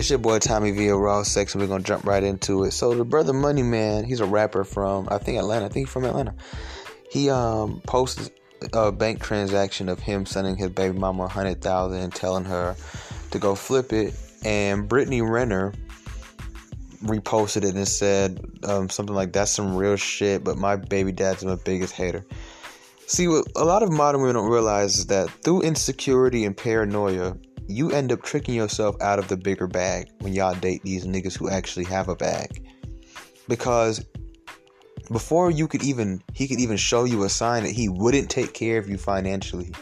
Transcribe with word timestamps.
It's 0.00 0.08
your 0.08 0.18
boy 0.18 0.38
Tommy 0.38 0.70
V, 0.70 0.88
Raw 0.88 1.22
Section. 1.22 1.60
We're 1.60 1.66
gonna 1.66 1.84
jump 1.84 2.06
right 2.06 2.22
into 2.22 2.64
it. 2.64 2.70
So 2.70 2.94
the 2.94 3.04
brother 3.04 3.34
Money 3.34 3.62
Man, 3.62 4.02
he's 4.02 4.20
a 4.20 4.24
rapper 4.24 4.64
from 4.64 5.06
I 5.10 5.18
think 5.18 5.36
Atlanta. 5.36 5.66
I 5.66 5.68
think 5.68 5.88
he's 5.88 5.92
from 5.92 6.06
Atlanta. 6.06 6.32
He 7.10 7.28
um 7.28 7.82
posted 7.86 8.32
a 8.72 8.90
bank 8.92 9.22
transaction 9.22 9.90
of 9.90 9.98
him 9.98 10.24
sending 10.24 10.56
his 10.56 10.70
baby 10.70 10.98
mama 10.98 11.24
a 11.24 11.28
hundred 11.28 11.60
thousand 11.60 12.00
and 12.00 12.14
telling 12.14 12.46
her 12.46 12.76
to 13.32 13.38
go 13.38 13.54
flip 13.54 13.92
it. 13.92 14.14
And 14.42 14.88
Brittany 14.88 15.20
Renner 15.20 15.74
reposted 17.02 17.64
it 17.64 17.74
and 17.74 17.86
said 17.86 18.42
um, 18.64 18.88
something 18.88 19.14
like 19.14 19.34
that's 19.34 19.50
some 19.50 19.76
real 19.76 19.96
shit, 19.96 20.42
but 20.42 20.56
my 20.56 20.76
baby 20.76 21.12
dad's 21.12 21.44
my 21.44 21.56
biggest 21.56 21.92
hater. 21.92 22.24
See, 23.06 23.28
what 23.28 23.48
a 23.54 23.66
lot 23.66 23.82
of 23.82 23.92
modern 23.92 24.22
women 24.22 24.36
don't 24.36 24.50
realize 24.50 24.96
is 24.96 25.06
that 25.08 25.28
through 25.28 25.60
insecurity 25.60 26.46
and 26.46 26.56
paranoia, 26.56 27.36
you 27.70 27.90
end 27.90 28.12
up 28.12 28.22
tricking 28.22 28.54
yourself 28.54 28.96
out 29.00 29.18
of 29.18 29.28
the 29.28 29.36
bigger 29.36 29.66
bag 29.66 30.08
when 30.20 30.32
y'all 30.32 30.54
date 30.54 30.82
these 30.82 31.06
niggas 31.06 31.36
who 31.36 31.48
actually 31.48 31.84
have 31.84 32.08
a 32.08 32.16
bag. 32.16 32.66
Because 33.48 34.04
before 35.10 35.50
you 35.50 35.66
could 35.66 35.82
even 35.82 36.22
he 36.34 36.46
could 36.46 36.60
even 36.60 36.76
show 36.76 37.04
you 37.04 37.24
a 37.24 37.28
sign 37.28 37.64
that 37.64 37.72
he 37.72 37.88
wouldn't 37.88 38.30
take 38.30 38.54
care 38.54 38.78
of 38.78 38.88
you 38.88 38.96
financially, 38.96 39.72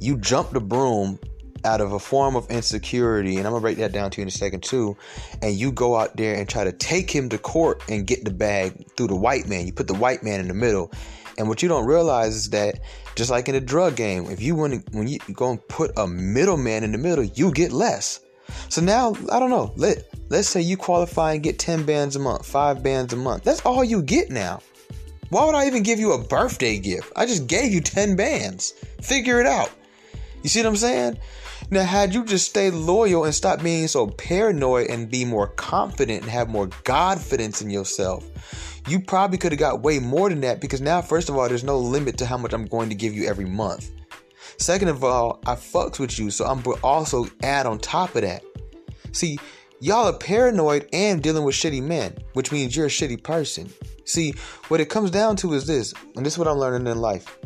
you 0.00 0.18
jump 0.18 0.50
the 0.50 0.60
broom 0.60 1.18
out 1.64 1.80
of 1.80 1.92
a 1.92 1.98
form 1.98 2.36
of 2.36 2.48
insecurity, 2.50 3.36
and 3.36 3.46
I'm 3.46 3.52
gonna 3.52 3.60
break 3.60 3.78
that 3.78 3.92
down 3.92 4.10
to 4.12 4.20
you 4.20 4.22
in 4.22 4.28
a 4.28 4.32
second 4.32 4.62
too, 4.62 4.96
and 5.42 5.54
you 5.54 5.72
go 5.72 5.96
out 5.96 6.16
there 6.16 6.34
and 6.34 6.48
try 6.48 6.64
to 6.64 6.72
take 6.72 7.10
him 7.10 7.28
to 7.30 7.38
court 7.38 7.82
and 7.88 8.06
get 8.06 8.24
the 8.24 8.30
bag 8.30 8.86
through 8.96 9.08
the 9.08 9.16
white 9.16 9.48
man. 9.48 9.66
You 9.66 9.72
put 9.72 9.88
the 9.88 9.94
white 9.94 10.22
man 10.22 10.40
in 10.40 10.48
the 10.48 10.54
middle. 10.54 10.92
And 11.38 11.48
what 11.48 11.62
you 11.62 11.68
don't 11.68 11.86
realize 11.86 12.34
is 12.34 12.50
that 12.50 12.80
just 13.14 13.30
like 13.30 13.48
in 13.48 13.54
a 13.54 13.60
drug 13.60 13.96
game, 13.96 14.26
if 14.26 14.42
you 14.42 14.54
want 14.54 14.86
to, 14.86 14.96
when 14.96 15.08
you 15.08 15.18
go 15.32 15.50
and 15.52 15.68
put 15.68 15.92
a 15.96 16.06
middleman 16.06 16.84
in 16.84 16.92
the 16.92 16.98
middle, 16.98 17.24
you 17.24 17.52
get 17.52 17.72
less. 17.72 18.20
So 18.68 18.80
now, 18.80 19.14
I 19.30 19.38
don't 19.38 19.50
know. 19.50 19.72
Let 19.76 20.04
let's 20.28 20.48
say 20.48 20.60
you 20.60 20.76
qualify 20.76 21.34
and 21.34 21.42
get 21.42 21.58
10 21.58 21.84
bands 21.84 22.16
a 22.16 22.18
month, 22.18 22.44
5 22.44 22.82
bands 22.82 23.12
a 23.12 23.16
month. 23.16 23.44
That's 23.44 23.60
all 23.60 23.84
you 23.84 24.02
get 24.02 24.30
now. 24.30 24.60
Why 25.30 25.44
would 25.44 25.54
I 25.54 25.66
even 25.66 25.82
give 25.82 25.98
you 25.98 26.12
a 26.12 26.22
birthday 26.22 26.78
gift? 26.78 27.12
I 27.14 27.26
just 27.26 27.46
gave 27.46 27.72
you 27.72 27.80
10 27.80 28.16
bands. 28.16 28.72
Figure 29.02 29.40
it 29.40 29.46
out. 29.46 29.70
You 30.42 30.48
see 30.48 30.60
what 30.60 30.68
I'm 30.68 30.76
saying? 30.76 31.18
Now, 31.70 31.84
had 31.84 32.14
you 32.14 32.24
just 32.24 32.48
stayed 32.48 32.72
loyal 32.72 33.24
and 33.24 33.34
stop 33.34 33.62
being 33.62 33.88
so 33.88 34.06
paranoid 34.06 34.88
and 34.88 35.10
be 35.10 35.26
more 35.26 35.48
confident 35.48 36.22
and 36.22 36.30
have 36.30 36.48
more 36.48 36.68
confidence 36.84 37.60
in 37.60 37.68
yourself, 37.68 38.24
you 38.88 39.00
probably 39.00 39.38
could 39.38 39.52
have 39.52 39.58
got 39.58 39.82
way 39.82 39.98
more 39.98 40.28
than 40.28 40.40
that 40.42 40.60
because 40.60 40.80
now, 40.80 41.00
first 41.00 41.28
of 41.28 41.36
all, 41.36 41.48
there's 41.48 41.64
no 41.64 41.78
limit 41.78 42.18
to 42.18 42.26
how 42.26 42.36
much 42.36 42.52
I'm 42.52 42.66
going 42.66 42.88
to 42.88 42.94
give 42.94 43.14
you 43.14 43.26
every 43.26 43.44
month. 43.44 43.90
Second 44.58 44.88
of 44.88 45.04
all, 45.04 45.40
I 45.46 45.54
fucks 45.54 45.98
with 45.98 46.18
you, 46.18 46.30
so 46.30 46.44
I'm 46.44 46.62
also 46.82 47.26
add 47.42 47.66
on 47.66 47.78
top 47.78 48.16
of 48.16 48.22
that. 48.22 48.42
See, 49.12 49.38
y'all 49.80 50.06
are 50.06 50.18
paranoid 50.18 50.88
and 50.92 51.22
dealing 51.22 51.44
with 51.44 51.54
shitty 51.54 51.82
men, 51.82 52.16
which 52.32 52.50
means 52.50 52.76
you're 52.76 52.86
a 52.86 52.90
shitty 52.90 53.22
person. 53.22 53.72
See, 54.04 54.34
what 54.68 54.80
it 54.80 54.90
comes 54.90 55.10
down 55.10 55.36
to 55.36 55.52
is 55.52 55.66
this, 55.66 55.94
and 56.16 56.26
this 56.26 56.34
is 56.34 56.38
what 56.38 56.48
I'm 56.48 56.58
learning 56.58 56.90
in 56.90 57.00
life 57.00 57.37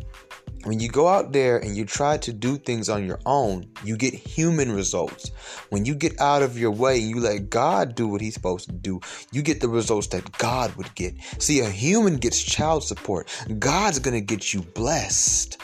when 0.63 0.79
you 0.79 0.87
go 0.87 1.07
out 1.07 1.33
there 1.33 1.57
and 1.57 1.75
you 1.75 1.85
try 1.85 2.17
to 2.17 2.31
do 2.31 2.57
things 2.57 2.87
on 2.87 3.05
your 3.05 3.19
own, 3.25 3.69
you 3.83 3.97
get 3.97 4.13
human 4.13 4.71
results. 4.71 5.29
When 5.69 5.85
you 5.85 5.93
get 5.93 6.19
out 6.21 6.41
of 6.41 6.57
your 6.57 6.71
way 6.71 7.01
and 7.01 7.09
you 7.09 7.19
let 7.19 7.49
God 7.49 7.95
do 7.95 8.07
what 8.07 8.21
He's 8.21 8.33
supposed 8.33 8.69
to 8.69 8.75
do, 8.75 9.01
you 9.31 9.41
get 9.41 9.59
the 9.59 9.67
results 9.67 10.07
that 10.07 10.37
God 10.37 10.73
would 10.75 10.93
get. 10.95 11.15
See, 11.39 11.59
a 11.59 11.69
human 11.69 12.17
gets 12.17 12.41
child 12.41 12.83
support, 12.83 13.27
God's 13.59 13.99
gonna 13.99 14.21
get 14.21 14.53
you 14.53 14.61
blessed. 14.61 15.61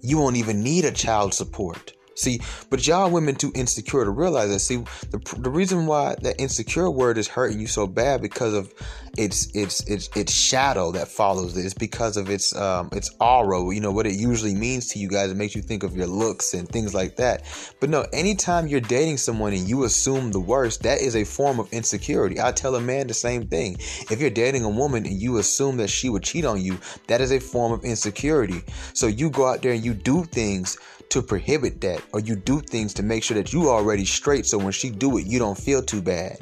You 0.00 0.18
won't 0.18 0.36
even 0.36 0.62
need 0.62 0.84
a 0.84 0.92
child 0.92 1.34
support. 1.34 1.93
See, 2.14 2.40
but 2.70 2.86
y'all 2.86 3.10
women 3.10 3.34
too 3.34 3.52
insecure 3.54 4.04
to 4.04 4.10
realize 4.10 4.50
that. 4.50 4.60
See, 4.60 4.76
the, 5.10 5.18
the 5.38 5.50
reason 5.50 5.86
why 5.86 6.16
that 6.22 6.40
insecure 6.40 6.90
word 6.90 7.18
is 7.18 7.28
hurting 7.28 7.60
you 7.60 7.66
so 7.66 7.86
bad 7.86 8.22
because 8.22 8.54
of 8.54 8.72
its 9.16 9.54
its 9.54 9.80
its 9.88 10.08
its 10.16 10.32
shadow 10.32 10.92
that 10.92 11.08
follows 11.08 11.56
it. 11.56 11.64
It's 11.64 11.74
because 11.74 12.16
of 12.16 12.30
its 12.30 12.54
um 12.54 12.88
its 12.92 13.10
aura. 13.20 13.62
You 13.72 13.80
know 13.80 13.92
what 13.92 14.06
it 14.06 14.14
usually 14.14 14.54
means 14.54 14.88
to 14.88 14.98
you 14.98 15.08
guys. 15.08 15.30
It 15.30 15.36
makes 15.36 15.54
you 15.54 15.62
think 15.62 15.82
of 15.82 15.96
your 15.96 16.06
looks 16.06 16.54
and 16.54 16.68
things 16.68 16.94
like 16.94 17.16
that. 17.16 17.42
But 17.80 17.90
no, 17.90 18.06
anytime 18.12 18.66
you're 18.66 18.80
dating 18.80 19.18
someone 19.18 19.52
and 19.52 19.68
you 19.68 19.84
assume 19.84 20.32
the 20.32 20.40
worst, 20.40 20.82
that 20.82 21.00
is 21.00 21.16
a 21.16 21.24
form 21.24 21.58
of 21.58 21.72
insecurity. 21.72 22.40
I 22.40 22.52
tell 22.52 22.74
a 22.74 22.80
man 22.80 23.06
the 23.06 23.14
same 23.14 23.46
thing. 23.46 23.76
If 24.10 24.20
you're 24.20 24.30
dating 24.30 24.64
a 24.64 24.70
woman 24.70 25.06
and 25.06 25.20
you 25.20 25.38
assume 25.38 25.76
that 25.78 25.88
she 25.88 26.08
would 26.08 26.22
cheat 26.22 26.44
on 26.44 26.60
you, 26.60 26.78
that 27.06 27.20
is 27.20 27.32
a 27.32 27.40
form 27.40 27.72
of 27.72 27.84
insecurity. 27.84 28.62
So 28.92 29.06
you 29.06 29.30
go 29.30 29.46
out 29.46 29.62
there 29.62 29.72
and 29.72 29.84
you 29.84 29.94
do 29.94 30.24
things 30.24 30.78
to 31.14 31.22
prohibit 31.22 31.80
that 31.80 32.02
or 32.12 32.18
you 32.18 32.34
do 32.34 32.60
things 32.60 32.92
to 32.92 33.00
make 33.00 33.22
sure 33.22 33.36
that 33.36 33.52
you 33.52 33.68
already 33.68 34.04
straight 34.04 34.44
so 34.44 34.58
when 34.58 34.72
she 34.72 34.90
do 34.90 35.16
it 35.16 35.26
you 35.26 35.38
don't 35.38 35.56
feel 35.56 35.80
too 35.80 36.02
bad. 36.02 36.36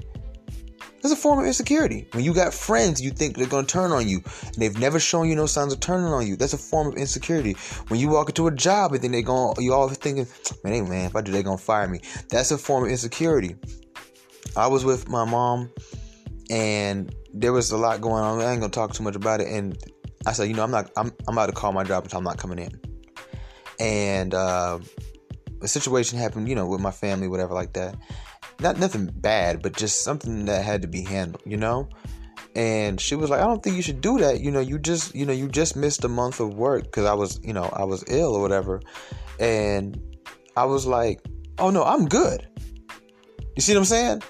That's 1.03 1.13
a 1.13 1.17
form 1.17 1.41
of 1.41 1.47
insecurity. 1.47 2.09
When 2.13 2.25
you 2.25 2.33
got 2.33 2.55
friends 2.55 3.03
you 3.03 3.11
think 3.11 3.37
they're 3.37 3.47
going 3.47 3.67
to 3.67 3.71
turn 3.71 3.93
on 3.93 4.09
you 4.09 4.23
and 4.47 4.57
they've 4.57 4.79
never 4.79 4.99
shown 4.99 5.29
you 5.29 5.37
no 5.37 5.45
signs 5.45 5.75
of 5.75 5.81
turning 5.81 6.07
on 6.07 6.27
you. 6.27 6.37
That's 6.37 6.55
a 6.55 6.59
form 6.59 6.89
of 6.89 6.95
insecurity. 6.95 7.53
When 7.89 8.01
you 8.01 8.09
walk 8.09 8.31
into 8.31 8.47
a 8.47 8.51
job 8.51 8.95
and 8.95 9.03
then 9.03 9.13
they 9.13 9.21
going 9.21 9.55
you 9.59 9.75
always 9.75 9.99
thinking 9.99 10.27
man 10.65 10.73
hey 10.73 10.81
man 10.81 11.05
if 11.05 11.17
i 11.17 11.21
do 11.21 11.33
they're 11.33 11.43
going 11.43 11.59
to 11.59 11.63
fire 11.63 11.87
me. 11.87 12.01
That's 12.31 12.51
a 12.51 12.57
form 12.57 12.85
of 12.85 12.91
insecurity. 12.91 13.57
I 14.57 14.69
was 14.69 14.87
with 14.87 15.07
my 15.07 15.27
mom 15.27 15.71
and 16.49 17.15
there 17.35 17.53
was 17.53 17.73
a 17.73 17.77
lot 17.77 18.01
going 18.01 18.25
on. 18.25 18.41
I 18.41 18.53
ain't 18.53 18.61
going 18.61 18.71
to 18.71 18.75
talk 18.75 18.95
too 18.95 19.03
much 19.03 19.17
about 19.17 19.43
it 19.43 19.49
and 19.49 19.77
i 20.25 20.33
said 20.33 20.45
you 20.45 20.55
know 20.55 20.63
i'm 20.63 20.71
not 20.71 20.89
i'm, 20.97 21.11
I'm 21.27 21.35
about 21.35 21.47
to 21.47 21.53
call 21.53 21.73
my 21.73 21.83
job 21.83 22.05
until 22.05 22.19
i'm 22.19 22.25
not 22.25 22.39
coming 22.39 22.61
in 22.61 22.92
and 23.79 24.35
uh, 24.35 24.79
a 25.61 25.69
situation 25.69 26.19
happened, 26.19 26.49
you 26.49 26.55
know, 26.55 26.67
with 26.67 26.81
my 26.81 26.91
family, 26.91 27.29
whatever 27.29 27.55
like 27.55 27.73
that. 27.75 27.97
Not 28.61 28.79
nothing 28.79 29.07
bad, 29.07 29.63
but 29.63 29.77
just 29.77 30.05
something 30.05 30.45
that 30.47 30.65
had 30.65 30.83
to 30.83 30.89
be 30.89 31.03
handled, 31.03 31.43
you 31.45 31.57
know. 31.57 31.89
And 32.55 33.01
she 33.01 33.15
was 33.15 33.31
like, 33.31 33.41
"I 33.41 33.45
don't 33.45 33.63
think 33.63 33.77
you 33.77 33.83
should 33.83 34.01
do 34.01 34.19
that. 34.19 34.41
You 34.41 34.51
know, 34.51 34.61
you 34.61 34.79
just, 34.79 35.15
you 35.15 35.25
know, 35.25 35.33
you 35.33 35.49
just 35.49 35.75
missed 35.75 36.05
a 36.05 36.09
month 36.09 36.39
of 36.39 36.55
work 36.55 36.85
because 36.85 37.07
I 37.07 37.15
was, 37.15 37.41
you 37.43 37.53
know, 37.53 37.65
I 37.73 37.85
was 37.85 38.05
ill 38.09 38.35
or 38.35 38.43
whatever." 38.43 38.81
And 39.41 40.01
I 40.57 40.65
was 40.65 40.87
like, 40.87 41.21
"Oh 41.59 41.71
no, 41.71 41.83
I'm 41.83 42.07
good." 42.07 42.47
You 43.57 43.63
see 43.63 43.73
what 43.75 43.81
I'm 43.81 43.85
saying? 43.87 44.23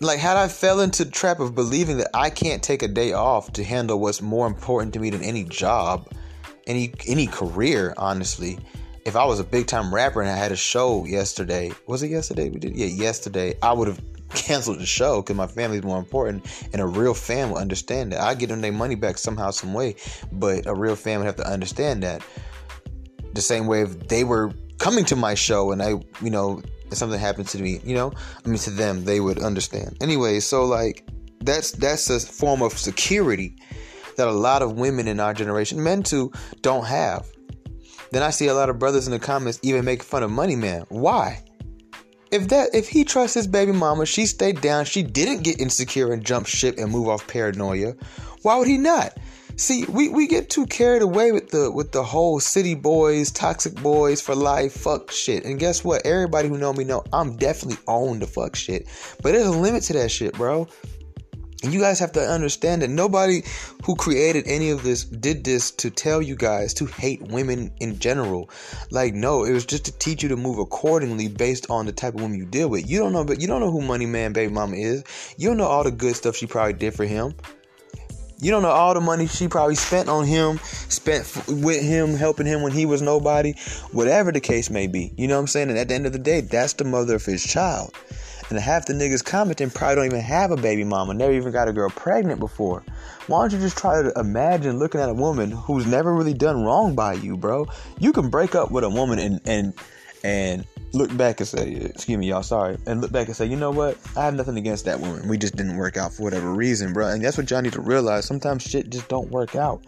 Like, 0.00 0.18
had 0.18 0.36
I 0.36 0.48
fell 0.48 0.80
into 0.80 1.04
the 1.04 1.10
trap 1.10 1.40
of 1.40 1.54
believing 1.54 1.96
that 1.98 2.10
I 2.12 2.30
can't 2.30 2.62
take 2.62 2.82
a 2.82 2.88
day 2.88 3.12
off 3.12 3.52
to 3.54 3.64
handle 3.64 3.98
what's 3.98 4.20
more 4.20 4.46
important 4.46 4.92
to 4.94 5.00
me 5.00 5.10
than 5.10 5.22
any 5.22 5.44
job, 5.44 6.08
any 6.66 6.92
any 7.06 7.26
career, 7.26 7.94
honestly. 7.96 8.58
If 9.04 9.14
I 9.14 9.24
was 9.24 9.38
a 9.38 9.44
big 9.44 9.68
time 9.68 9.94
rapper 9.94 10.20
and 10.20 10.28
I 10.28 10.36
had 10.36 10.50
a 10.50 10.56
show 10.56 11.04
yesterday, 11.04 11.70
was 11.86 12.02
it 12.02 12.10
yesterday? 12.10 12.50
We 12.50 12.58
did, 12.58 12.76
yeah, 12.76 12.86
yesterday. 12.86 13.54
I 13.62 13.72
would 13.72 13.86
have 13.86 14.00
canceled 14.34 14.80
the 14.80 14.86
show 14.86 15.22
because 15.22 15.36
my 15.36 15.46
family's 15.46 15.84
more 15.84 15.98
important, 15.98 16.44
and 16.72 16.82
a 16.82 16.86
real 16.86 17.14
fan 17.14 17.50
will 17.50 17.58
understand 17.58 18.12
that. 18.12 18.20
I 18.20 18.34
get 18.34 18.48
them 18.48 18.60
their 18.60 18.72
money 18.72 18.96
back 18.96 19.18
somehow, 19.18 19.50
some 19.50 19.74
way, 19.74 19.94
but 20.32 20.66
a 20.66 20.74
real 20.74 20.96
fan 20.96 21.20
would 21.20 21.26
have 21.26 21.36
to 21.36 21.48
understand 21.48 22.02
that. 22.02 22.22
The 23.32 23.42
same 23.42 23.66
way 23.66 23.82
if 23.82 24.08
they 24.08 24.24
were 24.24 24.52
coming 24.78 25.04
to 25.06 25.16
my 25.16 25.34
show 25.34 25.70
and 25.70 25.82
I, 25.82 25.90
you 26.22 26.30
know, 26.30 26.62
if 26.90 26.98
something 26.98 27.18
happened 27.18 27.48
to 27.48 27.58
me, 27.58 27.80
you 27.84 27.94
know, 27.94 28.12
I 28.44 28.48
mean 28.48 28.58
to 28.58 28.70
them, 28.70 29.04
they 29.04 29.20
would 29.20 29.38
understand. 29.38 29.96
Anyway, 30.00 30.40
so 30.40 30.64
like 30.64 31.06
that's 31.40 31.72
that's 31.72 32.08
a 32.10 32.20
form 32.20 32.62
of 32.62 32.76
security 32.78 33.56
that 34.16 34.28
a 34.28 34.32
lot 34.32 34.62
of 34.62 34.78
women 34.78 35.08
in 35.08 35.20
our 35.20 35.34
generation, 35.34 35.82
men 35.82 36.02
too, 36.02 36.32
don't 36.62 36.86
have. 36.86 37.26
Then 38.10 38.22
I 38.22 38.30
see 38.30 38.46
a 38.46 38.54
lot 38.54 38.70
of 38.70 38.78
brothers 38.78 39.06
in 39.06 39.12
the 39.12 39.18
comments 39.18 39.58
even 39.62 39.84
make 39.84 40.02
fun 40.02 40.22
of 40.22 40.30
Money 40.30 40.56
Man. 40.56 40.84
Why? 40.88 41.42
If 42.30 42.48
that 42.48 42.70
if 42.74 42.88
he 42.88 43.04
trusts 43.04 43.34
his 43.34 43.46
baby 43.46 43.72
mama, 43.72 44.04
she 44.06 44.26
stayed 44.26 44.60
down, 44.60 44.84
she 44.84 45.02
didn't 45.02 45.42
get 45.42 45.60
insecure 45.60 46.12
and 46.12 46.24
jump 46.24 46.46
ship 46.46 46.76
and 46.78 46.90
move 46.90 47.08
off 47.08 47.26
paranoia, 47.26 47.94
why 48.42 48.56
would 48.56 48.68
he 48.68 48.78
not? 48.78 49.16
See, 49.58 49.86
we, 49.86 50.10
we 50.10 50.26
get 50.26 50.50
too 50.50 50.66
carried 50.66 51.00
away 51.00 51.32
with 51.32 51.50
the 51.50 51.70
with 51.70 51.92
the 51.92 52.02
whole 52.02 52.40
city 52.40 52.74
boys, 52.74 53.30
toxic 53.30 53.74
boys 53.76 54.20
for 54.20 54.34
life, 54.34 54.74
fuck 54.74 55.10
shit. 55.10 55.44
And 55.46 55.58
guess 55.58 55.82
what? 55.82 56.04
Everybody 56.04 56.48
who 56.48 56.58
know 56.58 56.74
me 56.74 56.84
know 56.84 57.02
I'm 57.12 57.36
definitely 57.36 57.78
on 57.86 58.18
the 58.18 58.26
fuck 58.26 58.54
shit. 58.54 58.86
But 59.22 59.32
there's 59.32 59.46
a 59.46 59.50
limit 59.50 59.82
to 59.84 59.94
that 59.94 60.10
shit, 60.10 60.34
bro. 60.34 60.68
And 61.62 61.72
you 61.72 61.80
guys 61.80 61.98
have 62.00 62.12
to 62.12 62.20
understand 62.20 62.82
that 62.82 62.90
nobody 62.90 63.42
who 63.84 63.96
created 63.96 64.44
any 64.46 64.70
of 64.70 64.82
this 64.82 65.04
did 65.04 65.42
this 65.42 65.70
to 65.72 65.90
tell 65.90 66.20
you 66.20 66.36
guys 66.36 66.74
to 66.74 66.86
hate 66.86 67.22
women 67.22 67.72
in 67.80 67.98
general. 67.98 68.50
Like, 68.90 69.14
no, 69.14 69.44
it 69.44 69.52
was 69.52 69.64
just 69.64 69.86
to 69.86 69.92
teach 69.92 70.22
you 70.22 70.28
to 70.28 70.36
move 70.36 70.58
accordingly 70.58 71.28
based 71.28 71.70
on 71.70 71.86
the 71.86 71.92
type 71.92 72.14
of 72.14 72.20
woman 72.20 72.38
you 72.38 72.44
deal 72.44 72.68
with. 72.68 72.88
You 72.88 72.98
don't 72.98 73.12
know, 73.12 73.24
but 73.24 73.40
you 73.40 73.46
don't 73.46 73.60
know 73.60 73.70
who 73.70 73.80
Money 73.80 74.06
Man 74.06 74.32
Baby 74.32 74.52
Mama 74.52 74.76
is. 74.76 75.02
You 75.38 75.48
don't 75.48 75.56
know 75.56 75.66
all 75.66 75.82
the 75.82 75.90
good 75.90 76.14
stuff 76.14 76.36
she 76.36 76.46
probably 76.46 76.74
did 76.74 76.94
for 76.94 77.06
him. 77.06 77.34
You 78.38 78.50
don't 78.50 78.62
know 78.62 78.68
all 78.68 78.92
the 78.92 79.00
money 79.00 79.26
she 79.26 79.48
probably 79.48 79.76
spent 79.76 80.10
on 80.10 80.26
him, 80.26 80.58
spent 80.58 81.24
f- 81.24 81.48
with 81.48 81.82
him, 81.82 82.14
helping 82.14 82.44
him 82.44 82.60
when 82.60 82.72
he 82.72 82.84
was 82.84 83.00
nobody, 83.00 83.54
whatever 83.92 84.30
the 84.30 84.40
case 84.40 84.68
may 84.68 84.86
be. 84.86 85.14
You 85.16 85.26
know 85.26 85.36
what 85.36 85.40
I'm 85.40 85.46
saying? 85.46 85.70
And 85.70 85.78
at 85.78 85.88
the 85.88 85.94
end 85.94 86.04
of 86.04 86.12
the 86.12 86.18
day, 86.18 86.42
that's 86.42 86.74
the 86.74 86.84
mother 86.84 87.14
of 87.14 87.24
his 87.24 87.42
child. 87.42 87.94
And 88.48 88.58
half 88.58 88.86
the 88.86 88.92
niggas 88.92 89.24
commenting 89.24 89.70
probably 89.70 89.96
don't 89.96 90.06
even 90.06 90.20
have 90.20 90.52
a 90.52 90.56
baby 90.56 90.84
mama, 90.84 91.14
never 91.14 91.32
even 91.32 91.52
got 91.52 91.68
a 91.68 91.72
girl 91.72 91.90
pregnant 91.90 92.38
before. 92.38 92.84
Why 93.26 93.40
don't 93.40 93.52
you 93.52 93.58
just 93.58 93.76
try 93.76 94.02
to 94.02 94.12
imagine 94.16 94.78
looking 94.78 95.00
at 95.00 95.08
a 95.08 95.14
woman 95.14 95.50
who's 95.50 95.86
never 95.86 96.14
really 96.14 96.34
done 96.34 96.62
wrong 96.62 96.94
by 96.94 97.14
you, 97.14 97.36
bro? 97.36 97.66
You 97.98 98.12
can 98.12 98.30
break 98.30 98.54
up 98.54 98.70
with 98.70 98.84
a 98.84 98.90
woman 98.90 99.18
and 99.18 99.40
and 99.46 99.74
and 100.22 100.64
look 100.92 101.14
back 101.16 101.40
and 101.40 101.48
say, 101.48 101.72
excuse 101.72 102.18
me, 102.18 102.28
y'all, 102.28 102.42
sorry, 102.42 102.78
and 102.86 103.00
look 103.00 103.12
back 103.12 103.26
and 103.26 103.36
say, 103.36 103.46
you 103.46 103.56
know 103.56 103.70
what? 103.70 103.98
I 104.16 104.24
have 104.24 104.34
nothing 104.34 104.56
against 104.56 104.84
that 104.84 105.00
woman. 105.00 105.28
We 105.28 105.38
just 105.38 105.56
didn't 105.56 105.76
work 105.76 105.96
out 105.96 106.12
for 106.12 106.22
whatever 106.22 106.52
reason, 106.52 106.92
bro. 106.92 107.08
And 107.08 107.24
that's 107.24 107.36
what 107.36 107.50
y'all 107.50 107.62
need 107.62 107.74
to 107.74 107.80
realize. 107.80 108.26
Sometimes 108.26 108.62
shit 108.62 108.90
just 108.90 109.08
don't 109.08 109.30
work 109.30 109.56
out. 109.56 109.82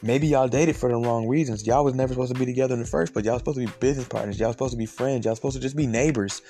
Maybe 0.00 0.28
y'all 0.28 0.46
dated 0.46 0.76
for 0.76 0.88
the 0.88 0.96
wrong 0.96 1.26
reasons. 1.26 1.66
Y'all 1.66 1.84
was 1.84 1.94
never 1.94 2.12
supposed 2.12 2.32
to 2.32 2.38
be 2.38 2.46
together 2.46 2.74
in 2.74 2.80
the 2.80 2.86
first 2.86 3.12
place. 3.12 3.24
Y'all 3.24 3.34
was 3.34 3.40
supposed 3.40 3.58
to 3.58 3.66
be 3.66 3.72
business 3.80 4.06
partners. 4.06 4.38
Y'all 4.38 4.48
was 4.48 4.54
supposed 4.54 4.72
to 4.72 4.78
be 4.78 4.86
friends. 4.86 5.24
Y'all 5.24 5.32
was 5.32 5.38
supposed 5.38 5.56
to 5.56 5.62
just 5.62 5.76
be 5.76 5.86
neighbors. 5.86 6.40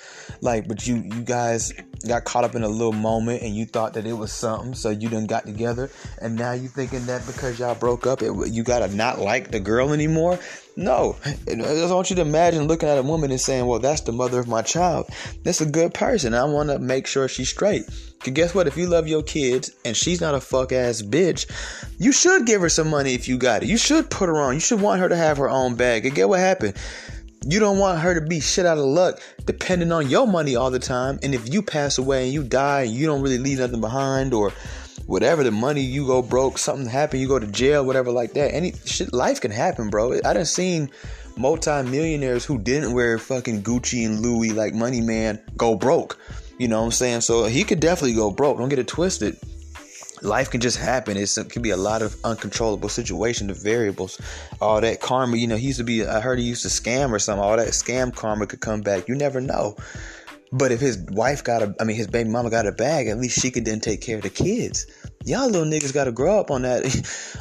Like, 0.43 0.69
but 0.69 0.87
you 0.87 0.97
you 0.97 1.23
guys 1.23 1.73
got 2.07 2.25
caught 2.25 2.45
up 2.45 2.55
in 2.55 2.63
a 2.63 2.69
little 2.69 2.93
moment 2.93 3.43
and 3.43 3.57
you 3.57 3.65
thought 3.65 3.95
that 3.95 4.07
it 4.07 4.13
was 4.13 4.33
something, 4.33 4.75
so 4.75 4.91
you 4.91 5.09
done 5.09 5.27
got 5.27 5.47
together, 5.47 5.91
and 6.21 6.37
now 6.37 6.53
you 6.53 6.69
thinking 6.69 7.07
that 7.07 7.27
because 7.27 7.59
y'all 7.59 7.75
broke 7.75 8.07
up, 8.07 8.23
it, 8.23 8.33
you 8.49 8.63
gotta 8.63 8.95
not 8.95 9.19
like 9.19 9.51
the 9.51 9.61
girl 9.61 9.93
anymore. 9.93 10.39
No, 10.79 11.17
I 11.25 11.55
just 11.57 11.93
want 11.93 12.09
you 12.09 12.15
to 12.15 12.23
imagine 12.23 12.69
looking 12.69 12.89
at 12.89 12.99
a 12.99 13.03
woman 13.03 13.33
and 13.33 13.41
saying, 13.41 13.67
"Well, 13.67 13.81
that's 13.81 14.03
the 14.03 14.13
mother 14.13 14.39
of 14.39 14.47
my 14.47 14.63
child. 14.63 15.11
That's 15.43 15.61
a 15.61 15.67
good 15.67 15.93
person. 15.93 16.35
I 16.35 16.45
want 16.45 16.71
to 16.71 16.79
make 16.79 17.09
sure 17.09 17.27
she's 17.27 17.49
straight." 17.49 17.85
Cause 18.21 18.33
guess 18.33 18.55
what? 18.55 18.69
If 18.69 18.77
you 18.77 18.87
love 18.87 19.09
your 19.09 19.25
kids 19.25 19.73
and 19.85 19.97
she's 19.97 20.21
not 20.21 20.37
a 20.37 20.41
fuck 20.41 20.71
ass 20.71 21.03
bitch, 21.03 21.47
you 21.99 22.13
should 22.13 22.47
give 22.47 22.61
her 22.61 22.69
some 22.69 22.91
money 22.91 23.15
if 23.15 23.27
you 23.27 23.39
got 23.39 23.65
it. 23.65 23.69
You 23.69 23.77
should 23.77 24.09
put 24.09 24.29
her 24.29 24.41
on. 24.41 24.55
You 24.55 24.61
should 24.61 24.81
want 24.81 25.01
her 25.01 25.09
to 25.09 25.17
have 25.17 25.39
her 25.39 25.51
own 25.51 25.75
bag. 25.75 26.07
And 26.07 26.15
get 26.15 26.29
what 26.29 26.39
happened? 26.39 26.75
You 27.45 27.59
don't 27.59 27.79
want 27.79 27.99
her 27.99 28.15
to 28.15 28.21
be 28.21 28.39
shit 28.39 28.65
out 28.65 28.79
of 28.79 28.85
luck 28.85 29.21
depending 29.47 29.91
on 29.91 30.09
your 30.09 30.29
money 30.29 30.55
all 30.55 30.71
the 30.71 30.79
time. 30.79 31.19
And 31.25 31.35
if 31.35 31.53
you 31.53 31.61
pass 31.61 31.99
away 31.99 32.25
and 32.25 32.33
you 32.33 32.45
die 32.45 32.83
and 32.83 32.93
you 32.93 33.07
don't 33.07 33.23
really 33.23 33.39
leave 33.39 33.59
nothing 33.59 33.81
behind 33.81 34.33
or 34.33 34.53
whatever 35.09 35.43
the 35.43 35.51
money 35.51 35.81
you 35.81 36.07
go 36.07 36.21
broke, 36.21 36.59
something 36.59 36.87
happen, 36.87 37.19
you 37.19 37.27
go 37.27 37.39
to 37.39 37.47
jail, 37.47 37.85
whatever 37.85 38.13
like 38.13 38.35
that. 38.35 38.55
Any 38.55 38.75
shit, 38.85 39.13
life 39.13 39.41
can 39.41 39.51
happen, 39.51 39.89
bro. 39.89 40.13
I 40.23 40.35
done 40.35 40.45
seen 40.45 40.91
multi-millionaires 41.39 42.45
who 42.45 42.59
didn't 42.59 42.93
wear 42.93 43.19
fucking 43.19 43.63
Gucci 43.63 44.05
and 44.05 44.21
Louis 44.21 44.51
like 44.51 44.75
Money 44.75 45.01
Man 45.01 45.41
go 45.57 45.75
broke. 45.75 46.19
You 46.59 46.69
know 46.69 46.81
what 46.81 46.87
I'm 46.87 46.93
saying? 46.93 47.23
So 47.23 47.47
he 47.47 47.65
could 47.65 47.81
definitely 47.81 48.17
go 48.17 48.31
broke. 48.31 48.59
Don't 48.59 48.69
get 48.69 48.79
it 48.79 48.87
twisted. 48.87 49.39
Life 50.21 50.51
can 50.51 50.61
just 50.61 50.77
happen. 50.77 51.17
It's, 51.17 51.39
it 51.39 51.49
can 51.49 51.63
be 51.63 51.71
a 51.71 51.77
lot 51.77 52.03
of 52.03 52.15
uncontrollable 52.25 52.91
situation, 52.91 53.47
the 53.47 53.55
variables, 53.55 54.21
all 54.61 54.81
that 54.81 55.01
karma. 55.01 55.39
You 55.39 55.47
know, 55.47 55.57
he 55.57 55.69
used 55.69 55.79
to 55.79 55.85
be. 55.85 56.05
I 56.05 56.21
heard 56.21 56.39
he 56.39 56.45
used 56.45 56.63
to 56.63 56.69
scam 56.69 57.13
or 57.13 57.19
something. 57.19 57.43
All 57.43 57.57
that 57.57 57.69
scam 57.69 58.15
karma 58.15 58.47
could 58.47 58.61
come 58.61 58.83
back. 58.83 59.09
You 59.09 59.15
never 59.15 59.41
know. 59.41 59.77
But 60.51 60.73
if 60.73 60.81
his 60.81 60.99
wife 61.11 61.45
got 61.45 61.63
a, 61.63 61.75
I 61.81 61.85
mean, 61.85 61.97
his 61.97 62.07
baby 62.07 62.31
mama 62.31 62.51
got 62.51 62.67
a 62.67 62.73
bag, 62.73 63.09
at 63.09 63.19
least 63.19 63.41
she 63.41 63.51
could 63.51 63.65
then 63.65 63.81
take 63.81 64.01
care 64.01 64.17
of 64.17 64.23
the 64.23 64.31
kids. 64.31 64.87
Y'all 65.25 65.49
little 65.49 65.67
niggas 65.67 65.93
gotta 65.93 66.13
grow 66.13 66.41
up 66.41 66.51
on 66.51 66.63
that, 66.63 66.85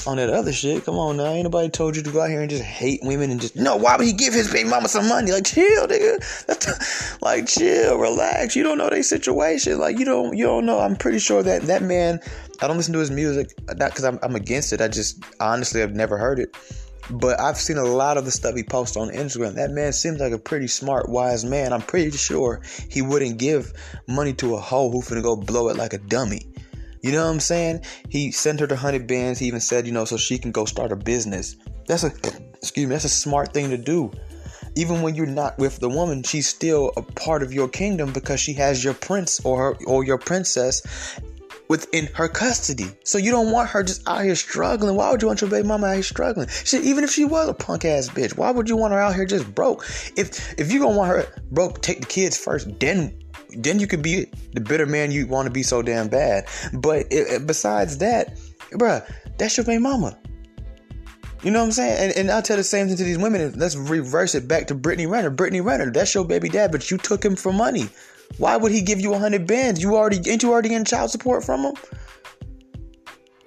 on 0.07 0.17
that 0.17 0.29
other 0.29 0.51
shit. 0.51 0.83
Come 0.83 0.95
on 0.95 1.17
now, 1.17 1.27
ain't 1.27 1.43
nobody 1.43 1.69
told 1.69 1.95
you 1.95 2.03
to 2.03 2.11
go 2.11 2.21
out 2.21 2.29
here 2.29 2.41
and 2.41 2.49
just 2.49 2.63
hate 2.63 2.99
women 3.03 3.31
and 3.31 3.39
just 3.39 3.55
no. 3.55 3.77
Why 3.77 3.95
would 3.95 4.05
he 4.05 4.13
give 4.13 4.33
his 4.33 4.51
baby 4.51 4.69
mama 4.69 4.89
some 4.89 5.07
money? 5.07 5.31
Like 5.31 5.45
chill, 5.45 5.87
nigga. 5.87 7.21
Like 7.21 7.47
chill, 7.47 7.97
relax. 7.97 8.55
You 8.55 8.63
don't 8.63 8.77
know 8.77 8.89
their 8.89 9.03
situation. 9.03 9.79
Like 9.79 9.99
you 9.99 10.05
don't, 10.05 10.37
you 10.37 10.45
don't 10.45 10.65
know. 10.65 10.79
I'm 10.79 10.95
pretty 10.95 11.19
sure 11.19 11.43
that 11.43 11.63
that 11.63 11.81
man. 11.81 12.19
I 12.61 12.67
don't 12.67 12.77
listen 12.77 12.93
to 12.93 12.99
his 12.99 13.11
music, 13.11 13.53
not 13.67 13.91
because 13.91 14.03
I'm, 14.03 14.19
I'm 14.23 14.35
against 14.35 14.73
it. 14.73 14.81
I 14.81 14.87
just 14.87 15.23
honestly 15.39 15.83
I've 15.83 15.95
never 15.95 16.17
heard 16.17 16.39
it. 16.39 16.55
But 17.09 17.39
I've 17.39 17.57
seen 17.57 17.77
a 17.77 17.85
lot 17.85 18.17
of 18.17 18.25
the 18.25 18.31
stuff 18.31 18.55
he 18.55 18.63
posts 18.63 18.97
on 18.97 19.09
Instagram. 19.09 19.55
That 19.55 19.71
man 19.71 19.93
seems 19.93 20.19
like 20.19 20.33
a 20.33 20.37
pretty 20.37 20.67
smart, 20.67 21.09
wise 21.09 21.45
man. 21.45 21.71
I'm 21.73 21.81
pretty 21.81 22.11
sure 22.17 22.61
he 22.89 23.01
wouldn't 23.01 23.37
give 23.37 23.71
money 24.07 24.33
to 24.33 24.55
a 24.55 24.59
hoe 24.59 24.89
who 24.89 25.01
finna 25.01 25.23
go 25.23 25.35
blow 25.35 25.69
it 25.69 25.77
like 25.77 25.93
a 25.93 25.99
dummy. 25.99 26.41
You 27.01 27.11
know 27.11 27.23
what 27.25 27.31
I'm 27.31 27.39
saying? 27.39 27.85
He 28.09 28.31
sent 28.31 28.59
her 28.59 28.67
the 28.67 28.75
hundred 28.75 29.07
bands. 29.07 29.39
He 29.39 29.47
even 29.47 29.61
said, 29.61 29.85
you 29.85 29.93
know, 29.93 30.05
so 30.05 30.17
she 30.17 30.37
can 30.37 30.51
go 30.51 30.65
start 30.65 30.91
a 30.91 30.95
business. 30.95 31.55
That's 31.87 32.03
a 32.03 32.11
excuse 32.55 32.87
me, 32.87 32.91
that's 32.91 33.05
a 33.05 33.09
smart 33.09 33.53
thing 33.53 33.69
to 33.69 33.77
do. 33.77 34.11
Even 34.75 35.01
when 35.01 35.15
you're 35.15 35.25
not 35.25 35.57
with 35.57 35.79
the 35.79 35.89
woman, 35.89 36.21
she's 36.23 36.47
still 36.47 36.91
a 36.97 37.01
part 37.01 37.41
of 37.41 37.53
your 37.53 37.67
kingdom 37.67 38.13
because 38.13 38.39
she 38.39 38.53
has 38.53 38.83
your 38.83 38.93
prince 38.93 39.39
or 39.45 39.57
her, 39.57 39.77
or 39.85 40.03
your 40.03 40.17
princess 40.17 40.81
within 41.67 42.07
her 42.13 42.27
custody. 42.27 42.87
So 43.03 43.17
you 43.17 43.31
don't 43.31 43.51
want 43.51 43.69
her 43.69 43.83
just 43.83 44.07
out 44.07 44.23
here 44.23 44.35
struggling. 44.35 44.95
Why 44.95 45.11
would 45.11 45.21
you 45.21 45.27
want 45.27 45.41
your 45.41 45.49
baby 45.49 45.67
mama 45.67 45.87
out 45.87 45.93
here 45.93 46.03
struggling? 46.03 46.47
Even 46.73 47.03
if 47.03 47.11
she 47.11 47.25
was 47.25 47.49
a 47.49 47.53
punk 47.53 47.85
ass 47.85 48.09
bitch, 48.09 48.37
why 48.37 48.51
would 48.51 48.69
you 48.69 48.77
want 48.77 48.93
her 48.93 48.99
out 48.99 49.15
here 49.15 49.25
just 49.25 49.53
broke? 49.53 49.85
If 50.15 50.59
if 50.59 50.71
you 50.71 50.79
gonna 50.79 50.95
want 50.95 51.11
her 51.11 51.27
broke, 51.51 51.81
take 51.81 52.01
the 52.01 52.07
kids 52.07 52.37
first, 52.37 52.79
then 52.79 53.19
then 53.57 53.79
you 53.79 53.87
could 53.87 54.01
be 54.01 54.25
the 54.53 54.61
bitter 54.61 54.85
man 54.85 55.11
you 55.11 55.27
want 55.27 55.47
to 55.47 55.51
be 55.51 55.63
so 55.63 55.81
damn 55.81 56.07
bad. 56.09 56.47
But 56.73 57.07
it, 57.11 57.47
besides 57.47 57.97
that, 57.99 58.37
bruh, 58.71 59.09
that's 59.37 59.57
your 59.57 59.65
baby 59.65 59.81
mama. 59.81 60.17
You 61.43 61.51
know 61.51 61.59
what 61.59 61.65
I'm 61.65 61.71
saying? 61.71 62.09
And, 62.09 62.17
and 62.17 62.31
I'll 62.31 62.41
tell 62.41 62.57
the 62.57 62.63
same 62.63 62.87
thing 62.87 62.97
to 62.97 63.03
these 63.03 63.17
women. 63.17 63.53
Let's 63.57 63.75
reverse 63.75 64.33
it 64.33 64.47
back 64.47 64.67
to 64.67 64.75
Brittany 64.75 65.05
Renner. 65.05 65.29
Brittany 65.29 65.61
Renner, 65.61 65.91
that's 65.91 66.13
your 66.15 66.25
baby 66.25 66.49
dad, 66.49 66.71
but 66.71 66.89
you 66.89 66.97
took 66.97 67.23
him 67.23 67.35
for 67.35 67.53
money. 67.53 67.89
Why 68.37 68.57
would 68.57 68.71
he 68.71 68.81
give 68.81 68.99
you 68.99 69.13
a 69.13 69.19
hundred 69.19 69.47
bands? 69.47 69.81
You 69.81 69.95
already 69.95 70.17
ain't 70.29 70.43
you 70.43 70.51
already 70.51 70.69
getting 70.69 70.85
child 70.85 71.11
support 71.11 71.43
from 71.43 71.61
him? 71.61 71.73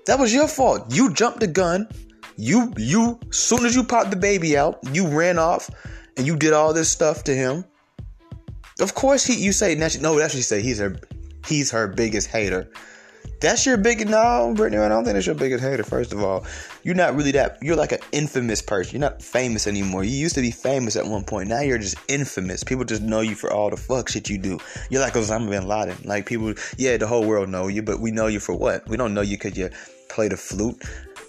That 0.07 0.19
was 0.19 0.33
your 0.33 0.49
fault. 0.49 0.93
You 0.93 1.13
jumped 1.13 1.41
the 1.41 1.47
gun. 1.47 1.89
You 2.37 2.73
you 2.77 3.21
soon 3.31 3.65
as 3.65 3.77
you 3.77 3.85
popped 3.85 4.11
the 4.11 4.17
baby 4.17 4.57
out, 4.57 4.79
you 4.93 5.07
ran 5.07 5.39
off 5.39 5.71
and 6.17 6.27
you 6.27 6.37
did 6.37 6.53
all 6.53 6.73
this 6.73 6.89
stuff 6.89 7.25
to 7.25 7.35
him. 7.35 7.65
Of 8.81 8.95
course 8.95 9.25
he 9.25 9.35
you 9.35 9.53
say 9.53 9.75
no, 9.75 9.89
that's 9.89 10.01
what 10.01 10.35
you 10.35 10.43
say. 10.43 10.63
He's 10.63 10.79
her 10.79 10.97
he's 11.47 11.71
her 11.71 11.87
biggest 11.87 12.29
hater. 12.29 12.71
That's 13.41 13.65
your 13.65 13.79
big 13.79 14.07
no, 14.07 14.53
Brittany. 14.55 14.83
I 14.83 14.89
don't 14.89 15.03
think 15.03 15.15
that's 15.15 15.25
your 15.25 15.35
biggest 15.35 15.65
hater. 15.65 15.83
First 15.83 16.13
of 16.13 16.23
all, 16.23 16.45
you're 16.83 16.95
not 16.95 17.15
really 17.15 17.33
that. 17.33 17.57
You're 17.63 17.77
like 17.77 17.93
an 17.93 18.01
infamous 18.13 18.61
person. 18.61 19.01
You're 19.01 19.11
not 19.11 19.23
famous 19.23 19.67
anymore. 19.67 20.05
You 20.05 20.11
used 20.11 20.35
to 20.35 20.43
be 20.43 20.51
famous 20.51 20.95
at 20.95 21.07
one 21.07 21.25
point. 21.25 21.49
Now 21.49 21.61
you're 21.61 21.79
just 21.79 21.97
infamous. 22.09 22.63
People 22.63 22.85
just 22.85 23.01
know 23.01 23.21
you 23.21 23.35
for 23.35 23.51
all 23.51 23.71
the 23.71 23.79
fuck 23.79 24.11
shit 24.11 24.29
you 24.29 24.37
do. 24.37 24.59
You're 24.91 25.01
like 25.01 25.15
Osama 25.15 25.49
bin 25.49 25.67
Laden. 25.67 25.97
Like 26.05 26.27
people, 26.27 26.53
yeah, 26.77 26.99
the 26.99 27.07
whole 27.07 27.25
world 27.25 27.49
know 27.49 27.69
you, 27.69 27.83
but 27.83 27.99
we 27.99 28.11
know 28.11 28.27
you 28.27 28.41
for 28.41 28.55
what? 28.55 28.87
We 28.87 28.99
don't 28.99 29.15
know 29.15 29.23
you 29.23 29.39
because 29.39 29.57
you 29.57 29.71
play 30.11 30.29
the 30.29 30.37
flute. 30.37 30.83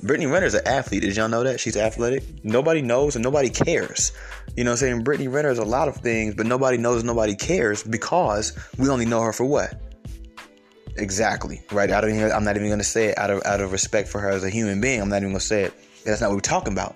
Brittany 0.03 0.25
Renner's 0.25 0.55
an 0.55 0.67
athlete. 0.67 1.03
Did 1.03 1.15
y'all 1.15 1.29
know 1.29 1.43
that? 1.43 1.59
She's 1.59 1.77
athletic. 1.77 2.23
Nobody 2.43 2.81
knows 2.81 3.15
and 3.15 3.23
nobody 3.23 3.49
cares. 3.49 4.11
You 4.57 4.63
know 4.63 4.71
what 4.71 4.73
I'm 4.73 4.77
saying? 4.79 5.03
Brittany 5.03 5.29
Renner 5.29 5.51
is 5.51 5.59
a 5.59 5.63
lot 5.63 5.87
of 5.87 5.95
things, 5.97 6.35
but 6.35 6.45
nobody 6.45 6.77
knows, 6.77 7.03
nobody 7.03 7.35
cares 7.35 7.83
because 7.83 8.51
we 8.77 8.89
only 8.89 9.05
know 9.05 9.21
her 9.21 9.31
for 9.31 9.45
what? 9.45 9.79
Exactly. 10.97 11.61
Right. 11.71 11.89
Out 11.89 12.03
of 12.03 12.11
here, 12.11 12.29
I'm 12.29 12.43
not 12.43 12.57
even 12.57 12.69
gonna 12.69 12.83
say 12.83 13.07
it 13.07 13.17
out 13.17 13.29
of 13.29 13.41
out 13.45 13.61
of 13.61 13.71
respect 13.71 14.09
for 14.09 14.19
her 14.19 14.29
as 14.29 14.43
a 14.43 14.49
human 14.49 14.81
being. 14.81 15.01
I'm 15.01 15.09
not 15.09 15.17
even 15.17 15.29
gonna 15.29 15.39
say 15.39 15.63
it. 15.63 15.73
That's 16.05 16.21
not 16.21 16.29
what 16.29 16.35
we're 16.35 16.41
talking 16.41 16.73
about. 16.73 16.95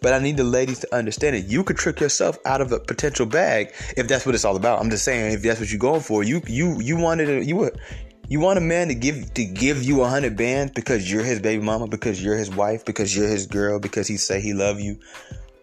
But 0.00 0.12
I 0.12 0.18
need 0.18 0.36
the 0.36 0.44
ladies 0.44 0.80
to 0.80 0.94
understand 0.94 1.36
it. 1.36 1.46
You 1.46 1.62
could 1.62 1.76
trick 1.76 2.00
yourself 2.00 2.36
out 2.44 2.60
of 2.60 2.72
a 2.72 2.80
potential 2.80 3.24
bag 3.24 3.72
if 3.96 4.08
that's 4.08 4.26
what 4.26 4.34
it's 4.34 4.44
all 4.44 4.56
about. 4.56 4.80
I'm 4.80 4.90
just 4.90 5.04
saying 5.04 5.32
if 5.32 5.42
that's 5.42 5.60
what 5.60 5.70
you're 5.70 5.78
going 5.78 6.00
for. 6.00 6.24
You 6.24 6.42
you 6.46 6.80
you 6.80 6.96
wanted 6.96 7.28
a, 7.28 7.44
you 7.44 7.56
were 7.56 7.72
you 8.28 8.40
want 8.40 8.58
a 8.58 8.62
man 8.62 8.88
to 8.88 8.94
give 8.94 9.32
to 9.34 9.44
give 9.44 9.82
you 9.82 10.02
a 10.02 10.08
hundred 10.08 10.36
bands 10.36 10.72
because 10.72 11.10
you're 11.10 11.22
his 11.22 11.40
baby 11.40 11.62
mama, 11.62 11.86
because 11.86 12.22
you're 12.22 12.36
his 12.36 12.50
wife, 12.50 12.84
because 12.84 13.16
you're 13.16 13.28
his 13.28 13.46
girl, 13.46 13.78
because 13.78 14.08
he 14.08 14.16
say 14.16 14.40
he 14.40 14.54
love 14.54 14.80
you, 14.80 14.98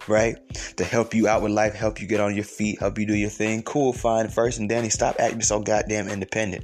right? 0.07 0.37
To 0.77 0.83
help 0.85 1.13
you 1.13 1.27
out 1.27 1.41
with 1.41 1.51
life, 1.51 1.73
help 1.73 1.99
you 1.99 2.07
get 2.07 2.21
on 2.21 2.33
your 2.33 2.45
feet, 2.45 2.79
help 2.79 2.97
you 2.97 3.05
do 3.05 3.15
your 3.15 3.29
thing. 3.29 3.63
Cool, 3.63 3.91
fine. 3.91 4.29
First 4.29 4.59
and 4.59 4.69
Danny, 4.69 4.89
stop 4.89 5.17
acting 5.19 5.41
so 5.41 5.59
goddamn 5.59 6.07
independent. 6.07 6.63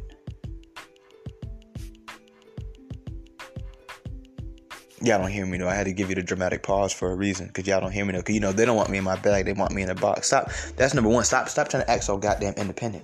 Y'all 5.06 5.20
don't 5.20 5.30
hear 5.30 5.46
me 5.46 5.60
though. 5.60 5.68
I 5.68 5.76
had 5.76 5.86
to 5.86 5.94
give 5.94 6.10
you 6.10 6.16
the 6.16 6.24
dramatic 6.24 6.64
pause 6.64 6.92
for 6.92 7.12
a 7.12 7.16
reason, 7.16 7.48
cause 7.50 7.68
y'all 7.68 7.80
don't 7.80 7.92
hear 7.92 8.04
me 8.04 8.14
though. 8.14 8.24
Cause 8.24 8.34
you 8.34 8.42
know 8.42 8.52
they 8.52 8.66
don't 8.66 8.76
want 8.76 8.90
me 8.90 8.98
in 8.98 9.04
my 9.04 9.16
bag. 9.16 9.46
They 9.46 9.54
want 9.54 9.72
me 9.72 9.84
in 9.84 9.90
a 9.92 9.94
box. 9.94 10.26
Stop. 10.26 10.50
That's 10.78 10.96
number 10.96 11.12
one. 11.12 11.24
Stop. 11.24 11.48
Stop 11.48 11.68
trying 11.68 11.84
to 11.84 11.92
act 11.92 12.06
so 12.06 12.18
goddamn 12.18 12.56
independent. 12.56 13.04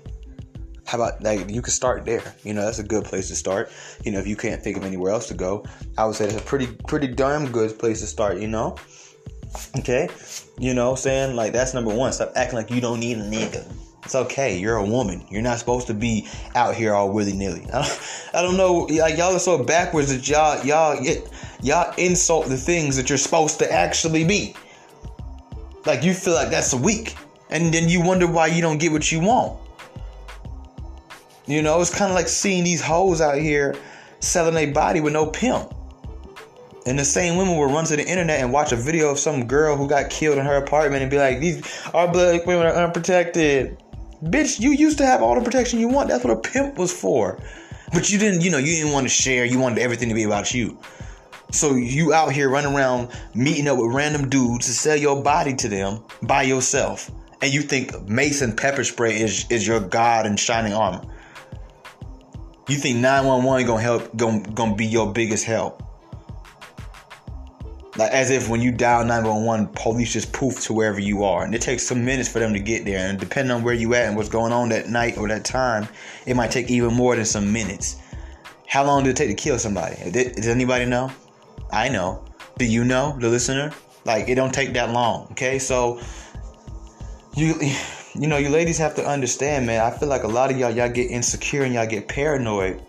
How 0.88 0.98
about 0.98 1.22
like 1.22 1.48
you 1.48 1.62
can 1.62 1.72
start 1.72 2.04
there? 2.06 2.24
You 2.44 2.56
know 2.56 2.66
that's 2.66 2.80
a 2.80 2.84
good 2.84 3.04
place 3.04 3.28
to 3.28 3.36
start. 3.36 3.72
You 4.04 4.12
know 4.12 4.18
if 4.18 4.26
you 4.26 4.36
can't 4.36 4.64
think 4.64 4.78
of 4.78 4.84
anywhere 4.84 5.12
else 5.12 5.28
to 5.28 5.36
go, 5.36 5.64
I 5.96 6.08
would 6.08 6.16
say 6.16 6.26
that's 6.26 6.42
a 6.42 6.44
pretty 6.44 6.66
pretty 6.88 7.06
damn 7.06 7.52
good 7.52 7.78
place 7.78 8.00
to 8.00 8.08
start. 8.08 8.40
You 8.40 8.48
know. 8.48 8.78
Okay. 9.78 10.10
You 10.58 10.74
know 10.74 10.96
saying 10.96 11.36
like 11.36 11.54
that's 11.54 11.76
number 11.76 11.94
one. 11.94 12.14
Stop 12.14 12.32
acting 12.36 12.58
like 12.58 12.72
you 12.72 12.82
don't 12.82 13.00
need 13.00 13.18
a 13.18 13.30
nigga. 13.30 13.64
It's 14.04 14.16
okay. 14.16 14.58
You're 14.58 14.78
a 14.78 14.86
woman. 14.86 15.24
You're 15.30 15.42
not 15.42 15.60
supposed 15.60 15.88
to 15.88 15.94
be 15.94 16.28
out 16.56 16.76
here 16.76 16.94
all 16.94 17.12
willy 17.12 17.34
nilly. 17.34 17.66
I 17.74 18.42
don't, 18.42 18.58
know. 18.58 18.88
Like 18.90 19.18
y'all 19.18 19.36
are 19.36 19.40
so 19.40 19.64
backwards 19.64 20.14
that 20.14 20.28
y'all 20.28 20.64
y'all 20.66 20.98
y'all 21.62 21.94
insult 21.98 22.48
the 22.48 22.58
things 22.58 22.96
that 22.98 23.10
you're 23.10 23.18
supposed 23.18 23.60
to 23.60 23.72
actually 23.72 24.24
be. 24.24 24.56
Like 25.86 26.04
you 26.04 26.14
feel 26.14 26.34
like 26.34 26.50
that's 26.50 26.74
a 26.74 26.78
weak, 26.78 27.16
and 27.50 27.74
then 27.74 27.90
you 27.90 28.02
wonder 28.02 28.28
why 28.28 28.48
you 28.48 28.62
don't 28.62 28.80
get 28.80 28.92
what 28.92 29.12
you 29.12 29.20
want. 29.20 29.60
You 31.48 31.62
know, 31.62 31.82
it's 31.82 31.94
kind 31.94 32.12
of 32.12 32.16
like 32.16 32.28
seeing 32.28 32.64
these 32.64 32.82
hoes 32.82 33.20
out 33.22 33.38
here 33.38 33.76
selling 34.20 34.56
a 34.56 34.72
body 34.72 35.02
with 35.02 35.14
no 35.14 35.28
pimp. 35.28 35.74
And 36.86 36.98
the 36.98 37.06
same 37.06 37.38
women 37.38 37.58
will 37.58 37.68
run 37.68 37.86
to 37.86 37.96
the 37.96 38.08
internet 38.08 38.40
and 38.40 38.52
watch 38.52 38.72
a 38.72 38.76
video 38.76 39.12
of 39.12 39.20
some 39.20 39.46
girl 39.46 39.76
who 39.76 39.88
got 39.88 40.10
killed 40.10 40.40
in 40.40 40.46
her 40.46 40.56
apartment 40.56 41.04
and 41.04 41.12
be 41.12 41.18
like, 41.18 41.40
"These 41.40 41.62
our 41.94 42.08
black 42.08 42.46
women 42.48 42.66
are 42.66 42.74
unprotected." 42.74 43.78
Bitch, 44.24 44.60
you 44.60 44.72
used 44.72 45.00
to 45.00 45.06
have 45.06 45.22
all 45.24 45.36
the 45.36 45.42
protection 45.42 45.80
you 45.80 45.88
want. 45.88 46.10
That's 46.10 46.24
what 46.24 46.38
a 46.38 46.40
pimp 46.40 46.78
was 46.78 46.94
for. 46.94 47.40
But 47.94 48.10
you 48.10 48.20
didn't, 48.20 48.42
you 48.42 48.52
know, 48.52 48.60
you 48.60 48.76
didn't 48.76 48.94
want 48.94 49.06
to 49.06 49.10
share. 49.10 49.46
You 49.46 49.60
wanted 49.60 49.80
everything 49.80 50.10
to 50.10 50.16
be 50.16 50.24
about 50.24 50.54
you. 50.54 50.78
So 51.52 51.76
you 51.76 52.14
out 52.14 52.32
here 52.32 52.50
running 52.50 52.74
around 52.74 53.10
meeting 53.34 53.68
up 53.68 53.78
with 53.78 53.94
random 53.94 54.30
dudes 54.30 54.68
to 54.68 54.74
sell 54.74 54.96
your 54.96 55.22
body 55.22 55.54
to 55.56 55.68
them 55.68 56.04
by 56.22 56.44
yourself. 56.44 57.12
And 57.42 57.54
you 57.54 57.62
think 57.62 58.08
Mason 58.08 58.56
pepper 58.56 58.84
spray 58.84 59.20
is, 59.20 59.46
is 59.50 59.68
your 59.68 59.80
God 59.80 60.26
in 60.26 60.38
shining 60.38 60.74
armor. 60.74 61.02
You 62.70 62.78
think 62.78 63.00
911 63.00 63.68
gonna 63.68 63.82
help 63.82 64.16
gonna, 64.16 64.40
gonna 64.54 64.76
be 64.76 64.86
your 64.86 65.12
biggest 65.12 65.44
help. 65.44 65.84
Like 68.02 68.14
as 68.14 68.32
if 68.32 68.50
when 68.50 68.62
you 68.62 68.72
dial 68.72 69.06
911, 69.06 69.68
police 69.76 70.12
just 70.12 70.34
poof 70.34 70.60
to 70.62 70.74
wherever 70.74 71.00
you 71.00 71.24
are. 71.24 71.44
And 71.46 71.54
it 71.54 71.62
takes 71.62 71.84
some 71.84 72.04
minutes 72.04 72.28
for 72.28 72.40
them 72.40 72.52
to 72.54 72.60
get 72.60 72.84
there. 72.84 73.08
And 73.08 73.20
depending 73.20 73.52
on 73.52 73.62
where 73.62 73.76
you 73.76 73.94
at 73.94 74.08
and 74.08 74.18
what's 74.18 74.28
going 74.28 74.52
on 74.52 74.70
that 74.70 74.90
night 74.90 75.20
or 75.20 75.28
that 75.28 75.46
time, 75.46 75.88
it 76.26 76.36
might 76.36 76.50
take 76.50 76.72
even 76.72 76.96
more 76.96 77.16
than 77.16 77.26
some 77.26 77.54
minutes. 77.54 77.98
How 78.66 78.84
long 78.84 79.04
did 79.04 79.12
it 79.12 79.18
take 79.18 79.30
to 79.30 79.36
kill 79.36 79.60
somebody? 79.60 79.98
Does 80.10 80.48
anybody 80.48 80.86
know? 80.86 81.12
I 81.72 81.90
know. 81.90 82.26
Do 82.58 82.66
you 82.66 82.84
know, 82.86 83.16
the 83.20 83.30
listener? 83.30 83.72
Like 84.04 84.28
it 84.30 84.34
don't 84.34 84.52
take 84.52 84.74
that 84.74 84.90
long. 84.90 85.28
Okay, 85.34 85.60
so 85.60 86.02
you 87.36 87.54
you 88.16 88.26
know 88.26 88.38
you 88.38 88.50
ladies 88.50 88.80
have 88.80 88.96
to 88.96 89.06
understand, 89.06 89.68
man. 89.68 89.80
I 89.80 89.96
feel 89.96 90.10
like 90.10 90.24
a 90.24 90.28
lot 90.28 90.50
of 90.50 90.58
y'all 90.58 90.72
y'all 90.72 90.90
get 90.90 91.12
insecure 91.12 91.66
and 91.66 91.76
y'all 91.76 91.86
get 91.86 92.08
paranoid 92.08 92.82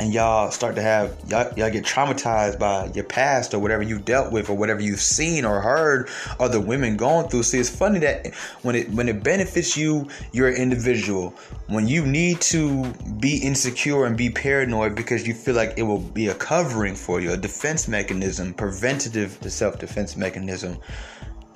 and 0.00 0.14
y'all 0.14 0.50
start 0.50 0.74
to 0.76 0.82
have 0.82 1.14
y'all, 1.28 1.52
y'all, 1.56 1.70
get 1.70 1.84
traumatized 1.84 2.58
by 2.58 2.90
your 2.94 3.04
past 3.04 3.52
or 3.52 3.58
whatever 3.58 3.82
you 3.82 3.98
dealt 3.98 4.32
with 4.32 4.48
or 4.48 4.56
whatever 4.56 4.80
you've 4.80 5.00
seen 5.00 5.44
or 5.44 5.60
heard 5.60 6.08
other 6.40 6.58
women 6.58 6.96
going 6.96 7.28
through. 7.28 7.42
See 7.42 7.58
it's 7.58 7.68
funny 7.68 7.98
that 8.00 8.34
when 8.62 8.74
it 8.74 8.88
when 8.90 9.08
it 9.08 9.22
benefits 9.22 9.76
you 9.76 10.08
you're 10.32 10.48
an 10.48 10.56
individual. 10.56 11.34
When 11.68 11.86
you 11.86 12.04
need 12.06 12.40
to 12.42 12.84
be 13.20 13.36
insecure 13.36 14.06
and 14.06 14.16
be 14.16 14.30
paranoid 14.30 14.94
because 14.94 15.28
you 15.28 15.34
feel 15.34 15.54
like 15.54 15.74
it 15.76 15.82
will 15.82 16.00
be 16.00 16.28
a 16.28 16.34
covering 16.34 16.94
for 16.94 17.20
you 17.20 17.32
a 17.32 17.36
defense 17.36 17.86
mechanism 17.86 18.54
preventative 18.54 19.38
self-defense 19.46 20.16
mechanism 20.16 20.78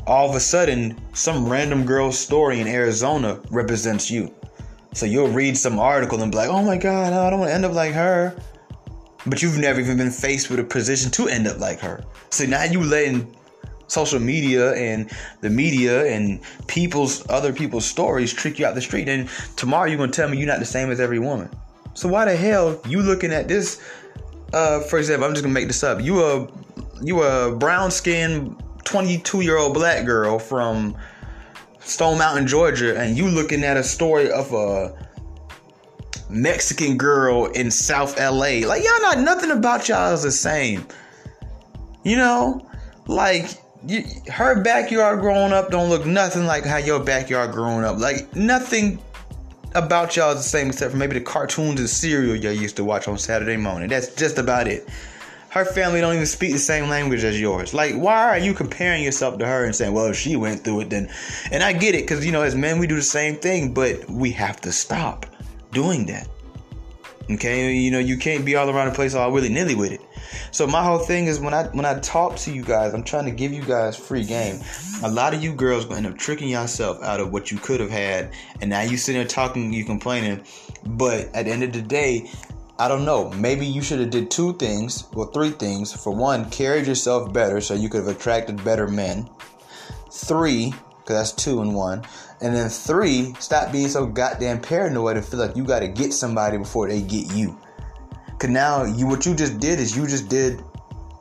all 0.07 0.29
of 0.29 0.37
a 0.37 0.41
sudden 0.41 1.01
some 1.15 1.49
random 1.49 1.87
girl's 1.87 2.19
story 2.19 2.61
in 2.61 2.67
arizona 2.67 3.41
represents 3.51 4.11
you 4.11 4.33
so 4.95 5.07
you'll 5.07 5.29
read 5.29 5.57
some 5.57 5.79
article 5.79 6.23
and 6.23 6.31
be 6.31 6.39
like, 6.39 6.49
oh 6.49 6.63
my 6.63 6.77
God, 6.77 7.13
I 7.13 7.29
don't 7.29 7.41
want 7.41 7.51
to 7.51 7.55
end 7.55 7.65
up 7.65 7.73
like 7.73 7.93
her. 7.93 8.35
But 9.27 9.43
you've 9.43 9.59
never 9.59 9.81
even 9.81 9.97
been 9.97 10.11
faced 10.11 10.51
with 10.51 10.61
a 10.61 10.65
position 10.65 11.11
to 11.13 11.29
end 11.29 11.47
up 11.47 11.59
like 11.59 11.81
her. 11.81 12.05
So 12.31 12.47
now 12.47 12.63
you 12.63 12.83
letting 12.83 13.35
social 13.89 14.21
media 14.21 14.73
and 14.75 15.11
the 15.41 15.51
media 15.51 16.07
and 16.07 16.41
people's 16.69 17.29
other 17.29 17.53
people's 17.53 17.85
stories 17.85 18.33
trick 18.33 18.59
you 18.59 18.67
out 18.67 18.75
the 18.75 18.81
street. 18.81 19.09
And 19.09 19.29
tomorrow 19.57 19.87
you're 19.89 19.99
gonna 19.99 20.13
tell 20.13 20.29
me 20.29 20.39
you're 20.39 20.47
not 20.47 20.61
the 20.61 20.65
same 20.65 20.91
as 20.91 21.01
every 21.01 21.19
woman. 21.19 21.51
So 21.95 22.09
why 22.09 22.25
the 22.25 22.37
hell 22.37 22.81
you 22.87 23.03
looking 23.03 23.33
at 23.33 23.49
this? 23.49 23.83
Uh, 24.53 24.81
for 24.81 24.99
example, 24.99 25.27
I'm 25.27 25.33
just 25.33 25.43
gonna 25.43 25.55
make 25.55 25.67
this 25.67 25.83
up. 25.83 26.01
You 26.01 26.23
a 26.25 26.49
you 27.03 27.23
a 27.23 27.55
brown 27.55 27.91
skinned 27.91 28.63
22 28.85 29.41
year 29.41 29.59
old 29.59 29.75
black 29.75 30.05
girl 30.05 30.39
from 30.39 30.97
Stone 31.85 32.19
Mountain, 32.19 32.47
Georgia, 32.47 32.99
and 32.99 33.17
you 33.17 33.29
looking 33.29 33.62
at 33.62 33.76
a 33.76 33.83
story 33.83 34.31
of 34.31 34.53
a 34.53 34.95
Mexican 36.31 36.97
girl 36.97 37.47
in 37.47 37.71
South 37.71 38.19
LA. 38.19 38.67
Like 38.67 38.83
y'all 38.83 39.03
not 39.03 39.19
nothing 39.19 39.50
about 39.50 39.88
y'all 39.88 40.12
is 40.12 40.23
the 40.23 40.33
same. 40.33 40.87
You 42.03 42.17
know, 42.17 42.67
like 43.07 43.47
you, 43.87 44.05
her 44.33 44.62
backyard 44.62 45.21
growing 45.21 45.53
up 45.53 45.71
don't 45.71 45.91
look 45.91 46.07
nothing 46.07 46.47
like 46.47 46.64
how 46.64 46.79
your 46.79 47.00
backyard 47.00 47.53
growing 47.53 47.85
up. 47.85 47.99
Like 47.99 48.35
nothing 48.35 48.99
about 49.75 50.17
y'all 50.17 50.31
is 50.31 50.38
the 50.38 50.43
same 50.43 50.69
except 50.69 50.93
for 50.93 50.97
maybe 50.97 51.14
the 51.14 51.25
cartoons 51.25 51.81
and 51.81 51.88
cereal 51.88 52.37
y'all 52.37 52.53
used 52.53 52.76
to 52.76 52.85
watch 52.85 53.09
on 53.09 53.19
Saturday 53.19 53.57
morning. 53.57 53.88
That's 53.88 54.14
just 54.14 54.38
about 54.38 54.69
it 54.69 54.88
her 55.55 55.65
family 55.65 56.01
don't 56.01 56.15
even 56.15 56.27
speak 56.27 56.51
the 56.51 56.59
same 56.59 56.89
language 56.89 57.23
as 57.23 57.41
yours. 57.41 57.73
Like, 57.73 57.95
why 57.95 58.29
are 58.29 58.39
you 58.39 58.55
comparing 58.55 59.05
yourself 59.05 59.39
to 59.39 59.47
her 59.47 59.65
and 59.65 59.75
saying, 59.75 59.93
well, 59.93 60.07
if 60.07 60.17
she 60.17 60.35
went 60.35 60.65
through 60.65 60.81
it, 60.81 60.91
then. 60.91 61.09
And 61.53 61.63
I 61.63 61.73
get 61.73 61.95
it, 61.95 62.03
because, 62.03 62.27
you 62.27 62.33
know, 62.33 62.43
as 62.43 62.57
men, 62.57 62.81
we 62.81 62.89
do 62.89 62.97
the 62.97 63.03
same 63.03 63.37
thing, 63.37 63.73
but 63.73 64.11
we 64.11 64.33
have 64.33 64.61
to 64.63 64.73
stop 64.73 65.27
doing 65.71 66.07
that. 66.07 66.29
Okay, 67.31 67.73
you 67.73 67.93
know, 67.93 68.01
you 68.01 68.19
can't 68.19 68.45
be 68.45 68.57
all 68.57 68.69
around 68.69 68.89
the 68.89 68.95
place 68.95 69.15
all 69.15 69.31
willy 69.31 69.49
nilly 69.49 69.77
with 69.77 69.93
it. 69.93 70.01
So 70.51 70.67
my 70.67 70.83
whole 70.83 70.99
thing 70.99 71.27
is 71.27 71.39
when 71.41 71.55
I 71.55 71.69
when 71.69 71.87
I 71.87 71.99
talk 72.01 72.37
to 72.39 72.53
you 72.53 72.63
guys, 72.63 72.93
I'm 72.93 73.03
trying 73.03 73.25
to 73.25 73.31
give 73.31 73.51
you 73.51 73.63
guys 73.63 73.97
free 73.97 74.25
game. 74.25 74.61
A 75.03 75.11
lot 75.11 75.33
of 75.33 75.43
you 75.43 75.55
girls 75.55 75.91
end 75.91 76.07
up 76.07 76.19
tricking 76.19 76.51
yourself 76.51 77.03
out 77.03 77.21
of 77.21 77.33
what 77.33 77.51
you 77.51 77.57
could 77.57 77.81
have 77.81 77.91
had, 77.91 78.35
and 78.61 78.69
now 78.69 78.83
you 78.83 78.99
sitting 78.99 79.21
there 79.21 79.29
talking, 79.29 79.73
you 79.73 79.87
complaining. 79.87 80.45
But 80.85 81.35
at 81.35 81.47
the 81.47 81.53
end 81.53 81.63
of 81.63 81.73
the 81.73 81.81
day, 81.81 82.31
I 82.76 82.88
don't 82.88 83.04
know. 83.04 83.31
Maybe 83.31 83.66
you 83.66 83.83
should 83.83 84.00
have 84.00 84.11
did 84.11 84.31
two 84.31 84.54
things, 84.54 85.07
well, 85.12 85.28
three 85.28 85.50
things. 85.50 85.93
For 85.93 86.12
one, 86.12 86.50
carried 86.50 86.87
yourself 86.88 87.33
better 87.33 87.61
so 87.61 87.75
you 87.75 87.88
could 87.88 88.04
have 88.04 88.16
attracted 88.16 88.64
better 88.64 88.88
men. 88.88 89.31
Three, 90.11 90.75
because 90.99 91.16
that's 91.16 91.33
two 91.33 91.61
and 91.61 91.75
one. 91.75 92.02
And 92.40 92.54
then 92.54 92.69
three, 92.69 93.35
stop 93.38 93.71
being 93.71 93.88
so 93.88 94.07
goddamn 94.07 94.61
paranoid 94.61 95.16
and 95.16 95.25
feel 95.25 95.38
like 95.38 95.57
you 95.57 95.64
got 95.64 95.81
to 95.81 95.88
get 95.88 96.12
somebody 96.12 96.59
before 96.59 96.88
they 96.88 97.00
get 97.00 97.33
you. 97.33 97.59
Cause 98.38 98.50
now 98.50 98.85
you, 98.85 99.07
what 99.07 99.25
you 99.25 99.37
just 99.37 99.61
did 99.61 99.78
is 99.78 99.97
you 99.97 100.07
just 100.09 100.28
did 100.28 100.61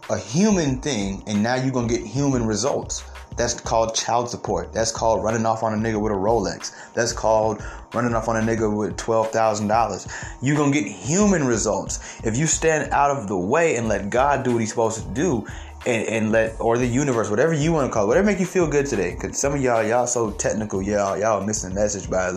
a 0.10 0.18
human 0.18 0.82
thing, 0.82 1.24
and 1.28 1.42
now 1.42 1.56
you're 1.56 1.72
gonna 1.72 1.88
get 1.88 2.02
human 2.02 2.46
results. 2.46 3.04
That's 3.36 3.60
called 3.60 3.96
child 3.96 4.30
support. 4.30 4.74
That's 4.74 4.92
called 4.92 5.24
running 5.24 5.46
off 5.46 5.64
on 5.64 5.74
a 5.74 5.78
nigga 5.78 6.00
with 6.02 6.12
a 6.12 6.16
Rolex. 6.16 6.74
That's 6.94 7.14
called 7.14 7.64
running 7.94 8.14
off 8.14 8.28
on 8.28 8.38
a 8.38 8.40
nigga 8.40 8.76
with 8.76 8.98
$12,000. 8.98 10.38
You're 10.42 10.56
going 10.56 10.72
to 10.72 10.80
get 10.82 10.90
human 10.90 11.46
results. 11.46 12.22
If 12.24 12.38
you 12.38 12.48
stand 12.48 12.92
out 12.92 13.12
of 13.12 13.28
the 13.28 13.38
way 13.38 13.76
and 13.76 13.88
let 13.88 14.10
God 14.10 14.44
do 14.44 14.54
what 14.54 14.60
he's 14.60 14.70
supposed 14.70 15.04
to 15.04 15.10
do 15.14 15.46
and, 15.86 16.08
and 16.08 16.32
let, 16.32 16.60
or 16.60 16.78
the 16.78 16.88
universe, 16.88 17.30
whatever 17.30 17.54
you 17.54 17.74
want 17.74 17.88
to 17.88 17.94
call 17.94 18.06
it, 18.06 18.08
whatever 18.08 18.26
make 18.26 18.40
you 18.40 18.46
feel 18.46 18.68
good 18.68 18.86
today. 18.86 19.14
Because 19.14 19.38
some 19.38 19.54
of 19.54 19.62
y'all, 19.62 19.84
y'all 19.84 20.08
so 20.08 20.32
technical, 20.32 20.82
y'all, 20.82 21.18
y'all 21.18 21.46
missing 21.46 21.70
the 21.70 21.76
message 21.76 22.10
by 22.10 22.32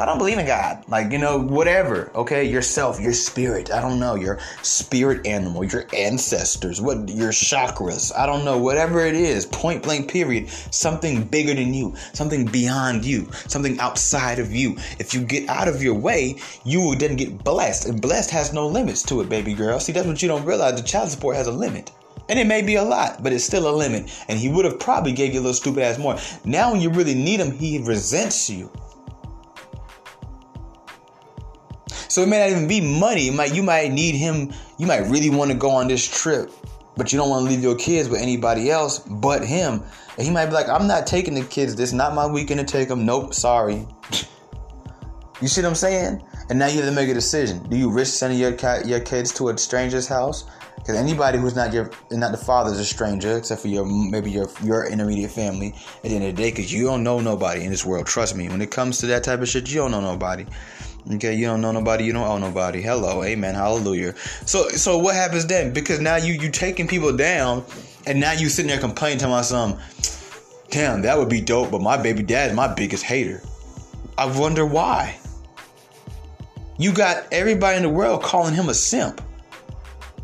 I 0.00 0.06
don't 0.06 0.18
believe 0.18 0.38
in 0.38 0.46
God. 0.46 0.84
Like, 0.88 1.12
you 1.12 1.18
know, 1.18 1.38
whatever. 1.38 2.10
Okay, 2.14 2.44
yourself, 2.44 3.00
your 3.00 3.12
spirit. 3.12 3.72
I 3.72 3.80
don't 3.80 3.98
know. 3.98 4.14
Your 4.14 4.38
spirit 4.62 5.26
animal, 5.26 5.64
your 5.64 5.86
ancestors, 5.94 6.80
what 6.80 7.08
your 7.08 7.30
chakras. 7.30 8.12
I 8.16 8.26
don't 8.26 8.44
know. 8.44 8.58
Whatever 8.58 9.00
it 9.04 9.14
is, 9.14 9.46
point 9.46 9.82
blank 9.82 10.10
period. 10.10 10.48
Something 10.70 11.24
bigger 11.24 11.54
than 11.54 11.74
you, 11.74 11.94
something 12.12 12.46
beyond 12.46 13.04
you, 13.04 13.30
something 13.48 13.78
outside 13.80 14.38
of 14.38 14.52
you. 14.52 14.76
If 14.98 15.14
you 15.14 15.22
get 15.22 15.48
out 15.48 15.68
of 15.68 15.82
your 15.82 15.94
way, 15.94 16.36
you 16.64 16.80
will 16.80 16.96
then 16.96 17.16
get 17.16 17.42
blessed. 17.44 17.86
And 17.86 18.00
blessed 18.00 18.30
has 18.30 18.52
no 18.52 18.66
limits 18.66 19.02
to 19.04 19.20
it, 19.20 19.28
baby 19.28 19.54
girl. 19.54 19.80
See, 19.80 19.92
that's 19.92 20.06
what 20.06 20.22
you 20.22 20.28
don't 20.28 20.44
realize. 20.44 20.80
The 20.80 20.86
child 20.86 21.10
support 21.10 21.36
has 21.36 21.46
a 21.46 21.52
limit. 21.52 21.90
And 22.28 22.38
it 22.38 22.46
may 22.46 22.60
be 22.60 22.74
a 22.74 22.82
lot, 22.82 23.22
but 23.22 23.32
it's 23.32 23.44
still 23.44 23.68
a 23.68 23.74
limit. 23.74 24.10
And 24.28 24.38
he 24.38 24.50
would 24.50 24.66
have 24.66 24.78
probably 24.78 25.12
gave 25.12 25.32
you 25.32 25.40
a 25.40 25.42
little 25.42 25.54
stupid 25.54 25.82
ass 25.82 25.98
more. 25.98 26.18
Now 26.44 26.72
when 26.72 26.80
you 26.80 26.90
really 26.90 27.14
need 27.14 27.40
him, 27.40 27.52
he 27.52 27.78
resents 27.78 28.50
you. 28.50 28.70
So 32.08 32.22
it 32.22 32.28
may 32.28 32.40
not 32.40 32.50
even 32.50 32.66
be 32.66 32.80
money. 32.80 33.22
You 33.22 33.32
might 33.32 33.54
you 33.54 33.62
might 33.62 33.92
need 33.92 34.14
him. 34.14 34.52
You 34.78 34.86
might 34.86 35.06
really 35.08 35.30
want 35.30 35.50
to 35.50 35.56
go 35.56 35.70
on 35.70 35.88
this 35.88 36.06
trip, 36.06 36.50
but 36.96 37.12
you 37.12 37.18
don't 37.18 37.30
want 37.30 37.44
to 37.44 37.50
leave 37.50 37.62
your 37.62 37.76
kids 37.76 38.08
with 38.08 38.20
anybody 38.20 38.70
else 38.70 38.98
but 38.98 39.44
him. 39.44 39.82
And 40.16 40.26
he 40.26 40.32
might 40.32 40.46
be 40.46 40.52
like, 40.52 40.68
"I'm 40.68 40.86
not 40.86 41.06
taking 41.06 41.34
the 41.34 41.44
kids. 41.44 41.76
This 41.76 41.90
is 41.90 41.94
not 41.94 42.14
my 42.14 42.26
weekend 42.26 42.60
to 42.60 42.66
take 42.66 42.88
them. 42.88 43.04
Nope, 43.04 43.34
sorry." 43.34 43.86
you 45.40 45.48
see 45.48 45.60
what 45.60 45.68
I'm 45.68 45.74
saying? 45.74 46.22
And 46.50 46.58
now 46.58 46.66
you 46.66 46.80
have 46.80 46.88
to 46.88 46.94
make 46.94 47.10
a 47.10 47.14
decision. 47.14 47.68
Do 47.68 47.76
you 47.76 47.90
risk 47.90 48.18
sending 48.18 48.38
your 48.38 48.56
your 48.86 49.00
kids 49.00 49.32
to 49.34 49.50
a 49.50 49.58
stranger's 49.58 50.06
house? 50.06 50.44
Because 50.76 50.96
anybody 50.96 51.36
who's 51.36 51.54
not 51.54 51.72
your 51.72 51.90
not 52.10 52.32
the 52.32 52.38
father 52.38 52.72
is 52.72 52.78
a 52.78 52.84
stranger, 52.84 53.36
except 53.36 53.60
for 53.60 53.68
your 53.68 53.84
maybe 53.84 54.30
your 54.30 54.48
your 54.62 54.86
intermediate 54.86 55.30
family. 55.30 55.74
At 56.02 56.04
the 56.04 56.14
end 56.14 56.24
of 56.24 56.34
the 56.34 56.42
day, 56.42 56.50
because 56.50 56.72
you 56.72 56.84
don't 56.84 57.02
know 57.02 57.20
nobody 57.20 57.64
in 57.64 57.70
this 57.70 57.84
world. 57.84 58.06
Trust 58.06 58.34
me, 58.34 58.48
when 58.48 58.62
it 58.62 58.70
comes 58.70 58.96
to 58.98 59.06
that 59.08 59.24
type 59.24 59.40
of 59.40 59.48
shit, 59.48 59.68
you 59.68 59.76
don't 59.76 59.90
know 59.90 60.00
nobody. 60.00 60.46
Okay, 61.10 61.34
you 61.34 61.46
don't 61.46 61.62
know 61.62 61.72
nobody, 61.72 62.04
you 62.04 62.12
don't 62.12 62.26
owe 62.26 62.36
nobody. 62.36 62.82
Hello, 62.82 63.22
amen, 63.22 63.54
hallelujah. 63.54 64.14
So 64.44 64.68
so 64.68 64.98
what 64.98 65.14
happens 65.14 65.46
then? 65.46 65.72
Because 65.72 66.00
now 66.00 66.16
you 66.16 66.34
you 66.34 66.50
taking 66.50 66.86
people 66.86 67.16
down 67.16 67.64
and 68.06 68.20
now 68.20 68.32
you 68.32 68.48
sitting 68.48 68.68
there 68.68 68.80
complaining 68.80 69.18
to 69.20 69.28
my 69.28 69.40
son, 69.40 69.78
damn, 70.70 71.02
that 71.02 71.16
would 71.16 71.30
be 71.30 71.40
dope, 71.40 71.70
but 71.70 71.80
my 71.80 71.96
baby 71.96 72.22
dad 72.22 72.50
is 72.50 72.56
my 72.56 72.72
biggest 72.72 73.04
hater. 73.04 73.42
I 74.18 74.26
wonder 74.38 74.66
why. 74.66 75.18
You 76.76 76.92
got 76.92 77.24
everybody 77.32 77.76
in 77.78 77.82
the 77.82 77.88
world 77.88 78.22
calling 78.22 78.54
him 78.54 78.68
a 78.68 78.74
simp. 78.74 79.22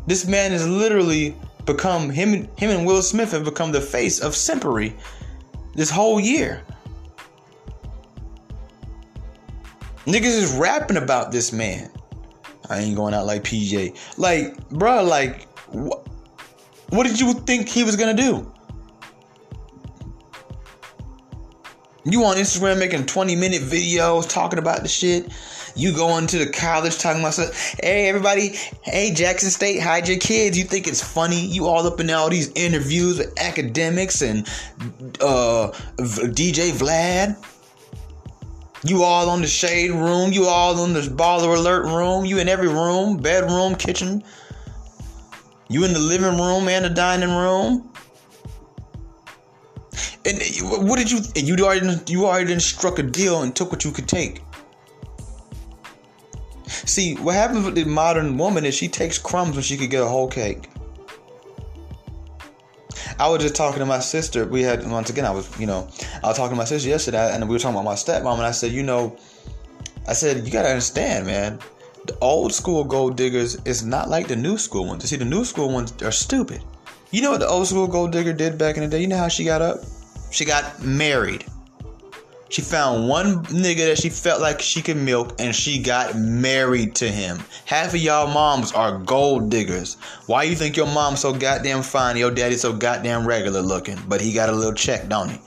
This 0.07 0.25
man 0.27 0.51
has 0.51 0.67
literally 0.67 1.35
become 1.65 2.11
him 2.11 2.47
him 2.57 2.69
and 2.69 2.85
Will 2.85 3.01
Smith 3.01 3.31
have 3.31 3.43
become 3.43 3.71
the 3.71 3.81
face 3.81 4.19
of 4.19 4.33
simpery 4.33 4.93
this 5.73 5.89
whole 5.89 6.19
year. 6.19 6.61
Niggas 10.05 10.23
is 10.23 10.55
rapping 10.55 10.97
about 10.97 11.31
this 11.31 11.51
man. 11.51 11.91
I 12.69 12.79
ain't 12.79 12.95
going 12.95 13.13
out 13.13 13.25
like 13.25 13.43
PJ. 13.43 13.95
Like, 14.17 14.69
bro, 14.69 15.03
like, 15.03 15.47
wh- 15.69 16.03
what 16.91 17.05
did 17.05 17.19
you 17.19 17.33
think 17.33 17.67
he 17.67 17.83
was 17.83 17.95
gonna 17.95 18.13
do? 18.13 18.51
You 22.07 22.23
on 22.25 22.37
Instagram 22.37 22.77
making 22.77 23.07
20 23.07 23.35
minute 23.35 23.63
videos 23.63 24.29
talking 24.29 24.59
about 24.59 24.83
the 24.83 24.87
shit. 24.87 25.27
You 25.75 25.91
going 25.91 26.27
to 26.27 26.37
the 26.37 26.51
college 26.51 26.99
talking 26.99 27.21
about 27.21 27.33
stuff. 27.33 27.75
Hey, 27.81 28.07
everybody. 28.07 28.49
Hey, 28.83 29.11
Jackson 29.13 29.49
State, 29.49 29.81
hide 29.81 30.07
your 30.07 30.19
kids. 30.19 30.55
You 30.55 30.65
think 30.65 30.87
it's 30.87 31.03
funny? 31.03 31.47
You 31.47 31.65
all 31.65 31.85
up 31.85 31.99
in 31.99 32.09
all 32.11 32.29
these 32.29 32.51
interviews 32.53 33.17
with 33.17 33.37
academics 33.39 34.21
and 34.21 34.47
uh, 35.19 35.71
DJ 35.97 36.71
Vlad. 36.71 37.35
You 38.85 39.01
all 39.01 39.29
on 39.29 39.41
the 39.41 39.47
shade 39.47 39.91
room. 39.91 40.31
You 40.31 40.45
all 40.45 40.79
on 40.79 40.93
the 40.93 41.01
baller 41.01 41.57
alert 41.57 41.85
room. 41.85 42.23
You 42.23 42.37
in 42.37 42.47
every 42.47 42.67
room, 42.67 43.17
bedroom, 43.17 43.75
kitchen. 43.75 44.23
You 45.67 45.85
in 45.85 45.93
the 45.93 45.99
living 45.99 46.37
room 46.37 46.67
and 46.69 46.85
the 46.85 46.89
dining 46.89 47.31
room. 47.31 47.91
And 50.23 50.39
what 50.87 50.97
did 50.97 51.11
you? 51.11 51.17
And 51.35 51.47
You 51.47 51.55
already 51.65 52.11
you 52.11 52.27
already 52.27 52.59
struck 52.59 52.99
a 52.99 53.03
deal 53.03 53.41
and 53.41 53.55
took 53.55 53.71
what 53.71 53.83
you 53.83 53.91
could 53.91 54.07
take. 54.07 54.43
See, 56.67 57.15
what 57.15 57.33
happens 57.33 57.65
with 57.65 57.73
the 57.75 57.85
modern 57.85 58.37
woman 58.37 58.65
is 58.65 58.75
she 58.75 58.87
takes 58.87 59.17
crumbs 59.17 59.55
when 59.55 59.63
she 59.63 59.77
could 59.77 59.89
get 59.89 60.03
a 60.03 60.07
whole 60.07 60.27
cake. 60.27 60.69
I 63.19 63.29
was 63.29 63.41
just 63.41 63.55
talking 63.55 63.79
to 63.79 63.85
my 63.85 63.99
sister. 63.99 64.45
We 64.45 64.61
had 64.61 64.85
once 64.89 65.09
again. 65.09 65.25
I 65.25 65.31
was, 65.31 65.59
you 65.59 65.67
know, 65.67 65.87
I 66.23 66.27
was 66.27 66.37
talking 66.37 66.51
to 66.51 66.57
my 66.57 66.65
sister 66.65 66.89
yesterday, 66.89 67.33
and 67.33 67.47
we 67.47 67.55
were 67.55 67.59
talking 67.59 67.75
about 67.75 67.85
my 67.85 67.95
stepmom, 67.95 68.33
and 68.33 68.43
I 68.43 68.51
said, 68.51 68.71
you 68.71 68.83
know, 68.83 69.17
I 70.07 70.13
said 70.13 70.45
you 70.45 70.51
gotta 70.51 70.69
understand, 70.69 71.25
man. 71.25 71.59
The 72.05 72.17
old 72.19 72.53
school 72.53 72.83
gold 72.83 73.17
diggers 73.17 73.55
is 73.65 73.83
not 73.83 74.09
like 74.09 74.27
the 74.27 74.35
new 74.35 74.57
school 74.57 74.85
ones. 74.85 75.03
You 75.03 75.07
see, 75.07 75.15
the 75.15 75.25
new 75.25 75.43
school 75.43 75.71
ones 75.71 75.93
are 76.03 76.11
stupid. 76.11 76.63
You 77.11 77.21
know 77.21 77.31
what 77.31 77.39
the 77.39 77.47
old 77.47 77.67
school 77.67 77.87
gold 77.87 78.11
digger 78.11 78.33
did 78.33 78.57
back 78.57 78.77
in 78.77 78.83
the 78.83 78.89
day? 78.89 79.01
You 79.01 79.07
know 79.07 79.17
how 79.17 79.27
she 79.27 79.43
got 79.43 79.61
up? 79.61 79.79
She 80.31 80.45
got 80.45 80.83
married. 80.83 81.45
She 82.55 82.61
found 82.61 83.09
one 83.09 83.43
nigga 83.47 83.87
that 83.87 83.99
she 83.99 84.07
felt 84.07 84.39
like 84.39 84.61
she 84.61 84.81
could 84.81 84.95
milk 84.95 85.35
and 85.39 85.53
she 85.53 85.77
got 85.77 86.15
married 86.15 86.95
to 86.95 87.11
him. 87.11 87.39
Half 87.65 87.93
of 87.93 87.99
y'all 87.99 88.33
moms 88.33 88.71
are 88.71 88.97
gold 88.99 89.49
diggers. 89.49 89.97
Why 90.27 90.43
you 90.43 90.55
think 90.55 90.77
your 90.77 90.87
mom's 90.87 91.19
so 91.19 91.33
goddamn 91.33 91.83
fine, 91.83 92.15
your 92.15 92.31
daddy 92.31 92.55
so 92.55 92.71
goddamn 92.71 93.27
regular 93.27 93.59
looking, 93.59 93.99
but 94.07 94.21
he 94.21 94.31
got 94.31 94.47
a 94.47 94.53
little 94.53 94.71
check, 94.71 95.09
don't 95.09 95.31
he? 95.31 95.41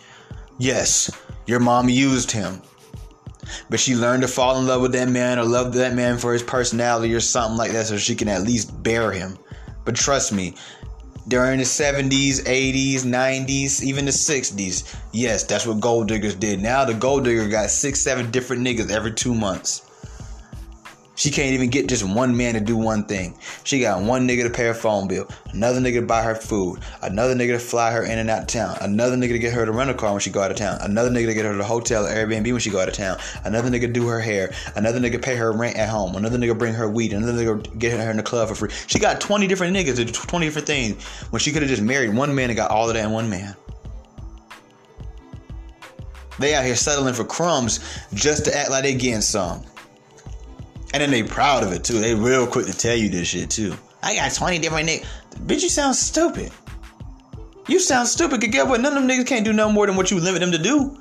Yes, 0.58 1.10
your 1.46 1.60
mom 1.60 1.88
used 1.88 2.30
him. 2.30 2.60
But 3.70 3.80
she 3.80 3.96
learned 3.96 4.20
to 4.20 4.28
fall 4.28 4.58
in 4.58 4.66
love 4.66 4.82
with 4.82 4.92
that 4.92 5.08
man 5.08 5.38
or 5.38 5.44
love 5.44 5.72
that 5.72 5.94
man 5.94 6.18
for 6.18 6.34
his 6.34 6.42
personality 6.42 7.14
or 7.14 7.20
something 7.20 7.56
like 7.56 7.72
that 7.72 7.86
so 7.86 7.96
she 7.96 8.16
can 8.16 8.28
at 8.28 8.42
least 8.42 8.82
bear 8.82 9.12
him. 9.12 9.38
But 9.86 9.96
trust 9.96 10.30
me, 10.30 10.56
during 11.28 11.58
the 11.58 11.64
70s, 11.64 12.42
80s, 12.44 13.02
90s, 13.02 13.82
even 13.82 14.06
the 14.06 14.10
60s. 14.10 14.96
Yes, 15.12 15.44
that's 15.44 15.66
what 15.66 15.80
gold 15.80 16.08
diggers 16.08 16.34
did. 16.34 16.60
Now 16.60 16.84
the 16.84 16.94
gold 16.94 17.24
digger 17.24 17.48
got 17.48 17.70
six, 17.70 18.00
seven 18.00 18.30
different 18.30 18.66
niggas 18.66 18.90
every 18.90 19.12
two 19.12 19.34
months. 19.34 19.87
She 21.18 21.32
can't 21.32 21.52
even 21.52 21.68
get 21.68 21.88
just 21.88 22.04
one 22.04 22.36
man 22.36 22.54
to 22.54 22.60
do 22.60 22.76
one 22.76 23.02
thing. 23.02 23.36
She 23.64 23.80
got 23.80 24.00
one 24.00 24.28
nigga 24.28 24.44
to 24.44 24.50
pay 24.50 24.66
her 24.66 24.72
phone 24.72 25.08
bill, 25.08 25.26
another 25.52 25.80
nigga 25.80 25.98
to 25.98 26.06
buy 26.06 26.22
her 26.22 26.36
food, 26.36 26.78
another 27.02 27.34
nigga 27.34 27.54
to 27.54 27.58
fly 27.58 27.90
her 27.90 28.04
in 28.04 28.20
and 28.20 28.30
out 28.30 28.42
of 28.42 28.46
town, 28.46 28.78
another 28.82 29.16
nigga 29.16 29.30
to 29.30 29.40
get 29.40 29.52
her 29.52 29.66
to 29.66 29.72
rent 29.72 29.90
a 29.90 29.94
car 29.94 30.12
when 30.12 30.20
she 30.20 30.30
go 30.30 30.40
out 30.40 30.52
of 30.52 30.56
town, 30.56 30.78
another 30.80 31.10
nigga 31.10 31.26
to 31.26 31.34
get 31.34 31.44
her 31.44 31.50
to 31.50 31.58
the 31.58 31.64
hotel 31.64 32.06
or 32.06 32.10
Airbnb 32.10 32.52
when 32.52 32.60
she 32.60 32.70
go 32.70 32.78
out 32.78 32.86
of 32.86 32.94
town, 32.94 33.18
another 33.44 33.68
nigga 33.68 33.80
to 33.80 33.88
do 33.88 34.06
her 34.06 34.20
hair, 34.20 34.54
another 34.76 35.00
nigga 35.00 35.20
pay 35.20 35.34
her 35.34 35.50
rent 35.50 35.76
at 35.76 35.88
home, 35.88 36.14
another 36.14 36.38
nigga 36.38 36.56
bring 36.56 36.72
her 36.72 36.88
weed, 36.88 37.12
another 37.12 37.32
nigga 37.32 37.78
get 37.80 37.98
her 37.98 38.10
in 38.12 38.16
the 38.16 38.22
club 38.22 38.48
for 38.48 38.54
free. 38.54 38.70
She 38.86 39.00
got 39.00 39.20
20 39.20 39.48
different 39.48 39.76
niggas 39.76 39.96
to 39.96 40.04
do 40.04 40.12
20 40.12 40.46
different 40.46 40.68
things 40.68 41.04
when 41.30 41.40
she 41.40 41.50
could 41.50 41.62
have 41.62 41.68
just 41.68 41.82
married 41.82 42.14
one 42.14 42.32
man 42.32 42.48
and 42.48 42.56
got 42.56 42.70
all 42.70 42.88
of 42.88 42.94
that 42.94 43.04
in 43.04 43.10
one 43.10 43.28
man. 43.28 43.56
They 46.38 46.54
out 46.54 46.64
here 46.64 46.76
settling 46.76 47.14
for 47.14 47.24
crumbs 47.24 47.80
just 48.14 48.44
to 48.44 48.56
act 48.56 48.70
like 48.70 48.84
they 48.84 48.94
getting 48.94 49.20
some. 49.20 49.64
And 50.94 51.02
then 51.02 51.10
they 51.10 51.22
proud 51.22 51.62
of 51.62 51.72
it 51.72 51.84
too. 51.84 52.00
They 52.00 52.14
real 52.14 52.46
quick 52.46 52.66
to 52.66 52.76
tell 52.76 52.96
you 52.96 53.08
this 53.08 53.28
shit 53.28 53.50
too. 53.50 53.74
I 54.02 54.14
got 54.14 54.32
20 54.32 54.58
different 54.58 54.88
niggas. 54.88 55.06
Bitch, 55.46 55.62
you 55.62 55.68
sound 55.68 55.96
stupid. 55.96 56.50
You 57.66 57.78
sound 57.78 58.08
stupid. 58.08 58.40
Cause 58.40 58.50
get 58.50 58.66
what? 58.66 58.80
None 58.80 58.96
of 58.96 59.02
them 59.02 59.08
niggas 59.08 59.26
can't 59.26 59.44
do 59.44 59.52
no 59.52 59.70
more 59.70 59.86
than 59.86 59.96
what 59.96 60.10
you 60.10 60.18
limit 60.18 60.40
them 60.40 60.52
to 60.52 60.58
do. 60.58 60.98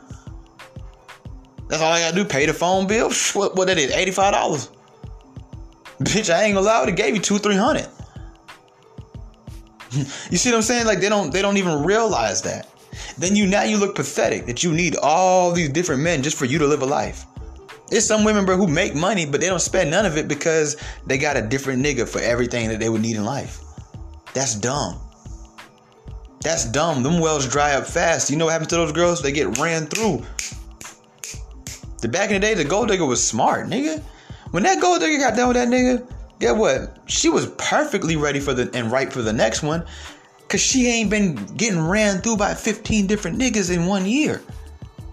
That's 1.69 1.81
all 1.81 1.91
I 1.91 1.99
gotta 1.99 2.15
do. 2.15 2.25
Pay 2.25 2.45
the 2.45 2.53
phone 2.53 2.87
bill. 2.87 3.11
What, 3.33 3.55
what 3.55 3.67
that 3.67 3.77
is? 3.77 3.91
$85. 3.91 4.69
Bitch, 5.99 6.33
I 6.33 6.43
ain't 6.43 6.53
gonna 6.55 6.65
lie. 6.65 6.85
It 6.87 6.95
gave 6.95 7.15
you 7.15 7.21
two, 7.21 7.39
three 7.39 7.55
hundred. 7.55 7.87
you 9.91 10.37
see 10.37 10.49
what 10.49 10.57
I'm 10.57 10.61
saying? 10.61 10.85
Like 10.85 10.99
they 10.99 11.09
don't 11.09 11.31
they 11.31 11.41
don't 11.41 11.57
even 11.57 11.83
realize 11.83 12.41
that. 12.43 12.69
Then 13.17 13.35
you 13.35 13.47
now 13.47 13.63
you 13.63 13.77
look 13.77 13.95
pathetic 13.95 14.45
that 14.45 14.63
you 14.63 14.73
need 14.73 14.95
all 15.01 15.51
these 15.51 15.69
different 15.69 16.01
men 16.01 16.21
just 16.21 16.37
for 16.37 16.45
you 16.45 16.59
to 16.59 16.67
live 16.67 16.81
a 16.81 16.85
life. 16.85 17.25
There's 17.89 18.05
some 18.05 18.23
women, 18.23 18.45
bro, 18.45 18.57
who 18.57 18.67
make 18.67 18.95
money, 18.95 19.25
but 19.25 19.39
they 19.39 19.47
don't 19.47 19.61
spend 19.61 19.91
none 19.91 20.05
of 20.05 20.17
it 20.17 20.27
because 20.27 20.75
they 21.05 21.17
got 21.17 21.37
a 21.37 21.41
different 21.41 21.83
nigga 21.83 22.07
for 22.07 22.19
everything 22.19 22.67
that 22.69 22.79
they 22.79 22.89
would 22.89 23.01
need 23.01 23.15
in 23.15 23.23
life. 23.23 23.61
That's 24.33 24.55
dumb. 24.55 24.99
That's 26.41 26.65
dumb. 26.65 27.01
Them 27.01 27.19
wells 27.19 27.47
dry 27.47 27.73
up 27.73 27.87
fast. 27.87 28.29
You 28.29 28.37
know 28.37 28.45
what 28.45 28.51
happens 28.51 28.69
to 28.69 28.75
those 28.75 28.91
girls? 28.91 29.21
They 29.21 29.31
get 29.31 29.57
ran 29.57 29.85
through. 29.85 30.23
The 32.01 32.07
back 32.07 32.29
in 32.29 32.35
the 32.35 32.39
day, 32.39 32.53
the 32.53 32.63
gold 32.63 32.89
digger 32.89 33.05
was 33.05 33.25
smart, 33.25 33.67
nigga. 33.67 34.01
When 34.51 34.63
that 34.63 34.81
gold 34.81 34.99
digger 34.99 35.17
got 35.17 35.35
done 35.35 35.47
with 35.47 35.57
that 35.57 35.67
nigga, 35.67 36.07
get 36.39 36.55
what? 36.55 36.97
She 37.07 37.29
was 37.29 37.47
perfectly 37.57 38.15
ready 38.15 38.39
for 38.39 38.53
the 38.53 38.69
and 38.73 38.91
right 38.91 39.11
for 39.11 39.21
the 39.21 39.33
next 39.33 39.63
one. 39.63 39.83
Cause 40.47 40.61
she 40.61 40.87
ain't 40.87 41.09
been 41.09 41.35
getting 41.57 41.85
ran 41.85 42.21
through 42.21 42.37
by 42.37 42.53
15 42.53 43.07
different 43.07 43.37
niggas 43.37 43.73
in 43.73 43.85
one 43.85 44.05
year. 44.05 44.41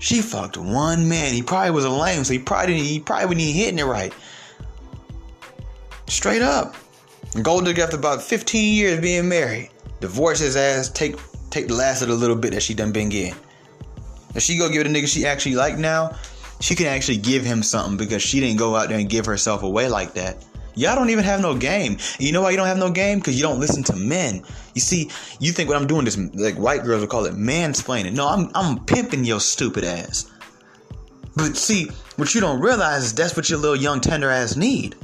She 0.05 0.21
fucked 0.21 0.59
one 0.59 1.09
man. 1.09 1.33
He 1.33 1.41
probably 1.41 1.71
was 1.71 1.87
a 1.87 1.91
lame, 1.91 2.25
so 2.25 2.35
he 2.35 2.39
probably 2.39 2.75
didn't, 2.75 2.85
he 2.85 3.01
probably 3.01 3.25
wasn't 3.25 3.41
even 3.41 3.55
hitting 3.55 3.79
it 3.79 3.85
right. 3.85 4.13
Straight 6.09 6.43
up. 6.43 6.75
Gold 7.43 7.65
digger 7.65 7.85
after 7.85 7.97
about 7.97 8.21
15 8.21 8.75
years 8.75 9.01
being 9.01 9.31
married, 9.31 9.71
divorce 10.01 10.41
his 10.41 10.57
ass, 10.57 10.91
take 10.91 11.17
take 11.49 11.69
the 11.69 11.75
last 11.75 12.03
of 12.03 12.09
the 12.09 12.15
little 12.15 12.37
bit 12.37 12.53
that 12.53 12.63
she 12.63 12.75
done 12.75 12.93
been 12.93 13.09
getting. 13.09 13.35
If 14.35 14.43
she 14.43 14.59
go 14.59 14.69
give 14.69 14.83
it 14.83 14.89
a 14.89 14.91
nigga 14.91 15.09
she 15.09 15.25
actually 15.25 15.55
like 15.55 15.79
now, 15.79 16.15
she 16.61 16.75
can 16.75 16.85
actually 16.85 17.17
give 17.17 17.43
him 17.43 17.63
something 17.63 17.97
because 17.97 18.21
she 18.21 18.41
didn't 18.41 18.59
go 18.59 18.77
out 18.77 18.91
there 18.91 18.99
and 18.99 19.09
give 19.09 19.25
herself 19.25 19.63
away 19.63 19.89
like 19.89 20.13
that. 20.15 20.45
Y'all 20.75 20.97
don't 20.97 21.11
even 21.11 21.25
have 21.25 21.41
no 21.41 21.55
game. 21.55 21.99
You 22.19 22.33
know 22.33 22.43
why 22.43 22.51
you 22.51 22.57
don't 22.57 22.67
have 22.67 22.79
no 22.79 22.91
game? 22.91 23.19
Because 23.19 23.37
you 23.37 23.43
don't 23.43 23.61
listen 23.61 23.83
to 23.85 23.97
men. 23.97 24.43
You 24.75 24.81
see, 24.81 25.11
you 25.39 25.53
think 25.53 25.69
what 25.69 25.79
I'm 25.79 25.87
doing 25.87 26.07
is 26.07 26.19
like 26.35 26.57
white 26.57 26.85
girls 26.85 27.01
would 27.01 27.11
call 27.11 27.27
it 27.27 27.35
mansplaining. 27.35 28.15
No, 28.15 28.29
I'm 28.29 28.51
I'm 28.55 28.85
pimping 28.85 29.25
your 29.25 29.41
stupid 29.41 29.85
ass. 29.85 30.31
But 31.37 31.57
see, 31.57 31.89
what 32.17 32.35
you 32.35 32.41
don't 32.41 32.61
realize 32.61 33.05
is 33.05 33.15
that's 33.15 33.37
what 33.37 33.51
your 33.51 33.59
little 33.59 33.77
young 33.77 34.01
tender 34.01 34.31
ass 34.31 34.57
need. 34.57 34.97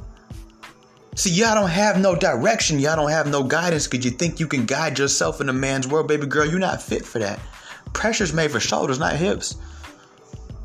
See, 1.16 1.30
y'all 1.30 1.54
don't 1.54 1.70
have 1.70 2.00
no 2.00 2.14
direction. 2.14 2.78
Y'all 2.78 2.96
don't 2.96 3.10
have 3.10 3.26
no 3.26 3.42
guidance 3.42 3.86
because 3.86 4.04
you 4.04 4.12
think 4.12 4.38
you 4.38 4.46
can 4.46 4.64
guide 4.64 4.98
yourself 4.98 5.40
in 5.40 5.48
a 5.48 5.52
man's 5.52 5.88
world, 5.88 6.08
baby 6.08 6.26
girl. 6.26 6.46
You're 6.46 6.60
not 6.60 6.80
fit 6.80 7.04
for 7.04 7.18
that. 7.18 7.40
Pressure's 7.92 8.32
made 8.32 8.52
for 8.52 8.60
shoulders, 8.60 8.98
not 8.98 9.16
hips. 9.16 9.56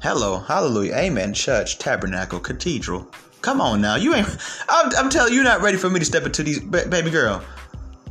Hello, 0.02 0.38
hallelujah, 0.38 0.94
amen, 0.96 1.34
church, 1.34 1.80
tabernacle, 1.80 2.40
cathedral. 2.40 3.08
Come 3.46 3.62
on 3.62 3.80
now, 3.80 3.96
you 3.96 4.16
ain't. 4.16 4.28
I'm, 4.68 4.92
I'm 4.98 5.10
telling 5.12 5.32
you, 5.32 5.36
you're 5.36 5.46
not 5.46 5.62
ready 5.62 5.78
for 5.78 5.88
me 5.88 6.00
to 6.00 6.06
step 6.06 6.26
into 6.26 6.42
these, 6.42 6.60
baby 6.60 7.12
girl. 7.12 7.44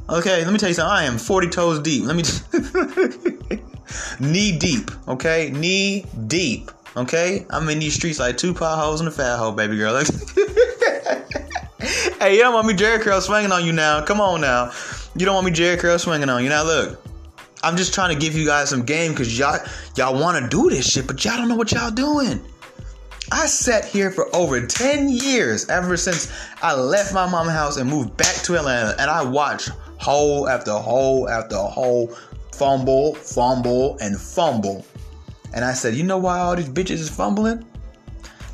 Okay, 0.08 0.44
let 0.44 0.52
me 0.52 0.60
tell 0.60 0.68
you 0.68 0.76
something. 0.76 0.96
I 0.96 1.02
am 1.06 1.18
40 1.18 1.48
toes 1.48 1.80
deep. 1.80 2.04
Let 2.04 2.14
me. 2.14 2.22
Knee 4.20 4.56
deep. 4.56 4.92
Okay, 5.08 5.50
knee 5.50 6.06
deep. 6.28 6.70
Okay, 6.96 7.46
I'm 7.50 7.68
in 7.68 7.80
these 7.80 7.94
streets 7.94 8.20
like 8.20 8.36
two 8.36 8.54
potholes 8.54 9.00
and 9.00 9.08
a 9.08 9.10
fat 9.10 9.38
hole, 9.38 9.50
baby 9.50 9.76
girl. 9.76 9.96
hey, 12.20 12.36
you 12.36 12.40
don't 12.40 12.54
want 12.54 12.68
me 12.68 12.74
Jheri 12.74 13.00
curl 13.00 13.20
swinging 13.20 13.50
on 13.50 13.64
you 13.64 13.72
now. 13.72 14.04
Come 14.04 14.20
on 14.20 14.40
now. 14.40 14.70
You 15.16 15.26
don't 15.26 15.34
want 15.34 15.46
me 15.46 15.52
Jheri 15.52 15.80
curl 15.80 15.98
swinging 15.98 16.28
on 16.28 16.44
you 16.44 16.48
now. 16.48 16.62
Look, 16.62 17.04
I'm 17.64 17.76
just 17.76 17.92
trying 17.92 18.14
to 18.14 18.20
give 18.20 18.36
you 18.36 18.46
guys 18.46 18.70
some 18.70 18.84
game 18.84 19.10
because 19.10 19.36
y'all 19.36 19.58
y'all 19.96 20.14
want 20.14 20.40
to 20.40 20.48
do 20.48 20.70
this 20.70 20.88
shit, 20.88 21.08
but 21.08 21.24
y'all 21.24 21.36
don't 21.38 21.48
know 21.48 21.56
what 21.56 21.72
y'all 21.72 21.90
doing. 21.90 22.40
I 23.32 23.46
sat 23.46 23.84
here 23.84 24.10
for 24.10 24.34
over 24.34 24.66
10 24.66 25.08
years 25.08 25.68
ever 25.68 25.96
since 25.96 26.30
I 26.62 26.74
left 26.74 27.14
my 27.14 27.28
mom's 27.28 27.52
house 27.52 27.76
and 27.78 27.88
moved 27.88 28.16
back 28.16 28.34
to 28.44 28.56
Atlanta 28.56 28.94
and 28.98 29.10
I 29.10 29.22
watched 29.22 29.70
hole 29.98 30.48
after 30.48 30.72
hole 30.72 31.28
after 31.28 31.56
hole 31.56 32.14
fumble, 32.54 33.14
fumble, 33.14 33.98
and 34.00 34.20
fumble. 34.20 34.84
And 35.52 35.64
I 35.64 35.72
said, 35.72 35.94
you 35.94 36.04
know 36.04 36.18
why 36.18 36.38
all 36.38 36.56
these 36.56 36.68
bitches 36.68 37.00
is 37.00 37.08
fumbling? 37.08 37.64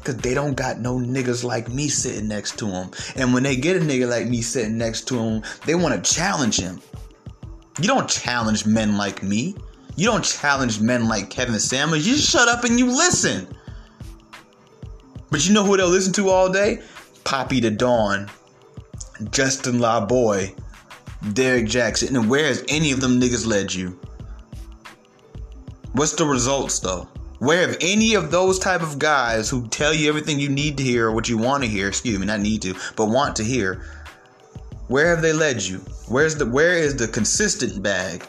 Cause 0.05 0.17
they 0.17 0.33
don't 0.33 0.55
got 0.55 0.79
no 0.81 0.97
niggas 0.97 1.45
like 1.45 1.69
me 1.69 1.89
sitting 1.89 2.29
next 2.29 2.59
to 2.61 2.67
them. 2.67 2.91
And 3.17 3.35
when 3.35 3.43
they 3.43 3.57
get 3.57 3.77
a 3.77 3.81
nigga 3.81 4.09
like 4.09 4.29
me 4.29 4.41
sitting 4.41 4.79
next 4.79 5.07
to 5.09 5.17
them, 5.17 5.43
they 5.67 5.75
want 5.75 6.03
to 6.03 6.15
challenge 6.15 6.59
him. 6.59 6.81
You 7.79 7.87
don't 7.87 8.09
challenge 8.09 8.65
men 8.65 8.97
like 8.97 9.23
me. 9.23 9.57
You 9.97 10.07
don't 10.07 10.25
challenge 10.25 10.81
men 10.81 11.07
like 11.07 11.29
Kevin 11.29 11.61
Samuels. 11.61 12.07
You 12.07 12.17
shut 12.17 12.49
up 12.49 12.65
and 12.65 12.79
you 12.79 12.87
listen. 12.87 13.47
But 15.31 15.47
you 15.47 15.55
know 15.55 15.65
who 15.65 15.77
they'll 15.77 15.89
listen 15.89 16.13
to 16.15 16.29
all 16.29 16.51
day? 16.51 16.83
Poppy 17.25 17.61
the 17.61 17.71
Dawn, 17.71 18.29
Justin 19.31 19.79
LaBoy, 19.79 20.59
Derrick 21.33 21.67
Jaxn. 21.67 22.09
And 22.09 22.29
where 22.29 22.47
has 22.47 22.65
any 22.69 22.93
of 22.93 23.01
them 23.01 23.21
niggas 23.21 23.47
led 23.47 23.73
you? 23.73 23.99
What's 25.93 26.13
the 26.13 26.25
results 26.25 26.79
though? 26.81 27.09
Where 27.39 27.67
have 27.67 27.77
any 27.81 28.15
of 28.15 28.31
those 28.31 28.59
type 28.59 28.83
of 28.83 28.99
guys 28.99 29.49
who 29.49 29.67
tell 29.69 29.95
you 29.95 30.09
everything 30.09 30.39
you 30.39 30.51
need 30.51 30.77
to 30.77 30.83
hear 30.83 31.07
or 31.07 31.13
what 31.13 31.29
you 31.29 31.39
want 31.39 31.63
to 31.63 31.69
hear, 31.69 31.89
excuse 31.89 32.19
me, 32.19 32.27
not 32.27 32.41
need 32.41 32.63
to, 32.63 32.75
but 32.97 33.07
want 33.07 33.37
to 33.37 33.45
hear, 33.45 33.83
where 34.89 35.09
have 35.09 35.23
they 35.23 35.33
led 35.33 35.63
you? 35.63 35.79
Where's 36.09 36.35
the 36.35 36.45
where 36.45 36.75
is 36.75 36.97
the 36.97 37.09
consistent 37.09 37.83
bag? 37.83 38.27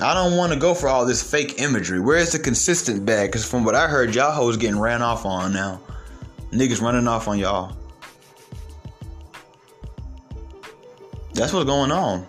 I 0.00 0.14
don't 0.14 0.36
want 0.36 0.52
to 0.52 0.58
go 0.58 0.74
for 0.74 0.88
all 0.88 1.04
this 1.04 1.22
fake 1.22 1.60
imagery. 1.60 2.00
Where 2.00 2.16
is 2.16 2.32
the 2.32 2.38
consistent 2.38 3.04
bag? 3.04 3.28
Because 3.28 3.44
from 3.44 3.64
what 3.64 3.74
I 3.74 3.86
heard, 3.86 4.14
y'all 4.14 4.32
hoes 4.32 4.56
getting 4.56 4.78
ran 4.78 5.02
off 5.02 5.26
on 5.26 5.52
now. 5.52 5.80
Niggas 6.52 6.80
running 6.80 7.06
off 7.06 7.28
on 7.28 7.38
y'all. 7.38 7.76
That's 11.34 11.52
what's 11.52 11.66
going 11.66 11.90
on. 11.90 12.26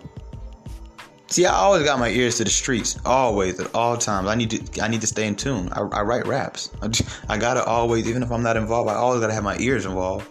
See, 1.28 1.46
I 1.46 1.54
always 1.54 1.82
got 1.82 1.98
my 1.98 2.10
ears 2.10 2.36
to 2.36 2.44
the 2.44 2.50
streets, 2.50 2.98
always 3.06 3.58
at 3.58 3.74
all 3.74 3.96
times. 3.96 4.28
I 4.28 4.34
need 4.34 4.50
to, 4.50 4.82
I 4.82 4.88
need 4.88 5.00
to 5.00 5.06
stay 5.06 5.26
in 5.26 5.34
tune. 5.34 5.70
I, 5.72 5.80
I 5.80 6.02
write 6.02 6.26
raps. 6.26 6.70
I, 6.82 6.90
I, 7.30 7.38
gotta 7.38 7.64
always, 7.64 8.06
even 8.06 8.22
if 8.22 8.30
I'm 8.30 8.42
not 8.42 8.58
involved, 8.58 8.90
I 8.90 8.94
always 8.94 9.22
gotta 9.22 9.32
have 9.32 9.42
my 9.42 9.56
ears 9.56 9.86
involved. 9.86 10.28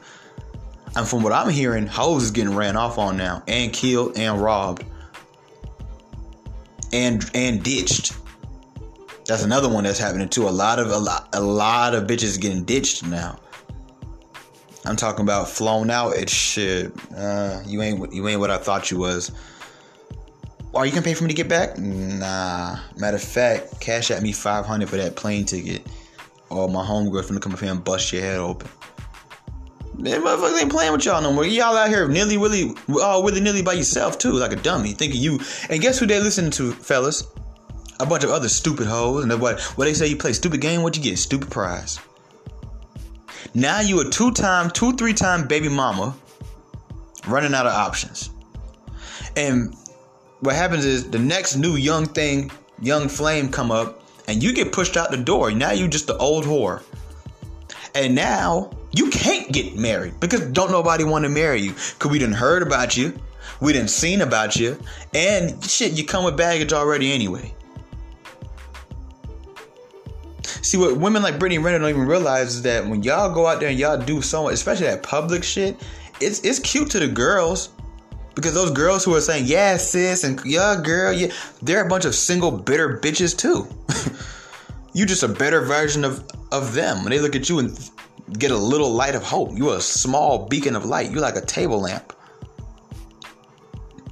And 0.96 1.08
from 1.08 1.24
what 1.24 1.34
I'm 1.34 1.50
hearing, 1.50 1.88
hoes 1.88 2.24
is 2.24 2.32
getting 2.32 2.56
ran 2.56 2.78
off 2.78 3.00
on 3.00 3.18
now, 3.18 3.42
and 3.48 3.74
killed, 3.74 4.16
and 4.16 4.40
robbed, 4.40 4.84
and 6.94 7.30
and 7.34 7.64
ditched. 7.64 8.14
That's 9.26 9.44
another 9.44 9.70
one 9.70 9.84
that's 9.84 10.00
happening 10.00 10.30
too. 10.30 10.48
A 10.48 10.50
lot 10.50 10.80
of 10.80 10.90
a 10.90 10.98
lot, 10.98 11.30
a 11.34 11.42
lot 11.42 11.94
of 11.94 12.06
bitches 12.06 12.40
getting 12.40 12.64
ditched 12.64 13.06
now. 13.06 13.40
I'm 14.86 14.96
talking 14.96 15.22
about 15.22 15.48
flown 15.48 15.92
out. 15.92 16.16
It's 16.16 16.34
shit. 16.34 16.92
Uh, 17.16 17.62
you 17.66 17.82
ain't 17.82 18.14
you 18.14 18.28
ain't 18.28 18.40
what 18.40 18.50
I 18.50 18.58
thought 18.58 18.90
you 18.90 18.98
was. 18.98 19.32
Are 20.74 20.86
you 20.86 20.92
gonna 20.92 21.04
pay 21.04 21.14
for 21.14 21.26
me 21.26 21.30
to 21.30 21.36
get 21.36 21.50
back? 21.50 21.78
Nah. 21.78 22.80
Matter 22.98 23.18
of 23.18 23.24
fact, 23.24 23.80
cash 23.82 24.10
at 24.10 24.24
me 24.24 24.32
500 24.32 24.90
for 24.90 24.98
that 24.98 25.16
plane 25.16 25.46
ticket. 25.46 25.86
Or 26.50 26.68
my 26.68 26.84
homegirl 26.84 27.24
finna 27.26 27.42
come 27.42 27.54
up 27.54 27.60
here 27.60 27.72
and 27.72 27.84
bust 27.84 28.12
your 28.12 28.22
head 28.22 28.40
open. 28.40 28.70
Man, 29.98 30.22
motherfuckers 30.24 30.62
ain't 30.62 30.72
playing 30.72 30.94
with 30.94 31.06
y'all 31.06 31.22
no 31.22 31.34
more. 31.34 31.46
Y'all 31.46 31.76
out 31.76 31.90
here 31.90 32.08
nilly 32.08 32.38
willy, 32.38 32.74
uh, 32.90 33.22
willy 33.24 33.42
nilly 33.42 33.62
by 33.62 33.74
yourself 33.74 34.18
too, 34.18 34.32
like 34.32 34.52
a 34.52 34.56
dummy, 34.56 34.94
thinking 34.94 35.22
you. 35.22 35.40
And 35.70 35.82
guess 35.82 36.00
who 36.00 36.06
they 36.06 36.20
listening 36.20 36.52
to, 36.52 36.72
fellas? 36.72 37.24
A 38.00 38.06
bunch 38.06 38.24
of 38.24 38.32
other 38.32 38.50
stupid 38.50 38.88
hoes. 38.88 39.24
And 39.24 39.42
what 39.42 39.60
what 39.62 39.86
they 39.86 39.94
say 39.94 40.08
you 40.08 40.16
play 40.16 40.34
stupid 40.34 40.62
game, 40.62 40.82
what 40.82 40.96
you 40.96 41.04
get? 41.04 41.18
Stupid 41.20 41.52
prize. 41.52 42.00
Now 43.54 43.82
you 43.82 44.00
a 44.00 44.10
two 44.10 44.32
time, 44.32 44.70
two 44.72 44.94
three 44.94 45.14
time 45.14 45.48
baby 45.48 45.70
mama, 45.70 46.16
running 47.28 47.54
out 47.54 47.68
of 47.68 47.74
options. 47.74 48.30
And 49.36 49.76
what 50.40 50.56
happens 50.56 50.86
is 50.86 51.10
the 51.10 51.20
next 51.20 51.58
new 51.58 51.76
young 51.76 52.06
thing, 52.06 52.50
young 52.82 53.08
flame 53.08 53.50
come 53.50 53.72
up, 53.72 54.02
and 54.28 54.42
you 54.42 54.54
get 54.54 54.72
pushed 54.72 54.98
out 54.98 55.12
the 55.12 55.18
door. 55.18 55.52
Now 55.52 55.72
you 55.72 55.88
just 55.88 56.08
the 56.08 56.18
old 56.18 56.46
whore. 56.46 56.82
And 57.94 58.16
now 58.16 58.72
you 58.94 59.10
can't 59.10 59.52
get 59.52 59.76
married 59.76 60.20
because 60.20 60.42
don't 60.48 60.72
nobody 60.72 61.04
want 61.04 61.24
to 61.24 61.30
marry 61.30 61.62
you. 61.62 61.74
Cause 62.00 62.12
we 62.12 62.20
didn't 62.20 62.36
heard 62.36 62.62
about 62.62 62.98
you. 62.98 63.14
We 63.60 63.74
didn't 63.74 63.90
seen 63.90 64.22
about 64.22 64.56
you. 64.56 64.78
And 65.14 65.64
shit, 65.64 65.94
you 65.94 66.06
come 66.06 66.26
with 66.26 66.36
baggage 66.36 66.74
already 66.74 67.12
anyway. 67.12 67.54
See 70.62 70.78
what 70.78 70.98
women 70.98 71.22
like 71.22 71.40
Brittany 71.40 71.60
Renner 71.60 71.80
don't 71.80 71.90
even 71.90 72.06
realize 72.06 72.56
is 72.56 72.62
that 72.64 72.86
when 72.86 73.04
y'all 73.04 73.34
go 73.34 73.48
out 73.48 73.60
there 73.60 73.70
and 73.70 73.80
y'all 73.80 73.98
do 73.98 74.22
so 74.22 74.44
much, 74.44 74.54
especially 74.54 74.88
that 74.88 75.04
public 75.04 75.44
shit, 75.44 75.82
it's 76.20 76.40
it's 76.42 76.60
cute 76.60 76.90
to 76.92 77.00
the 77.00 77.08
girls. 77.08 77.70
Because 78.34 78.54
those 78.54 78.72
girls 78.72 79.04
who 79.04 79.14
are 79.14 79.22
saying, 79.22 79.44
yeah, 79.46 79.76
sis, 79.76 80.24
and 80.24 80.40
yeah, 80.46 80.80
girl, 80.82 81.12
yeah, 81.12 81.34
they're 81.62 81.86
a 81.86 81.90
bunch 81.90 82.06
of 82.06 82.16
single, 82.16 82.50
bitter 82.50 82.98
bitches 82.98 83.38
too. 83.38 83.68
you 84.94 85.06
just 85.06 85.24
a 85.24 85.28
better 85.28 85.62
version 85.62 86.06
of, 86.06 86.24
of 86.50 86.74
them. 86.74 87.04
When 87.04 87.12
they 87.12 87.20
look 87.20 87.36
at 87.36 87.50
you 87.50 87.60
and 87.60 87.78
get 88.38 88.52
a 88.52 88.58
little 88.58 88.92
light 88.92 89.16
of 89.16 89.24
hope, 89.24 89.52
you're 89.56 89.78
a 89.78 89.82
small 89.82 90.48
beacon 90.48 90.76
of 90.76 90.86
light. 90.86 91.12
You're 91.12 91.22
like 91.22 91.36
a 91.36 91.46
table 91.46 91.82
lamp. 91.82 92.14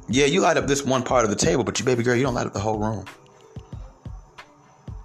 Yeah, 0.07 0.25
you 0.25 0.41
light 0.41 0.57
up 0.57 0.67
this 0.67 0.83
one 0.83 1.03
part 1.03 1.23
of 1.23 1.29
the 1.29 1.35
table, 1.35 1.63
but 1.63 1.79
you 1.79 1.85
baby 1.85 2.03
girl, 2.03 2.15
you 2.15 2.23
don't 2.23 2.33
light 2.33 2.47
up 2.47 2.53
the 2.53 2.59
whole 2.59 2.79
room. 2.79 3.05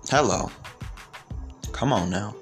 Hello. 0.08 0.50
Come 1.72 1.92
on 1.92 2.10
now. 2.10 2.34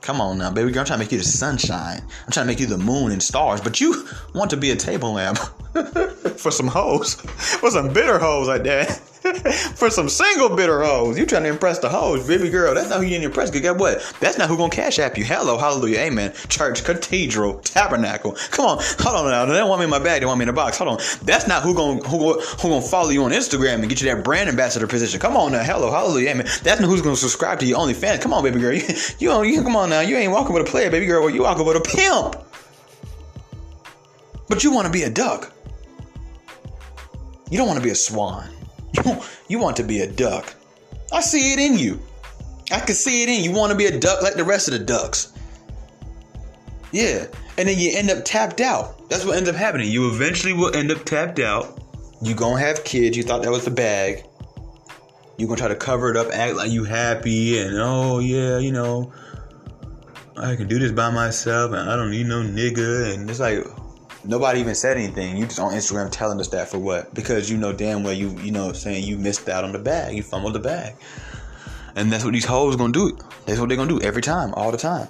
Come 0.00 0.20
on 0.20 0.38
now, 0.38 0.50
baby 0.50 0.70
girl. 0.70 0.80
I'm 0.80 0.86
trying 0.86 0.98
to 0.98 1.04
make 1.04 1.12
you 1.12 1.18
the 1.18 1.24
sunshine. 1.24 2.02
I'm 2.24 2.32
trying 2.32 2.46
to 2.46 2.52
make 2.52 2.60
you 2.60 2.66
the 2.66 2.78
moon 2.78 3.10
and 3.12 3.22
stars. 3.22 3.60
But 3.60 3.80
you 3.80 4.06
want 4.34 4.50
to 4.50 4.56
be 4.56 4.70
a 4.70 4.76
table 4.76 5.12
lamp 5.12 5.38
for 6.36 6.50
some 6.50 6.68
hoes. 6.68 7.14
For 7.60 7.70
some 7.70 7.92
bitter 7.92 8.18
hoes 8.18 8.48
like 8.48 8.62
that. 8.64 9.00
for 9.76 9.88
some 9.88 10.08
single 10.08 10.54
bitter 10.54 10.82
hoes. 10.82 11.18
You 11.18 11.24
trying 11.24 11.44
to 11.44 11.48
impress 11.48 11.78
the 11.78 11.88
hoes, 11.88 12.28
baby 12.28 12.50
girl. 12.50 12.74
That's 12.74 12.90
not 12.90 12.98
who 12.98 13.04
you 13.04 13.12
need 13.12 13.20
to 13.20 13.24
impress. 13.26 13.50
Cause 13.50 13.62
guess 13.62 13.78
what? 13.78 14.14
That's 14.20 14.36
not 14.36 14.50
who 14.50 14.56
gonna 14.58 14.70
cash 14.70 14.98
app 14.98 15.16
you. 15.16 15.24
Hello, 15.24 15.56
hallelujah, 15.56 16.00
amen. 16.00 16.34
Church, 16.48 16.84
cathedral, 16.84 17.54
tabernacle. 17.60 18.32
Come 18.50 18.66
on, 18.66 18.78
hold 18.98 19.16
on 19.16 19.30
now. 19.30 19.46
They 19.46 19.54
don't 19.54 19.70
want 19.70 19.80
me 19.80 19.84
in 19.84 19.90
my 19.90 19.98
bag. 19.98 20.20
They 20.20 20.26
want 20.26 20.40
me 20.40 20.42
in 20.42 20.50
a 20.50 20.52
box. 20.52 20.76
Hold 20.76 20.90
on. 20.90 20.98
That's 21.22 21.48
not 21.48 21.62
who 21.62 21.74
gonna 21.74 22.06
who, 22.06 22.38
who 22.38 22.68
gonna 22.68 22.82
follow 22.82 23.08
you 23.08 23.24
on 23.24 23.30
Instagram 23.30 23.76
and 23.76 23.88
get 23.88 24.02
you 24.02 24.14
that 24.14 24.22
brand 24.22 24.50
ambassador 24.50 24.86
position. 24.86 25.18
Come 25.20 25.38
on 25.38 25.52
now. 25.52 25.62
Hello, 25.62 25.90
hallelujah, 25.90 26.30
amen. 26.30 26.46
That's 26.62 26.80
not 26.80 26.88
who's 26.88 27.00
gonna 27.00 27.16
subscribe 27.16 27.60
to 27.60 27.66
your 27.66 27.78
OnlyFans. 27.78 28.20
Come 28.20 28.34
on, 28.34 28.42
baby 28.42 28.60
girl. 28.60 28.74
You, 28.74 28.82
you, 29.18 29.42
you 29.42 29.62
come 29.62 29.76
on 29.76 29.88
now. 29.88 30.00
You 30.00 30.16
ain't 30.16 30.32
walking 30.32 30.52
with 30.52 30.68
a 30.68 30.70
player, 30.70 30.90
baby 30.90 31.06
girl. 31.06 31.30
You 31.30 31.44
walking 31.44 31.64
with 31.64 31.76
a 31.76 31.80
pimp. 31.80 32.44
But 34.50 34.62
you 34.62 34.70
want 34.70 34.86
to 34.86 34.92
be 34.92 35.04
a 35.04 35.10
duck. 35.10 35.53
You 37.50 37.58
don't 37.58 37.66
want 37.66 37.78
to 37.78 37.84
be 37.84 37.90
a 37.90 37.94
swan. 37.94 38.48
You, 39.04 39.20
you 39.48 39.58
want 39.58 39.76
to 39.78 39.82
be 39.82 40.00
a 40.00 40.06
duck. 40.10 40.54
I 41.12 41.20
see 41.20 41.52
it 41.52 41.58
in 41.58 41.76
you. 41.76 42.00
I 42.70 42.78
can 42.78 42.94
see 42.94 43.24
it 43.24 43.28
in 43.28 43.42
you. 43.42 43.50
You 43.50 43.56
want 43.56 43.72
to 43.72 43.76
be 43.76 43.86
a 43.86 43.98
duck 43.98 44.22
like 44.22 44.34
the 44.34 44.44
rest 44.44 44.68
of 44.68 44.72
the 44.72 44.84
ducks. 44.84 45.32
Yeah. 46.92 47.26
And 47.58 47.68
then 47.68 47.76
you 47.76 47.90
end 47.96 48.08
up 48.10 48.24
tapped 48.24 48.60
out. 48.60 49.08
That's 49.10 49.24
what 49.24 49.36
ends 49.36 49.48
up 49.48 49.56
happening. 49.56 49.90
You 49.90 50.08
eventually 50.10 50.52
will 50.52 50.74
end 50.76 50.92
up 50.92 51.04
tapped 51.04 51.40
out. 51.40 51.80
You 52.22 52.34
gonna 52.34 52.60
have 52.60 52.84
kids. 52.84 53.16
You 53.16 53.24
thought 53.24 53.42
that 53.42 53.50
was 53.50 53.64
the 53.64 53.70
bag. 53.70 54.24
You 55.36 55.46
gonna 55.46 55.58
try 55.58 55.68
to 55.68 55.76
cover 55.76 56.10
it 56.10 56.16
up, 56.16 56.28
act 56.32 56.54
like 56.54 56.70
you 56.70 56.84
happy, 56.84 57.58
and 57.58 57.76
oh 57.78 58.20
yeah, 58.20 58.58
you 58.58 58.70
know, 58.70 59.12
I 60.36 60.54
can 60.54 60.68
do 60.68 60.78
this 60.78 60.92
by 60.92 61.10
myself, 61.10 61.72
and 61.72 61.90
I 61.90 61.96
don't 61.96 62.10
need 62.10 62.26
no 62.26 62.42
nigga. 62.42 63.12
And 63.12 63.28
it's 63.28 63.40
like, 63.40 63.64
Nobody 64.26 64.60
even 64.60 64.74
said 64.74 64.96
anything. 64.96 65.36
You 65.36 65.44
just 65.44 65.60
on 65.60 65.72
Instagram 65.72 66.10
telling 66.10 66.40
us 66.40 66.48
that 66.48 66.68
for 66.68 66.78
what? 66.78 67.12
Because 67.14 67.50
you 67.50 67.58
know 67.58 67.72
damn 67.72 68.02
well 68.02 68.14
you 68.14 68.30
you 68.40 68.52
know 68.52 68.72
saying 68.72 69.04
you 69.04 69.18
missed 69.18 69.48
out 69.48 69.64
on 69.64 69.72
the 69.72 69.78
bag. 69.78 70.16
You 70.16 70.22
fumbled 70.22 70.54
the 70.54 70.60
bag. 70.60 70.94
And 71.96 72.10
that's 72.10 72.24
what 72.24 72.32
these 72.32 72.44
hoes 72.44 72.76
gonna 72.76 72.92
do. 72.92 73.16
That's 73.46 73.60
what 73.60 73.68
they're 73.68 73.76
gonna 73.76 73.88
do 73.88 74.00
every 74.00 74.22
time, 74.22 74.54
all 74.54 74.70
the 74.70 74.78
time. 74.78 75.08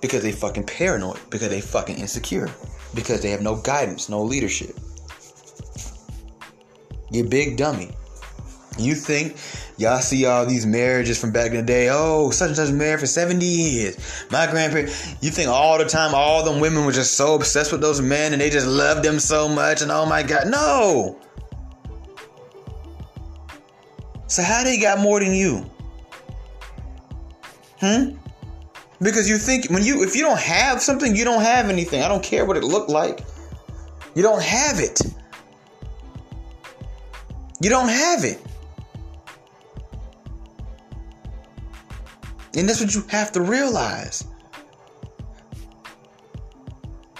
Because 0.00 0.22
they 0.22 0.32
fucking 0.32 0.64
paranoid. 0.64 1.18
Because 1.30 1.48
they 1.48 1.60
fucking 1.60 1.98
insecure. 1.98 2.50
Because 2.94 3.20
they 3.20 3.30
have 3.30 3.42
no 3.42 3.56
guidance, 3.56 4.08
no 4.08 4.22
leadership. 4.22 4.76
You 7.10 7.24
big 7.24 7.56
dummy. 7.56 7.90
You 8.76 8.94
think 8.94 9.36
y'all 9.76 10.00
see 10.00 10.26
all 10.26 10.46
these 10.46 10.66
marriages 10.66 11.20
from 11.20 11.30
back 11.30 11.50
in 11.52 11.56
the 11.58 11.62
day? 11.62 11.88
Oh, 11.90 12.30
such 12.30 12.48
and 12.48 12.56
such 12.56 12.72
married 12.72 13.00
for 13.00 13.06
70 13.06 13.44
years. 13.44 14.26
My 14.30 14.46
grandparents, 14.50 15.14
you 15.22 15.30
think 15.30 15.48
all 15.48 15.78
the 15.78 15.84
time 15.84 16.12
all 16.14 16.44
them 16.44 16.60
women 16.60 16.84
were 16.84 16.92
just 16.92 17.12
so 17.12 17.34
obsessed 17.34 17.70
with 17.70 17.80
those 17.80 18.00
men 18.00 18.32
and 18.32 18.42
they 18.42 18.50
just 18.50 18.66
loved 18.66 19.04
them 19.04 19.20
so 19.20 19.48
much 19.48 19.80
and 19.82 19.92
oh 19.92 20.06
my 20.06 20.22
God. 20.22 20.48
No. 20.48 21.18
So 24.26 24.42
how 24.42 24.64
they 24.64 24.78
got 24.78 24.98
more 24.98 25.20
than 25.20 25.32
you? 25.32 25.64
Hmm? 27.80 28.16
Because 29.00 29.28
you 29.28 29.38
think 29.38 29.70
when 29.70 29.84
you 29.84 30.02
if 30.02 30.16
you 30.16 30.22
don't 30.22 30.40
have 30.40 30.80
something, 30.80 31.14
you 31.14 31.24
don't 31.24 31.42
have 31.42 31.68
anything. 31.68 32.02
I 32.02 32.08
don't 32.08 32.22
care 32.22 32.44
what 32.44 32.56
it 32.56 32.64
looked 32.64 32.90
like. 32.90 33.20
You 34.14 34.22
don't 34.22 34.42
have 34.42 34.80
it. 34.80 35.00
You 37.60 37.70
don't 37.70 37.88
have 37.88 38.24
it. 38.24 38.40
And 42.56 42.68
that's 42.68 42.80
what 42.80 42.94
you 42.94 43.02
have 43.08 43.32
to 43.32 43.40
realize. 43.40 44.24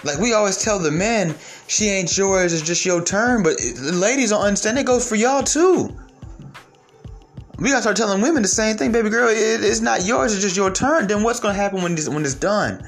Like 0.03 0.19
we 0.19 0.33
always 0.33 0.57
tell 0.57 0.77
the 0.77 0.91
men, 0.91 1.35
she 1.67 1.89
ain't 1.89 2.15
yours, 2.15 2.53
it's 2.53 2.61
just 2.61 2.85
your 2.85 3.03
turn. 3.03 3.41
But 3.41 3.55
ladies 3.81 4.29
don't 4.29 4.43
understand. 4.43 4.77
It 4.77 4.85
goes 4.85 5.07
for 5.07 5.15
y'all 5.15 5.43
too. 5.43 5.97
We 7.57 7.69
gotta 7.69 7.81
start 7.81 7.97
telling 7.97 8.21
women 8.21 8.43
the 8.43 8.47
same 8.47 8.77
thing, 8.77 8.91
baby 8.91 9.09
girl. 9.09 9.29
It, 9.29 9.63
it's 9.63 9.79
not 9.79 10.05
yours, 10.05 10.33
it's 10.33 10.43
just 10.43 10.55
your 10.55 10.71
turn. 10.71 11.07
Then 11.07 11.23
what's 11.23 11.39
gonna 11.39 11.55
happen 11.55 11.81
when 11.81 11.95
this 11.95 12.07
when 12.07 12.23
it's 12.23 12.35
done? 12.35 12.87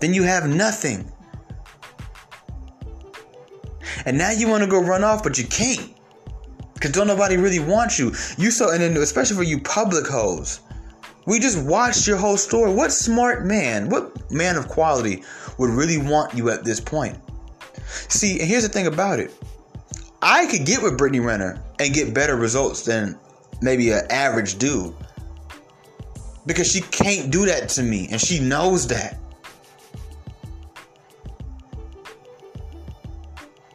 Then 0.00 0.12
you 0.12 0.24
have 0.24 0.48
nothing. 0.48 1.10
And 4.04 4.18
now 4.18 4.32
you 4.32 4.48
want 4.48 4.64
to 4.64 4.68
go 4.68 4.82
run 4.82 5.04
off, 5.04 5.22
but 5.22 5.38
you 5.38 5.44
can't. 5.44 5.94
Cause 6.80 6.90
don't 6.90 7.06
nobody 7.06 7.36
really 7.36 7.60
want 7.60 7.98
you. 7.98 8.12
You 8.36 8.50
so 8.50 8.70
and 8.70 8.82
then 8.82 8.96
especially 8.96 9.36
for 9.36 9.44
you 9.44 9.60
public 9.60 10.06
hoes. 10.06 10.60
We 11.24 11.38
just 11.38 11.64
watched 11.64 12.06
your 12.06 12.16
whole 12.16 12.36
story. 12.36 12.72
What 12.72 12.90
smart 12.90 13.44
man, 13.44 13.88
what 13.88 14.30
man 14.30 14.56
of 14.56 14.68
quality 14.68 15.22
would 15.58 15.70
really 15.70 15.98
want 15.98 16.34
you 16.34 16.50
at 16.50 16.64
this 16.64 16.80
point? 16.80 17.16
See, 18.08 18.40
and 18.40 18.48
here's 18.48 18.64
the 18.64 18.68
thing 18.68 18.86
about 18.86 19.20
it. 19.20 19.32
I 20.20 20.46
could 20.46 20.66
get 20.66 20.82
with 20.82 20.98
Brittany 20.98 21.20
Renner 21.20 21.62
and 21.78 21.94
get 21.94 22.14
better 22.14 22.36
results 22.36 22.82
than 22.84 23.18
maybe 23.60 23.90
an 23.90 24.06
average 24.10 24.58
dude. 24.58 24.94
Because 26.44 26.70
she 26.70 26.80
can't 26.80 27.30
do 27.30 27.46
that 27.46 27.68
to 27.70 27.82
me, 27.82 28.08
and 28.10 28.20
she 28.20 28.40
knows 28.40 28.88
that. 28.88 29.18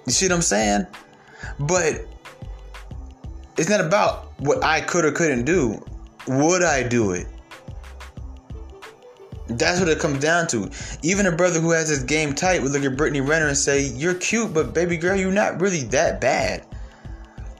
You 0.05 0.11
see 0.11 0.25
what 0.25 0.35
I'm 0.35 0.41
saying? 0.41 0.87
But 1.59 2.05
it's 3.57 3.69
not 3.69 3.81
about 3.81 4.39
what 4.39 4.63
I 4.63 4.81
could 4.81 5.05
or 5.05 5.11
couldn't 5.11 5.45
do. 5.45 5.83
Would 6.27 6.63
I 6.63 6.83
do 6.83 7.11
it? 7.11 7.27
That's 9.47 9.79
what 9.79 9.89
it 9.89 9.99
comes 9.99 10.19
down 10.19 10.47
to. 10.47 10.69
Even 11.03 11.25
a 11.25 11.31
brother 11.31 11.59
who 11.59 11.71
has 11.71 11.89
his 11.89 12.03
game 12.03 12.33
tight 12.33 12.61
would 12.61 12.71
look 12.71 12.83
at 12.83 12.97
Brittany 12.97 13.21
Renner 13.21 13.47
and 13.47 13.57
say, 13.57 13.87
You're 13.87 14.15
cute, 14.15 14.53
but 14.53 14.73
baby 14.73 14.97
girl, 14.97 15.15
you're 15.15 15.31
not 15.31 15.61
really 15.61 15.83
that 15.85 16.19
bad. 16.19 16.65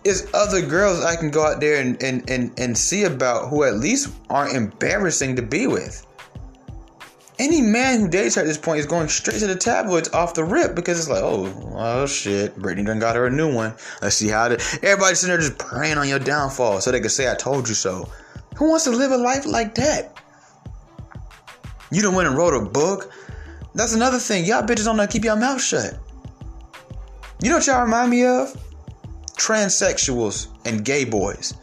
There's 0.04 0.28
other 0.34 0.62
girls 0.62 1.04
I 1.04 1.16
can 1.16 1.32
go 1.32 1.46
out 1.46 1.60
there 1.60 1.82
and, 1.82 2.02
and, 2.02 2.30
and, 2.30 2.58
and 2.58 2.78
see 2.78 3.04
about 3.04 3.50
who 3.50 3.64
at 3.64 3.76
least 3.76 4.10
aren't 4.30 4.56
embarrassing 4.56 5.36
to 5.36 5.42
be 5.42 5.68
with. 5.68 6.06
Any 7.40 7.62
man 7.62 8.00
who 8.00 8.08
dates 8.08 8.36
her 8.36 8.42
at 8.42 8.48
this 8.48 8.58
point 8.58 8.80
is 8.80 8.88
going 8.88 9.10
straight 9.10 9.40
to 9.40 9.48
the 9.48 9.56
tabloids 9.56 10.10
off 10.10 10.34
the 10.34 10.44
rip 10.44 10.76
because 10.76 10.98
it's 10.98 11.10
like, 11.10 11.22
oh, 11.22 11.54
oh 11.76 12.08
shit, 12.08 12.58
Brittany 12.58 12.86
done 12.86 13.00
got 13.00 13.16
her 13.16 13.28
a 13.28 13.30
new 13.30 13.54
one. 13.54 13.76
Let's 14.02 14.16
see 14.16 14.28
how. 14.28 14.46
Everybody's 14.46 15.20
sitting 15.20 15.36
there 15.36 15.38
just 15.38 15.60
praying 15.60 15.98
on 15.98 16.08
your 16.08 16.20
downfall 16.20 16.82
so 16.82 16.92
they 16.92 17.00
can 17.00 17.10
say, 17.10 17.32
I 17.32 17.36
told 17.36 17.70
you 17.70 17.76
so. 17.76 18.10
Who 18.56 18.70
wants 18.70 18.86
to 18.86 18.92
live 18.92 19.12
a 19.12 19.18
life 19.18 19.46
like 19.46 19.76
that? 19.76 20.20
You 21.92 22.02
done 22.02 22.16
went 22.16 22.28
and 22.28 22.38
wrote 22.38 22.54
a 22.54 22.66
book. 22.66 23.12
That's 23.74 23.94
another 23.94 24.20
thing. 24.20 24.46
Y'all 24.46 24.64
bitches 24.64 24.86
don't 24.86 24.98
know 24.98 25.08
keep 25.08 25.24
your 25.24 25.36
mouth 25.36 25.62
shut. 25.62 25.98
You 27.42 27.50
know 27.50 27.58
what 27.58 27.68
y'all 27.68 27.84
remind 27.84 28.10
me 28.10 28.26
of? 28.26 28.56
Transsexuals 29.38 30.48
and 30.66 30.84
gay 30.84 31.06
boys 31.06 31.54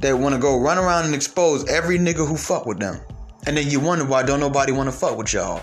that 0.00 0.16
want 0.16 0.34
to 0.34 0.40
go 0.40 0.60
run 0.60 0.78
around 0.78 1.06
and 1.06 1.14
expose 1.14 1.68
every 1.68 1.98
nigga 1.98 2.26
who 2.26 2.36
fuck 2.36 2.66
with 2.66 2.78
them. 2.78 3.00
And 3.46 3.56
then 3.56 3.68
you 3.68 3.80
wonder 3.80 4.04
why 4.04 4.22
don't 4.22 4.40
nobody 4.40 4.72
want 4.72 4.88
to 4.88 4.96
fuck 4.96 5.16
with 5.18 5.32
y'all. 5.32 5.62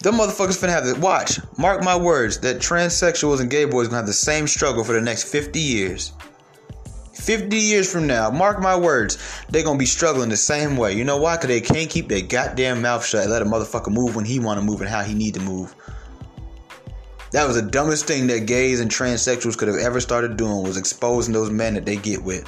Them 0.00 0.16
motherfuckers 0.16 0.60
finna 0.60 0.70
have 0.70 0.92
to 0.92 1.00
watch. 1.00 1.38
Mark 1.56 1.84
my 1.84 1.96
words 1.96 2.40
that 2.40 2.56
transsexuals 2.56 3.40
and 3.40 3.48
gay 3.48 3.64
boys 3.64 3.86
gonna 3.86 3.98
have 3.98 4.06
the 4.06 4.12
same 4.12 4.48
struggle 4.48 4.82
for 4.82 4.92
the 4.94 5.00
next 5.00 5.24
50 5.24 5.60
years. 5.60 6.12
50 7.14 7.56
years 7.56 7.92
from 7.92 8.06
now, 8.06 8.30
mark 8.30 8.60
my 8.60 8.76
words, 8.76 9.18
they're 9.48 9.62
gonna 9.62 9.78
be 9.78 9.86
struggling 9.86 10.28
the 10.28 10.36
same 10.36 10.76
way. 10.76 10.94
You 10.94 11.04
know 11.04 11.18
why? 11.18 11.36
Cause 11.36 11.46
they 11.46 11.60
can't 11.60 11.90
keep 11.90 12.08
their 12.08 12.22
goddamn 12.22 12.82
mouth 12.82 13.04
shut 13.04 13.22
and 13.22 13.30
let 13.30 13.42
a 13.42 13.44
motherfucker 13.44 13.92
move 13.92 14.16
when 14.16 14.24
he 14.24 14.38
wanna 14.38 14.62
move 14.62 14.80
and 14.80 14.90
how 14.90 15.02
he 15.02 15.14
need 15.14 15.34
to 15.34 15.40
move. 15.40 15.74
That 17.32 17.46
was 17.46 17.56
the 17.56 17.62
dumbest 17.62 18.06
thing 18.06 18.26
that 18.26 18.46
gays 18.46 18.80
and 18.80 18.90
transsexuals 18.90 19.56
could 19.56 19.68
have 19.68 19.78
ever 19.78 20.00
started 20.00 20.36
doing 20.36 20.62
was 20.62 20.76
exposing 20.76 21.32
those 21.32 21.50
men 21.50 21.74
that 21.74 21.86
they 21.86 21.96
get 21.96 22.22
with. 22.22 22.46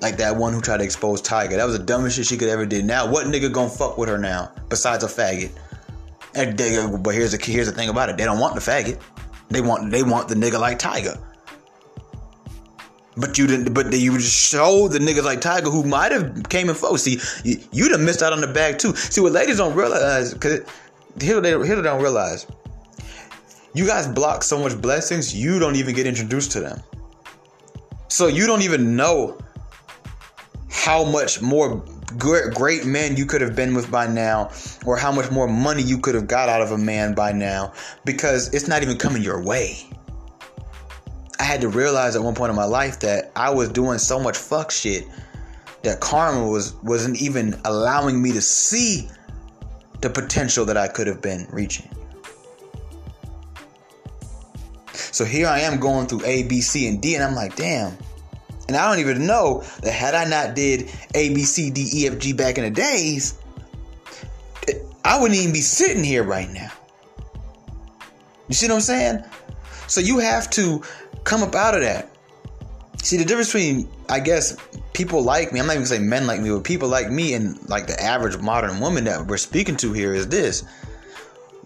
Like 0.00 0.16
that 0.18 0.36
one 0.36 0.52
who 0.52 0.60
tried 0.60 0.78
to 0.78 0.84
expose 0.84 1.20
Tyga. 1.20 1.56
That 1.56 1.66
was 1.66 1.76
the 1.76 1.84
dumbest 1.84 2.16
shit 2.16 2.26
she 2.26 2.36
could 2.36 2.48
ever 2.48 2.64
did. 2.64 2.84
Now, 2.84 3.10
what 3.10 3.26
nigga 3.26 3.52
gonna 3.52 3.68
fuck 3.68 3.98
with 3.98 4.08
her 4.08 4.16
now? 4.16 4.52
Besides 4.68 5.04
a 5.04 5.06
faggot. 5.06 5.50
And 6.34 6.56
they, 6.56 6.86
but 6.98 7.14
here's 7.14 7.32
the 7.32 7.44
here's 7.44 7.66
the 7.66 7.72
thing 7.72 7.88
about 7.88 8.08
it. 8.08 8.16
They 8.16 8.24
don't 8.24 8.38
want 8.38 8.54
the 8.54 8.60
faggot. 8.60 9.00
They 9.50 9.60
want 9.60 9.90
they 9.90 10.02
want 10.02 10.28
the 10.28 10.34
nigga 10.34 10.58
like 10.60 10.78
Tyga. 10.78 11.20
But 13.18 13.36
you 13.36 13.46
didn't. 13.46 13.74
But 13.74 13.92
you 13.92 14.16
just 14.18 14.34
showed 14.34 14.92
the 14.92 14.98
niggas 14.98 15.24
like 15.24 15.40
Tyga 15.40 15.70
who 15.70 15.82
might 15.82 16.12
have 16.12 16.48
came 16.48 16.68
and 16.68 16.78
focused. 16.78 17.04
See, 17.04 17.18
you, 17.44 17.58
you'd 17.72 17.92
have 17.92 18.00
missed 18.00 18.22
out 18.22 18.32
on 18.32 18.40
the 18.40 18.46
bag 18.46 18.78
too. 18.78 18.94
See 18.94 19.20
what 19.20 19.32
ladies 19.32 19.58
don't 19.58 19.74
realize 19.74 20.34
because 20.34 20.60
here 21.20 21.40
they 21.40 21.50
here 21.50 21.76
they 21.76 21.82
don't 21.82 22.02
realize. 22.02 22.46
You 23.74 23.86
guys 23.86 24.06
block 24.06 24.42
so 24.42 24.58
much 24.58 24.80
blessings, 24.80 25.34
you 25.34 25.58
don't 25.58 25.76
even 25.76 25.94
get 25.94 26.06
introduced 26.06 26.52
to 26.52 26.60
them. 26.60 26.82
So 28.08 28.26
you 28.26 28.46
don't 28.46 28.62
even 28.62 28.96
know 28.96 29.38
how 30.70 31.04
much 31.04 31.42
more 31.42 31.84
great, 32.16 32.54
great 32.54 32.86
men 32.86 33.16
you 33.16 33.26
could 33.26 33.40
have 33.40 33.54
been 33.54 33.74
with 33.74 33.90
by 33.90 34.06
now, 34.06 34.50
or 34.86 34.96
how 34.96 35.12
much 35.12 35.30
more 35.30 35.46
money 35.46 35.82
you 35.82 35.98
could 35.98 36.14
have 36.14 36.26
got 36.26 36.48
out 36.48 36.62
of 36.62 36.72
a 36.72 36.78
man 36.78 37.14
by 37.14 37.32
now, 37.32 37.72
because 38.04 38.52
it's 38.54 38.66
not 38.66 38.82
even 38.82 38.96
coming 38.96 39.22
your 39.22 39.42
way. 39.44 39.78
I 41.40 41.44
had 41.44 41.60
to 41.60 41.68
realize 41.68 42.16
at 42.16 42.22
one 42.22 42.34
point 42.34 42.50
in 42.50 42.56
my 42.56 42.64
life 42.64 43.00
that 43.00 43.30
I 43.36 43.50
was 43.50 43.68
doing 43.68 43.98
so 43.98 44.18
much 44.18 44.36
fuck 44.36 44.70
shit 44.70 45.06
that 45.82 46.00
karma 46.00 46.48
was 46.48 46.74
wasn't 46.82 47.20
even 47.22 47.60
allowing 47.64 48.20
me 48.20 48.32
to 48.32 48.40
see 48.40 49.08
the 50.00 50.10
potential 50.10 50.64
that 50.64 50.76
I 50.76 50.88
could 50.88 51.06
have 51.06 51.22
been 51.22 51.46
reaching. 51.50 51.88
So 54.92 55.24
here 55.24 55.46
I 55.46 55.60
am 55.60 55.80
going 55.80 56.06
through 56.06 56.24
A, 56.24 56.44
B, 56.44 56.60
C, 56.60 56.86
and 56.88 57.00
D, 57.00 57.14
and 57.14 57.24
I'm 57.24 57.34
like, 57.34 57.56
damn. 57.56 57.96
And 58.68 58.76
I 58.76 58.88
don't 58.88 59.00
even 59.00 59.26
know 59.26 59.64
that 59.82 59.92
had 59.92 60.14
I 60.14 60.24
not 60.24 60.54
did 60.54 60.90
A, 61.14 61.34
B, 61.34 61.42
C, 61.42 61.70
D, 61.70 61.88
E, 61.92 62.06
F, 62.06 62.18
G 62.18 62.32
back 62.32 62.58
in 62.58 62.64
the 62.64 62.70
days, 62.70 63.38
I 65.04 65.18
wouldn't 65.18 65.40
even 65.40 65.52
be 65.52 65.60
sitting 65.60 66.04
here 66.04 66.22
right 66.22 66.50
now. 66.50 66.70
You 68.48 68.54
see 68.54 68.66
what 68.68 68.74
I'm 68.74 68.80
saying? 68.80 69.24
So 69.88 70.00
you 70.00 70.18
have 70.18 70.48
to 70.50 70.82
come 71.24 71.42
up 71.42 71.54
out 71.54 71.74
of 71.74 71.80
that. 71.80 72.10
See 73.02 73.16
the 73.16 73.24
difference 73.24 73.52
between, 73.52 73.88
I 74.08 74.20
guess, 74.20 74.56
people 74.92 75.22
like 75.22 75.52
me. 75.52 75.60
I'm 75.60 75.66
not 75.66 75.72
even 75.72 75.84
gonna 75.84 75.96
say 75.96 75.98
men 75.98 76.26
like 76.26 76.40
me, 76.40 76.50
but 76.50 76.64
people 76.64 76.88
like 76.88 77.10
me 77.10 77.34
and 77.34 77.58
like 77.68 77.86
the 77.86 78.00
average 78.00 78.38
modern 78.38 78.80
woman 78.80 79.04
that 79.04 79.26
we're 79.26 79.36
speaking 79.36 79.76
to 79.78 79.92
here 79.92 80.14
is 80.14 80.28
this. 80.28 80.64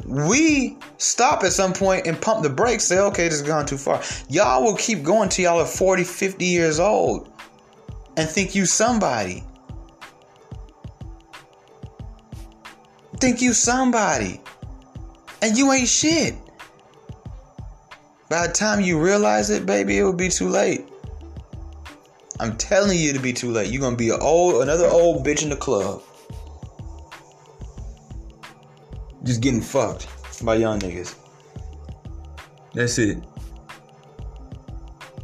We 0.06 0.76
stop 0.98 1.42
at 1.42 1.52
some 1.52 1.72
point 1.72 2.06
and 2.06 2.20
pump 2.20 2.42
the 2.42 2.50
brakes, 2.50 2.84
say, 2.84 2.98
okay, 2.98 3.24
this 3.28 3.40
has 3.40 3.48
gone 3.48 3.66
too 3.66 3.76
far. 3.76 4.02
Y'all 4.28 4.62
will 4.62 4.76
keep 4.76 5.02
going 5.02 5.28
till 5.28 5.44
y'all 5.44 5.60
are 5.60 5.66
40, 5.66 6.04
50 6.04 6.44
years 6.44 6.78
old 6.80 7.32
and 8.16 8.28
think 8.28 8.54
you 8.54 8.66
somebody. 8.66 9.42
Think 13.18 13.40
you 13.40 13.52
somebody. 13.52 14.40
And 15.40 15.56
you 15.56 15.72
ain't 15.72 15.88
shit. 15.88 16.34
By 18.32 18.46
the 18.46 18.52
time 18.54 18.80
you 18.80 18.98
realize 18.98 19.50
it, 19.50 19.66
baby, 19.66 19.98
it 19.98 20.04
will 20.04 20.14
be 20.14 20.30
too 20.30 20.48
late. 20.48 20.88
I'm 22.40 22.56
telling 22.56 22.98
you 22.98 23.12
to 23.12 23.18
be 23.18 23.34
too 23.34 23.50
late. 23.50 23.70
You're 23.70 23.82
gonna 23.82 23.94
be 23.94 24.08
an 24.08 24.20
old, 24.22 24.62
another 24.62 24.86
old 24.86 25.22
bitch 25.22 25.42
in 25.42 25.50
the 25.50 25.56
club. 25.56 26.02
Just 29.22 29.42
getting 29.42 29.60
fucked 29.60 30.08
by 30.42 30.54
young 30.54 30.78
niggas. 30.80 31.14
That's 32.72 32.96
it. 32.96 33.22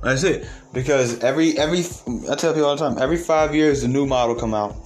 That's 0.02 0.22
it. 0.24 0.46
Because 0.74 1.18
every 1.20 1.56
every 1.56 1.86
I 2.30 2.34
tell 2.34 2.52
people 2.52 2.68
all 2.68 2.76
the 2.76 2.90
time, 2.90 2.98
every 3.00 3.16
five 3.16 3.54
years 3.54 3.84
a 3.84 3.88
new 3.88 4.04
model 4.04 4.34
come 4.34 4.52
out. 4.52 4.76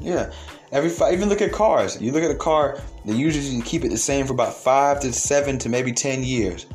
Yeah. 0.00 0.30
Every 0.70 0.88
five, 0.88 1.14
even 1.14 1.28
look 1.28 1.42
at 1.42 1.50
cars. 1.50 2.00
You 2.00 2.12
look 2.12 2.22
at 2.22 2.30
a 2.30 2.36
car, 2.36 2.80
they 3.04 3.14
usually 3.14 3.62
keep 3.62 3.84
it 3.84 3.88
the 3.88 3.96
same 3.96 4.26
for 4.26 4.32
about 4.32 4.54
five 4.54 5.00
to 5.00 5.12
seven 5.12 5.58
to 5.58 5.68
maybe 5.68 5.92
ten 5.92 6.22
years. 6.22 6.66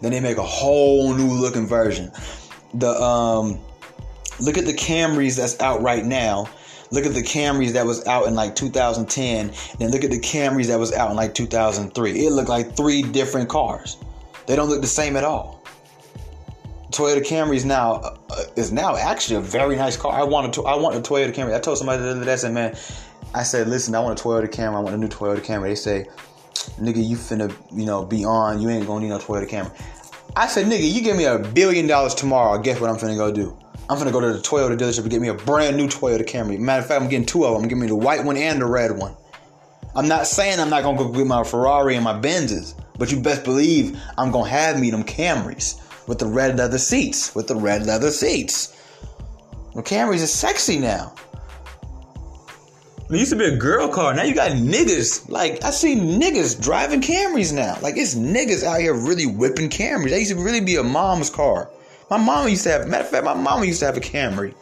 Then 0.00 0.12
they 0.12 0.20
make 0.20 0.38
a 0.38 0.42
whole 0.42 1.14
new 1.14 1.32
looking 1.32 1.66
version. 1.66 2.10
The 2.74 2.90
um, 2.90 3.60
look 4.40 4.58
at 4.58 4.66
the 4.66 4.74
Camrys 4.74 5.36
that's 5.36 5.60
out 5.60 5.82
right 5.82 6.04
now. 6.04 6.48
Look 6.90 7.06
at 7.06 7.14
the 7.14 7.22
Camrys 7.22 7.72
that 7.72 7.86
was 7.86 8.06
out 8.06 8.26
in 8.26 8.34
like 8.34 8.54
2010. 8.54 9.52
Then 9.78 9.90
look 9.90 10.04
at 10.04 10.10
the 10.10 10.20
Camrys 10.20 10.66
that 10.68 10.78
was 10.78 10.92
out 10.92 11.10
in 11.10 11.16
like 11.16 11.34
2003. 11.34 12.10
It 12.10 12.30
looked 12.30 12.48
like 12.48 12.76
three 12.76 13.02
different 13.02 13.48
cars. 13.48 13.96
They 14.46 14.56
don't 14.56 14.68
look 14.68 14.80
the 14.80 14.86
same 14.86 15.16
at 15.16 15.24
all. 15.24 15.62
Toyota 16.90 17.26
Camry 17.26 17.56
is 17.56 17.64
now 17.64 17.94
uh, 18.30 18.44
is 18.54 18.70
now 18.70 18.96
actually 18.96 19.36
a 19.36 19.40
very 19.40 19.74
nice 19.74 19.96
car. 19.96 20.12
I 20.12 20.22
want 20.22 20.56
I 20.58 20.76
want 20.76 20.94
a 20.94 21.00
Toyota 21.00 21.34
Camry. 21.34 21.54
I 21.54 21.58
told 21.58 21.78
somebody 21.78 22.00
the 22.02 22.10
other 22.10 22.24
day, 22.24 22.32
I 22.32 22.36
said, 22.36 22.52
man, 22.52 22.76
I 23.34 23.42
said, 23.42 23.68
listen, 23.68 23.94
I 23.94 24.00
want 24.00 24.18
a 24.18 24.22
Toyota 24.22 24.48
Camry. 24.48 24.76
I 24.76 24.80
want 24.80 24.94
a 24.94 24.98
new 24.98 25.08
Toyota 25.08 25.40
Camry. 25.44 25.64
They 25.64 25.74
say, 25.74 26.06
nigga, 26.80 27.06
you 27.06 27.16
finna, 27.16 27.54
you 27.76 27.84
know, 27.84 28.04
be 28.04 28.24
on. 28.24 28.60
You 28.60 28.70
ain't 28.70 28.86
gonna 28.86 29.00
need 29.00 29.08
no 29.08 29.18
Toyota 29.18 29.48
Camry. 29.48 29.74
I 30.36 30.46
said, 30.46 30.66
nigga, 30.66 30.90
you 30.90 31.02
give 31.02 31.16
me 31.16 31.24
a 31.24 31.38
billion 31.38 31.86
dollars 31.86 32.14
tomorrow. 32.14 32.60
Guess 32.62 32.80
what 32.80 32.90
I'm 32.90 32.96
finna 32.96 33.16
go 33.16 33.32
do? 33.32 33.56
I'm 33.90 33.98
finna 33.98 34.12
go 34.12 34.20
to 34.20 34.32
the 34.32 34.38
Toyota 34.38 34.78
dealership 34.78 35.00
and 35.00 35.10
get 35.10 35.20
me 35.20 35.28
a 35.28 35.34
brand 35.34 35.76
new 35.76 35.88
Toyota 35.88 36.24
Camry. 36.24 36.58
Matter 36.58 36.82
of 36.82 36.86
fact, 36.86 37.02
I'm 37.02 37.08
getting 37.08 37.26
two 37.26 37.44
of 37.44 37.52
them. 37.52 37.62
I'm 37.62 37.68
getting 37.68 37.82
me 37.82 37.88
the 37.88 37.96
white 37.96 38.24
one 38.24 38.36
and 38.36 38.60
the 38.60 38.66
red 38.66 38.92
one. 38.92 39.16
I'm 39.96 40.08
not 40.08 40.26
saying 40.26 40.58
I'm 40.58 40.70
not 40.70 40.82
gonna 40.82 40.96
go 40.96 41.12
get 41.12 41.26
my 41.26 41.44
Ferrari 41.44 41.96
and 41.96 42.04
my 42.04 42.14
Benzes, 42.14 42.74
but 42.98 43.12
you 43.12 43.20
best 43.20 43.44
believe 43.44 44.00
I'm 44.16 44.30
gonna 44.30 44.48
have 44.48 44.80
me 44.80 44.90
them 44.90 45.04
Camrys 45.04 45.80
with 46.08 46.18
the 46.18 46.26
red 46.26 46.56
leather 46.56 46.78
seats. 46.78 47.34
With 47.34 47.48
the 47.48 47.56
red 47.56 47.86
leather 47.86 48.10
seats. 48.10 48.80
The 49.74 49.82
Camrys 49.82 50.22
is 50.22 50.32
sexy 50.32 50.78
now. 50.78 51.14
It 53.14 53.18
used 53.18 53.30
to 53.30 53.38
be 53.38 53.44
a 53.44 53.56
girl 53.56 53.86
car. 53.88 54.12
Now 54.12 54.24
you 54.24 54.34
got 54.34 54.52
niggas. 54.52 55.28
Like 55.28 55.62
I 55.62 55.70
see 55.70 55.94
niggas 55.94 56.60
driving 56.60 57.00
Camrys 57.00 57.52
now. 57.52 57.78
Like 57.80 57.96
it's 57.96 58.16
niggas 58.16 58.64
out 58.64 58.80
here 58.80 58.92
really 58.92 59.26
whipping 59.26 59.70
Camrys. 59.70 60.10
That 60.10 60.18
used 60.18 60.32
to 60.32 60.42
really 60.42 60.60
be 60.60 60.76
a 60.76 60.82
mom's 60.82 61.30
car. 61.30 61.70
My 62.10 62.16
mama 62.16 62.48
used 62.48 62.64
to 62.64 62.70
have. 62.70 62.88
Matter 62.88 63.04
of 63.04 63.10
fact, 63.10 63.24
my 63.24 63.34
mama 63.34 63.66
used 63.66 63.78
to 63.80 63.86
have 63.86 63.96
a 63.96 64.00
Camry. 64.00 64.52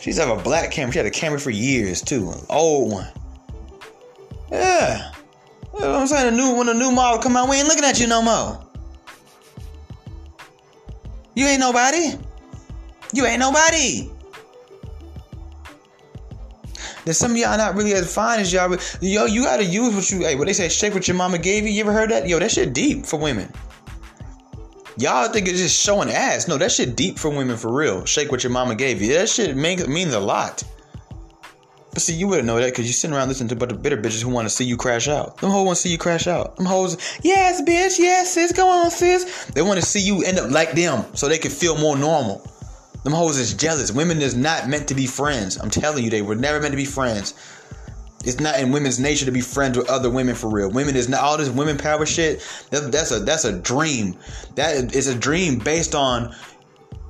She 0.00 0.10
used 0.10 0.18
to 0.18 0.26
have 0.26 0.38
a 0.38 0.42
black 0.42 0.70
Camry. 0.70 0.92
She 0.92 0.98
had 0.98 1.06
a 1.06 1.10
Camry 1.10 1.40
for 1.40 1.50
years 1.50 2.00
too, 2.00 2.30
an 2.30 2.40
old 2.48 2.90
one. 2.90 3.08
Yeah. 4.50 5.12
You 5.74 5.80
know 5.80 5.94
I'm 5.94 6.06
saying? 6.06 6.32
A 6.32 6.36
new 6.36 6.56
when 6.56 6.70
a 6.70 6.74
new 6.74 6.90
model 6.90 7.20
come 7.20 7.36
out, 7.36 7.50
we 7.50 7.56
ain't 7.56 7.68
looking 7.68 7.84
at 7.84 8.00
you 8.00 8.06
no 8.06 8.22
more. 8.22 8.64
You 11.34 11.46
ain't 11.46 11.60
nobody. 11.60 12.14
You 13.12 13.26
ain't 13.26 13.40
nobody. 13.40 14.10
Then 17.08 17.14
some 17.14 17.30
of 17.30 17.38
y'all 17.38 17.56
not 17.56 17.74
really 17.74 17.94
as 17.94 18.14
fine 18.14 18.38
as 18.38 18.52
y'all. 18.52 18.76
Yo, 19.00 19.24
you 19.24 19.44
gotta 19.44 19.64
use 19.64 19.94
what 19.94 20.10
you. 20.10 20.26
Hey, 20.26 20.36
what 20.36 20.46
they 20.46 20.52
say, 20.52 20.68
shake 20.68 20.92
what 20.92 21.08
your 21.08 21.16
mama 21.16 21.38
gave 21.38 21.64
you. 21.64 21.70
You 21.70 21.80
ever 21.80 21.92
heard 21.94 22.10
that? 22.10 22.28
Yo, 22.28 22.38
that 22.38 22.50
shit 22.50 22.74
deep 22.74 23.06
for 23.06 23.18
women. 23.18 23.50
Y'all 24.98 25.26
think 25.32 25.48
it's 25.48 25.58
just 25.58 25.82
showing 25.82 26.10
ass. 26.10 26.48
No, 26.48 26.58
that 26.58 26.70
shit 26.70 26.96
deep 26.96 27.18
for 27.18 27.30
women 27.30 27.56
for 27.56 27.72
real. 27.72 28.04
Shake 28.04 28.30
what 28.30 28.44
your 28.44 28.52
mama 28.52 28.74
gave 28.74 29.00
you. 29.00 29.14
That 29.14 29.30
shit 29.30 29.56
means 29.56 29.88
means 29.88 30.12
a 30.12 30.20
lot. 30.20 30.62
But 31.94 32.02
see, 32.02 32.12
you 32.12 32.28
wouldn't 32.28 32.46
know 32.46 32.58
that 32.58 32.72
because 32.72 32.86
you 32.86 32.92
sitting 32.92 33.16
around 33.16 33.28
listening 33.28 33.48
to 33.48 33.54
a 33.54 33.58
bunch 33.58 33.72
of 33.72 33.82
bitter 33.82 33.96
bitches 33.96 34.22
who 34.22 34.28
want 34.28 34.44
to 34.44 34.54
see 34.54 34.66
you 34.66 34.76
crash 34.76 35.08
out. 35.08 35.38
Them 35.38 35.50
hoes 35.50 35.64
want 35.64 35.76
to 35.76 35.82
see 35.82 35.88
you 35.88 35.96
crash 35.96 36.26
out. 36.26 36.56
Them 36.56 36.66
hoes, 36.66 36.98
yes, 37.22 37.62
bitch, 37.62 37.98
yes, 37.98 38.34
sis, 38.34 38.52
go 38.52 38.68
on, 38.68 38.90
sis. 38.90 39.46
They 39.54 39.62
want 39.62 39.80
to 39.80 39.86
see 39.86 40.00
you 40.00 40.22
end 40.24 40.38
up 40.38 40.50
like 40.50 40.72
them 40.72 41.06
so 41.14 41.26
they 41.26 41.38
can 41.38 41.52
feel 41.52 41.78
more 41.78 41.96
normal. 41.96 42.46
Them 43.04 43.12
hoes 43.12 43.38
is 43.38 43.54
jealous. 43.54 43.92
Women 43.92 44.20
is 44.20 44.36
not 44.36 44.68
meant 44.68 44.88
to 44.88 44.94
be 44.94 45.06
friends. 45.06 45.56
I'm 45.56 45.70
telling 45.70 46.04
you, 46.04 46.10
they 46.10 46.22
were 46.22 46.34
never 46.34 46.60
meant 46.60 46.72
to 46.72 46.76
be 46.76 46.84
friends. 46.84 47.34
It's 48.24 48.40
not 48.40 48.58
in 48.58 48.72
women's 48.72 48.98
nature 48.98 49.24
to 49.26 49.30
be 49.30 49.40
friends 49.40 49.78
with 49.78 49.88
other 49.88 50.10
women 50.10 50.34
for 50.34 50.50
real. 50.50 50.70
Women 50.70 50.96
is 50.96 51.08
not 51.08 51.20
all 51.20 51.36
this 51.36 51.48
women 51.48 51.78
power 51.78 52.04
shit. 52.04 52.40
That, 52.70 52.90
that's 52.90 53.12
a 53.12 53.20
that's 53.20 53.44
a 53.44 53.58
dream. 53.58 54.18
That 54.56 54.94
is 54.94 55.06
a 55.06 55.14
dream 55.14 55.58
based 55.58 55.94
on 55.94 56.34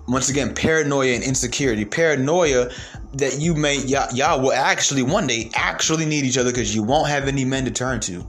once 0.07 0.29
again 0.29 0.55
paranoia 0.55 1.14
and 1.14 1.24
insecurity. 1.24 1.87
Paranoia 1.87 2.70
that 3.14 3.38
you 3.40 3.55
may 3.55 3.79
y'all, 3.79 4.12
y'all 4.14 4.40
will 4.40 4.53
actually 4.53 5.03
one 5.03 5.27
day 5.27 5.51
actually 5.55 6.05
need 6.05 6.24
each 6.24 6.37
other 6.37 6.51
because 6.51 6.74
you 6.74 6.83
won't 6.83 7.09
have 7.09 7.27
any 7.27 7.44
men 7.44 7.64
to 7.64 7.70
turn 7.70 8.01
to. 8.01 8.24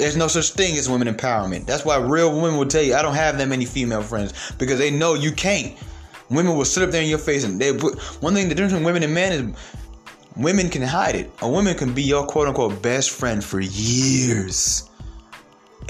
There's 0.00 0.16
no 0.16 0.28
such 0.28 0.52
thing 0.52 0.78
as 0.78 0.88
women 0.88 1.14
empowerment. 1.14 1.66
That's 1.66 1.84
why 1.84 1.98
real 1.98 2.34
women 2.34 2.56
will 2.56 2.64
tell 2.64 2.82
you, 2.82 2.94
I 2.94 3.02
don't 3.02 3.14
have 3.14 3.36
that 3.36 3.48
many 3.48 3.66
female 3.66 4.02
friends 4.02 4.32
because 4.58 4.78
they 4.78 4.90
know 4.90 5.12
you 5.12 5.30
can't. 5.30 5.76
Women 6.30 6.56
will 6.56 6.64
sit 6.64 6.82
up 6.82 6.90
there 6.90 7.02
in 7.02 7.08
your 7.10 7.18
face 7.18 7.44
and 7.44 7.60
they 7.60 7.76
put, 7.76 7.98
one 8.22 8.32
thing 8.32 8.48
the 8.48 8.54
difference 8.54 8.72
between 8.72 8.86
women 8.86 9.02
and 9.02 9.12
men 9.12 9.32
is 9.32 9.56
women 10.36 10.70
can 10.70 10.80
hide 10.80 11.16
it. 11.16 11.30
A 11.42 11.48
woman 11.48 11.76
can 11.76 11.92
be 11.92 12.02
your 12.02 12.24
quote 12.26 12.48
unquote 12.48 12.80
best 12.80 13.10
friend 13.10 13.44
for 13.44 13.60
years 13.60 14.88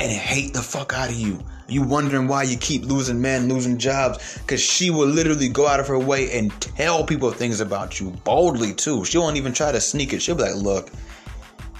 and 0.00 0.10
hate 0.10 0.54
the 0.54 0.62
fuck 0.62 0.92
out 0.92 1.08
of 1.08 1.14
you. 1.14 1.38
You 1.68 1.82
wondering 1.82 2.26
why 2.26 2.42
you 2.42 2.56
keep 2.56 2.86
losing 2.86 3.20
men, 3.20 3.48
losing 3.48 3.78
jobs, 3.78 4.38
because 4.38 4.60
she 4.60 4.90
will 4.90 5.06
literally 5.06 5.48
go 5.48 5.68
out 5.68 5.78
of 5.78 5.86
her 5.86 6.00
way 6.00 6.36
and 6.36 6.50
tell 6.60 7.04
people 7.04 7.30
things 7.30 7.60
about 7.60 8.00
you 8.00 8.10
boldly 8.24 8.74
too. 8.74 9.04
She 9.04 9.18
won't 9.18 9.36
even 9.36 9.52
try 9.52 9.70
to 9.70 9.80
sneak 9.80 10.12
it. 10.12 10.20
She'll 10.20 10.34
be 10.34 10.42
like, 10.42 10.56
look, 10.56 10.90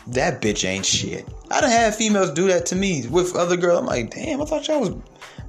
that 0.08 0.40
bitch 0.40 0.66
ain't 0.66 0.86
shit. 0.86 1.28
I 1.50 1.60
done 1.60 1.70
had 1.70 1.94
females 1.94 2.30
do 2.30 2.48
that 2.48 2.66
to 2.66 2.76
me 2.76 3.06
with 3.08 3.36
other 3.36 3.56
girls. 3.56 3.80
I'm 3.80 3.86
like, 3.86 4.10
damn, 4.10 4.40
I 4.40 4.44
thought 4.44 4.68
y'all 4.68 4.80
was 4.80 4.94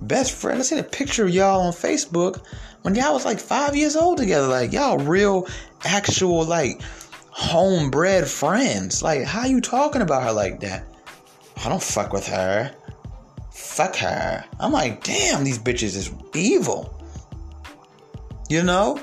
best 0.02 0.34
friends. 0.34 0.60
I 0.60 0.64
seen 0.64 0.80
a 0.80 0.84
picture 0.84 1.26
of 1.26 1.32
y'all 1.32 1.62
on 1.62 1.74
Facebook 1.74 2.46
when 2.82 2.96
y'all 2.96 3.14
was 3.14 3.26
like 3.26 3.40
five 3.40 3.76
years 3.76 3.96
old 3.96 4.18
together. 4.18 4.48
Like 4.48 4.74
y'all 4.74 4.98
real, 4.98 5.48
actual, 5.84 6.46
like 6.46 6.82
homebred 7.30 8.28
friends. 8.28 9.02
Like, 9.02 9.24
how 9.24 9.46
you 9.46 9.62
talking 9.62 10.02
about 10.02 10.24
her 10.24 10.32
like 10.32 10.60
that? 10.62 10.86
I 11.64 11.70
don't 11.70 11.82
fuck 11.82 12.14
with 12.14 12.28
her. 12.28 12.74
Fuck 13.52 13.96
her. 13.98 14.44
I'm 14.60 14.72
like, 14.72 15.04
damn, 15.04 15.44
these 15.44 15.60
bitches 15.60 15.96
is 15.96 16.12
evil. 16.34 16.98
You 18.50 18.64
know? 18.64 19.00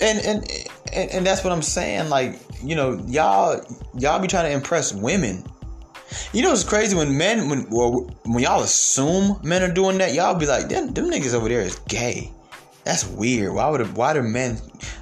And 0.00 0.18
and 0.20 0.50
and, 0.92 1.10
and 1.10 1.26
that's 1.26 1.42
what 1.42 1.52
I'm 1.52 1.62
saying. 1.62 2.08
Like, 2.08 2.38
you 2.62 2.76
know, 2.76 3.02
y'all 3.06 3.64
y'all 3.98 4.20
be 4.20 4.28
trying 4.28 4.44
to 4.44 4.52
impress 4.52 4.92
women. 4.92 5.44
You 6.32 6.42
know 6.42 6.52
it's 6.52 6.64
crazy 6.64 6.94
when 6.94 7.16
men 7.16 7.48
when 7.48 7.68
well, 7.70 8.10
when 8.24 8.42
y'all 8.42 8.62
assume 8.62 9.40
men 9.42 9.62
are 9.62 9.72
doing 9.72 9.98
that, 9.98 10.14
y'all 10.14 10.34
be 10.34 10.46
like, 10.46 10.68
them, 10.68 10.92
them 10.92 11.10
niggas 11.10 11.34
over 11.34 11.48
there 11.48 11.62
is 11.62 11.78
gay. 11.88 12.30
That's 12.84 13.06
weird. 13.06 13.54
Why 13.54 13.68
would 13.68 13.96
why 13.96 14.12
do 14.12 14.22
men 14.22 14.58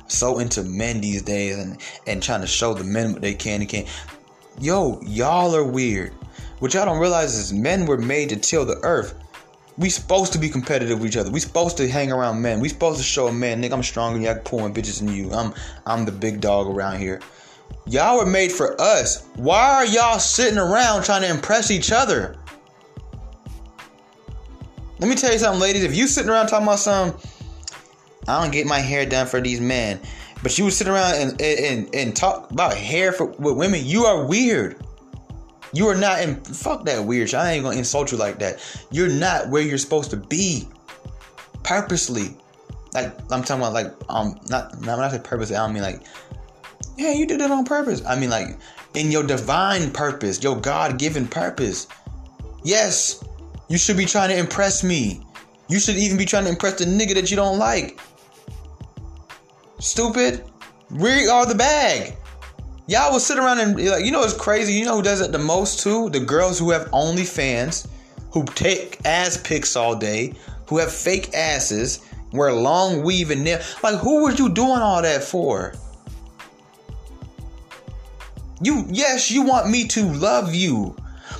so 0.06 0.38
into 0.38 0.62
men 0.62 1.00
these 1.00 1.22
days 1.22 1.58
and 1.58 1.80
and 2.06 2.22
trying 2.22 2.42
to 2.42 2.46
show 2.46 2.74
the 2.74 2.84
men 2.84 3.12
what 3.12 3.22
they 3.22 3.34
can 3.34 3.60
and 3.60 3.68
can't? 3.68 3.88
Yo, 4.60 5.00
y'all 5.02 5.54
are 5.54 5.64
weird. 5.64 6.12
What 6.58 6.74
y'all 6.74 6.84
don't 6.84 6.98
realize 6.98 7.34
is 7.34 7.52
men 7.52 7.86
were 7.86 7.96
made 7.96 8.28
to 8.28 8.36
till 8.36 8.66
the 8.66 8.78
earth. 8.82 9.14
We 9.80 9.88
supposed 9.88 10.34
to 10.34 10.38
be 10.38 10.50
competitive 10.50 11.00
with 11.00 11.08
each 11.08 11.16
other. 11.16 11.30
We 11.30 11.40
supposed 11.40 11.78
to 11.78 11.88
hang 11.88 12.12
around 12.12 12.42
men. 12.42 12.60
We 12.60 12.68
supposed 12.68 12.98
to 12.98 13.02
show 13.02 13.28
a 13.28 13.32
man, 13.32 13.62
nigga, 13.62 13.72
I'm 13.72 13.82
stronger 13.82 14.18
than 14.18 14.22
you. 14.24 14.28
I 14.28 14.34
can 14.34 14.42
pull 14.42 14.58
more 14.58 14.68
bitches 14.68 14.98
than 14.98 15.08
you. 15.08 15.32
I'm 15.32 15.54
I'm 15.86 16.04
the 16.04 16.12
big 16.12 16.42
dog 16.42 16.66
around 16.66 16.98
here. 16.98 17.20
Y'all 17.86 18.18
were 18.18 18.26
made 18.26 18.52
for 18.52 18.78
us. 18.78 19.26
Why 19.36 19.76
are 19.76 19.86
y'all 19.86 20.18
sitting 20.18 20.58
around 20.58 21.04
trying 21.04 21.22
to 21.22 21.30
impress 21.30 21.70
each 21.70 21.92
other? 21.92 22.36
Let 24.98 25.08
me 25.08 25.14
tell 25.14 25.32
you 25.32 25.38
something, 25.38 25.62
ladies. 25.62 25.82
If 25.82 25.96
you 25.96 26.06
sitting 26.08 26.30
around 26.30 26.48
talking 26.48 26.66
about 26.66 26.80
some, 26.80 27.16
I 28.28 28.42
don't 28.42 28.52
get 28.52 28.66
my 28.66 28.80
hair 28.80 29.06
done 29.06 29.26
for 29.26 29.40
these 29.40 29.62
men, 29.62 29.98
but 30.42 30.58
you 30.58 30.64
would 30.64 30.74
sit 30.74 30.88
around 30.88 31.14
and 31.14 31.40
and, 31.40 31.94
and 31.94 32.14
talk 32.14 32.50
about 32.50 32.74
hair 32.74 33.12
for 33.12 33.24
with 33.24 33.56
women, 33.56 33.80
you 33.82 34.04
are 34.04 34.26
weird. 34.26 34.76
You 35.72 35.88
are 35.88 35.94
not 35.94 36.20
in 36.20 36.42
fuck 36.42 36.84
that 36.86 37.04
weird 37.04 37.30
shit. 37.30 37.38
I 37.38 37.52
ain't 37.52 37.64
gonna 37.64 37.76
insult 37.76 38.10
you 38.12 38.18
like 38.18 38.38
that. 38.40 38.58
You're 38.90 39.08
not 39.08 39.48
where 39.48 39.62
you're 39.62 39.78
supposed 39.78 40.10
to 40.10 40.16
be. 40.16 40.68
Purposely. 41.62 42.36
Like 42.92 43.14
I'm 43.30 43.42
talking 43.44 43.62
about 43.62 43.72
like 43.72 43.92
um 44.08 44.40
not 44.48 44.80
not 44.80 44.98
when 44.98 45.06
I 45.06 45.10
say 45.10 45.20
purposely, 45.22 45.56
I 45.56 45.64
don't 45.64 45.74
mean 45.74 45.82
like 45.82 46.02
yeah, 46.98 47.12
you 47.12 47.26
did 47.26 47.40
it 47.40 47.50
on 47.50 47.64
purpose. 47.64 48.04
I 48.04 48.18
mean 48.18 48.30
like 48.30 48.58
in 48.94 49.12
your 49.12 49.22
divine 49.22 49.92
purpose, 49.92 50.42
your 50.42 50.56
God-given 50.56 51.28
purpose. 51.28 51.86
Yes, 52.64 53.22
you 53.68 53.78
should 53.78 53.96
be 53.96 54.06
trying 54.06 54.30
to 54.30 54.36
impress 54.36 54.82
me. 54.82 55.24
You 55.68 55.78
should 55.78 55.96
even 55.96 56.18
be 56.18 56.24
trying 56.24 56.44
to 56.44 56.50
impress 56.50 56.74
the 56.74 56.84
nigga 56.84 57.14
that 57.14 57.30
you 57.30 57.36
don't 57.36 57.58
like. 57.58 58.00
Stupid. 59.78 60.44
We 60.90 61.28
are 61.28 61.46
the 61.46 61.54
bag. 61.54 62.16
Y'all 62.90 63.12
will 63.12 63.20
sit 63.20 63.38
around 63.38 63.60
and 63.60 63.76
like, 63.88 64.04
you 64.04 64.10
know, 64.10 64.24
it's 64.24 64.34
crazy. 64.34 64.72
You 64.72 64.84
know 64.84 64.96
who 64.96 65.02
does 65.02 65.20
it 65.20 65.30
the 65.30 65.38
most 65.38 65.78
too? 65.78 66.10
The 66.10 66.18
girls 66.18 66.58
who 66.58 66.72
have 66.72 66.90
OnlyFans, 66.90 67.86
who 68.32 68.44
take 68.44 68.98
ass 69.04 69.36
pics 69.36 69.76
all 69.76 69.94
day, 69.94 70.34
who 70.66 70.78
have 70.78 70.90
fake 70.90 71.32
asses, 71.32 72.04
wear 72.32 72.52
long 72.52 73.04
weave 73.04 73.30
and 73.30 73.44
nail. 73.44 73.60
Like, 73.84 74.00
who 74.00 74.24
was 74.24 74.40
you 74.40 74.48
doing 74.48 74.80
all 74.80 75.02
that 75.02 75.22
for? 75.22 75.72
You, 78.60 78.84
yes, 78.88 79.30
you 79.30 79.42
want 79.42 79.70
me 79.70 79.86
to 79.86 80.12
love 80.14 80.52
you. 80.52 80.96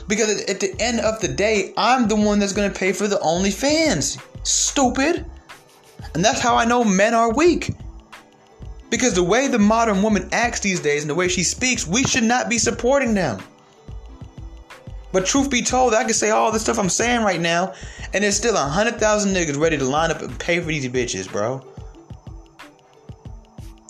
Because 0.06 0.44
at 0.44 0.60
the 0.60 0.72
end 0.78 1.00
of 1.00 1.20
the 1.20 1.26
day, 1.26 1.74
I'm 1.76 2.06
the 2.06 2.14
one 2.14 2.38
that's 2.38 2.52
gonna 2.52 2.70
pay 2.70 2.92
for 2.92 3.08
the 3.08 3.16
OnlyFans. 3.16 4.22
Stupid. 4.46 5.26
And 6.14 6.24
that's 6.24 6.40
how 6.40 6.54
I 6.54 6.64
know 6.64 6.84
men 6.84 7.12
are 7.12 7.32
weak. 7.32 7.72
Because 8.90 9.14
the 9.14 9.22
way 9.22 9.46
the 9.46 9.59
modern 9.59 10.03
woman 10.03 10.29
acts 10.33 10.61
these 10.61 10.81
days 10.81 11.03
and 11.03 11.11
the 11.11 11.14
way 11.14 11.29
she 11.29 11.44
speaks, 11.44 11.87
we 11.87 12.03
should 12.03 12.24
not 12.24 12.50
be 12.50 12.59
supporting 12.59 13.14
them. 13.14 13.40
But 15.12 15.26
truth 15.26 15.50
be 15.50 15.62
told, 15.62 15.94
I 15.94 16.05
can 16.05 16.12
say 16.12 16.31
all 16.31 16.53
the 16.53 16.61
stuff 16.61 16.79
I'm 16.79 16.88
saying 16.88 17.22
right 17.22 17.40
now, 17.40 17.74
and 18.12 18.22
there's 18.22 18.37
still 18.37 18.57
a 18.57 18.61
hundred 18.61 18.98
thousand 19.00 19.35
niggas 19.35 19.59
ready 19.59 19.79
to 19.79 19.85
line 19.85 20.11
up 20.11 20.22
and 20.22 20.38
pay 20.38 20.61
for 20.61 20.66
these 20.66 20.88
bitches, 20.88 21.31
bro. 21.31 21.64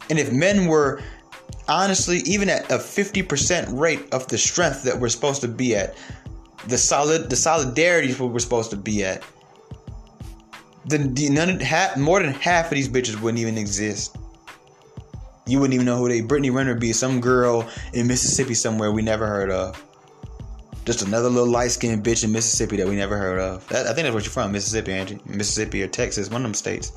And 0.09 0.19
if 0.19 0.33
men 0.33 0.67
were 0.67 1.03
honestly 1.69 2.19
even 2.21 2.49
at 2.49 2.71
a 2.71 2.77
50% 2.79 3.79
rate 3.79 4.13
of 4.13 4.27
the 4.29 4.39
strength 4.39 4.83
that 4.85 4.99
we're 4.99 5.09
supposed 5.09 5.41
to 5.43 5.49
be 5.49 5.77
at, 5.77 5.97
the 6.67 6.77
solid 6.77 7.31
the 7.31 8.17
what 8.19 8.33
we're 8.33 8.39
supposed 8.39 8.71
to 8.71 8.77
be 8.77 9.05
at, 9.05 9.23
then 10.87 11.15
none, 11.15 11.61
more 11.99 12.21
than 12.21 12.33
half 12.33 12.67
of 12.67 12.73
these 12.73 12.89
bitches 12.89 13.21
wouldn't 13.21 13.41
even 13.41 13.57
exist. 13.57 14.17
You 15.46 15.59
wouldn't 15.59 15.74
even 15.74 15.87
know 15.87 15.96
who 15.96 16.09
they. 16.09 16.20
Brittany 16.20 16.50
Renner 16.50 16.74
be 16.74 16.92
some 16.92 17.20
girl 17.20 17.68
in 17.92 18.07
Mississippi 18.07 18.55
somewhere 18.55 18.92
we 18.92 19.03
never 19.03 19.26
heard 19.26 19.50
of. 19.50 19.83
Just 20.85 21.03
another 21.03 21.29
little 21.29 21.48
light 21.48 21.70
skinned 21.70 22.05
bitch 22.05 22.24
in 22.24 22.33
Mississippi 22.33 22.76
that 22.76 22.87
we 22.87 22.96
never 22.96 23.16
heard 23.18 23.38
of. 23.38 23.66
That, 23.68 23.87
I 23.87 23.92
think 23.92 24.05
that's 24.05 24.14
where 24.14 24.22
you're 24.22 24.31
from, 24.31 24.53
Mississippi, 24.53 24.92
Angie. 24.92 25.20
Mississippi 25.26 25.83
or 25.83 25.88
Texas, 25.88 26.31
one 26.31 26.42
of 26.42 26.44
them 26.44 26.55
states. 26.55 26.92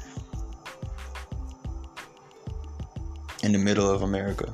In 3.44 3.52
the 3.52 3.60
middle 3.60 3.90
of 3.90 4.04
America. 4.04 4.54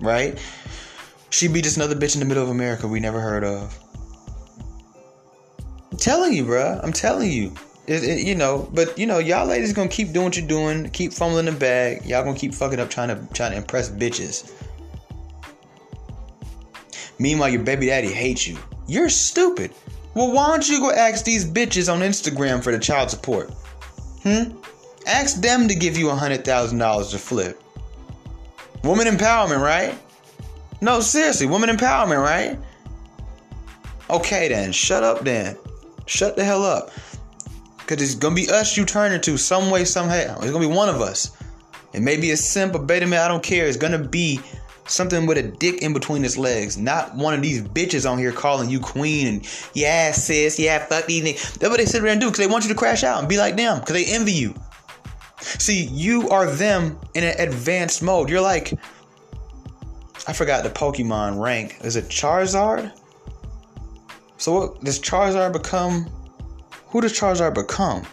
Right? 0.00 0.38
She'd 1.30 1.52
be 1.52 1.60
just 1.60 1.76
another 1.76 1.96
bitch 1.96 2.14
in 2.14 2.20
the 2.20 2.26
middle 2.26 2.42
of 2.42 2.48
America 2.48 2.86
we 2.86 3.00
never 3.00 3.20
heard 3.20 3.44
of. 3.44 3.76
I'm 5.90 5.98
telling 5.98 6.32
you, 6.32 6.44
bruh. 6.44 6.82
I'm 6.82 6.92
telling 6.92 7.30
you. 7.30 7.54
It, 7.88 8.04
it, 8.04 8.26
you 8.26 8.34
know, 8.34 8.68
but 8.74 8.98
you 8.98 9.06
know, 9.06 9.18
y'all 9.18 9.46
ladies 9.46 9.72
gonna 9.72 9.88
keep 9.88 10.12
doing 10.12 10.26
what 10.26 10.36
you're 10.36 10.46
doing, 10.46 10.90
keep 10.90 11.10
fumbling 11.10 11.46
the 11.46 11.52
bag. 11.52 12.04
Y'all 12.04 12.22
gonna 12.22 12.38
keep 12.38 12.52
fucking 12.52 12.78
up 12.78 12.90
trying 12.90 13.08
to 13.08 13.34
trying 13.34 13.52
to 13.52 13.56
impress 13.56 13.88
bitches. 13.88 14.52
Meanwhile, 17.18 17.48
your 17.48 17.62
baby 17.62 17.86
daddy 17.86 18.12
hates 18.12 18.46
you. 18.46 18.58
You're 18.86 19.08
stupid. 19.08 19.72
Well, 20.12 20.30
why 20.32 20.48
don't 20.48 20.68
you 20.68 20.80
go 20.80 20.90
ask 20.90 21.24
these 21.24 21.46
bitches 21.46 21.90
on 21.90 22.00
Instagram 22.00 22.62
for 22.62 22.72
the 22.72 22.78
child 22.78 23.08
support? 23.08 23.50
Hmm? 24.22 24.58
Ask 25.06 25.40
them 25.40 25.66
to 25.66 25.74
give 25.74 25.96
you 25.96 26.10
a 26.10 26.14
hundred 26.14 26.44
thousand 26.44 26.76
dollars 26.76 27.12
to 27.12 27.18
flip. 27.18 27.58
Woman 28.84 29.06
empowerment, 29.06 29.62
right? 29.62 29.98
No, 30.82 31.00
seriously, 31.00 31.46
woman 31.46 31.70
empowerment, 31.70 32.22
right? 32.22 32.58
Okay 34.10 34.48
then, 34.48 34.72
shut 34.72 35.02
up 35.02 35.24
then. 35.24 35.56
Shut 36.04 36.36
the 36.36 36.44
hell 36.44 36.64
up 36.64 36.90
Cause 37.88 38.02
it's 38.02 38.14
gonna 38.14 38.34
be 38.34 38.50
us 38.50 38.76
you 38.76 38.84
turn 38.84 39.12
into 39.12 39.38
some 39.38 39.70
way, 39.70 39.86
somehow. 39.86 40.38
It's 40.40 40.50
gonna 40.50 40.68
be 40.68 40.74
one 40.74 40.90
of 40.90 41.00
us. 41.00 41.30
It 41.94 42.02
may 42.02 42.18
be 42.18 42.32
a 42.32 42.36
simp, 42.36 42.74
a 42.74 42.78
beta 42.78 43.06
man, 43.06 43.22
I 43.22 43.28
don't 43.28 43.42
care. 43.42 43.66
It's 43.66 43.78
gonna 43.78 43.98
be 43.98 44.40
something 44.84 45.24
with 45.24 45.38
a 45.38 45.42
dick 45.42 45.80
in 45.80 45.94
between 45.94 46.22
its 46.22 46.36
legs. 46.36 46.76
Not 46.76 47.16
one 47.16 47.32
of 47.32 47.40
these 47.40 47.62
bitches 47.62 48.08
on 48.08 48.18
here 48.18 48.30
calling 48.30 48.68
you 48.68 48.78
queen 48.78 49.26
and 49.26 49.48
yeah, 49.72 50.12
sis, 50.12 50.58
yeah, 50.58 50.84
fuck 50.84 51.06
these 51.06 51.24
niggas. 51.24 51.58
That's 51.58 51.70
what 51.70 51.78
they 51.78 51.86
sit 51.86 52.02
around 52.02 52.12
and 52.12 52.20
do 52.20 52.26
because 52.26 52.44
they 52.44 52.52
want 52.52 52.64
you 52.64 52.68
to 52.68 52.76
crash 52.78 53.04
out 53.04 53.20
and 53.20 53.28
be 53.28 53.38
like 53.38 53.56
them 53.56 53.80
because 53.80 53.94
they 53.94 54.04
envy 54.04 54.32
you. 54.32 54.54
See, 55.40 55.84
you 55.84 56.28
are 56.28 56.44
them 56.44 56.98
in 57.14 57.24
an 57.24 57.40
advanced 57.40 58.02
mode. 58.02 58.28
You're 58.28 58.42
like, 58.42 58.74
I 60.26 60.34
forgot 60.34 60.62
the 60.62 60.68
Pokemon 60.68 61.42
rank. 61.42 61.78
Is 61.82 61.96
it 61.96 62.04
Charizard? 62.08 62.92
So 64.36 64.52
what 64.52 64.84
does 64.84 65.00
Charizard 65.00 65.54
become? 65.54 66.10
Who 66.90 67.00
does 67.00 67.12
Charizard 67.12 67.54
become? 67.54 68.06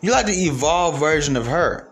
You're 0.00 0.12
like 0.12 0.26
the 0.26 0.46
evolved 0.46 0.98
version 0.98 1.36
of 1.36 1.46
her 1.46 1.90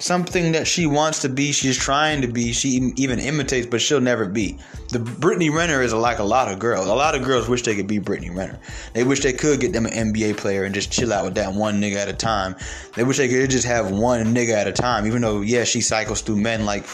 something 0.00 0.52
that 0.52 0.66
she 0.66 0.86
wants 0.86 1.20
to 1.20 1.28
be, 1.28 1.52
she's 1.52 1.76
trying 1.76 2.22
to 2.22 2.26
be, 2.26 2.52
she 2.52 2.92
even 2.96 3.18
imitates, 3.18 3.66
but 3.66 3.80
she'll 3.80 4.00
never 4.00 4.26
be. 4.26 4.58
The 4.88 4.98
Brittany 4.98 5.50
Renner 5.50 5.82
is 5.82 5.92
like 5.92 6.18
a 6.18 6.24
lot 6.24 6.50
of 6.50 6.58
girls. 6.58 6.86
A 6.86 6.94
lot 6.94 7.14
of 7.14 7.22
girls 7.22 7.48
wish 7.48 7.62
they 7.62 7.76
could 7.76 7.86
be 7.86 7.98
Brittany 7.98 8.30
Renner. 8.30 8.58
They 8.94 9.04
wish 9.04 9.20
they 9.20 9.32
could 9.32 9.60
get 9.60 9.72
them 9.72 9.86
an 9.86 10.12
NBA 10.12 10.38
player 10.38 10.64
and 10.64 10.74
just 10.74 10.90
chill 10.90 11.12
out 11.12 11.24
with 11.24 11.34
that 11.34 11.52
one 11.52 11.80
nigga 11.80 11.96
at 11.96 12.08
a 12.08 12.14
time. 12.14 12.56
They 12.96 13.04
wish 13.04 13.18
they 13.18 13.28
could 13.28 13.50
just 13.50 13.66
have 13.66 13.90
one 13.90 14.34
nigga 14.34 14.54
at 14.54 14.66
a 14.66 14.72
time, 14.72 15.06
even 15.06 15.22
though 15.22 15.42
yeah, 15.42 15.64
she 15.64 15.80
cycles 15.80 16.22
through 16.22 16.40
men 16.40 16.64
like 16.64 16.84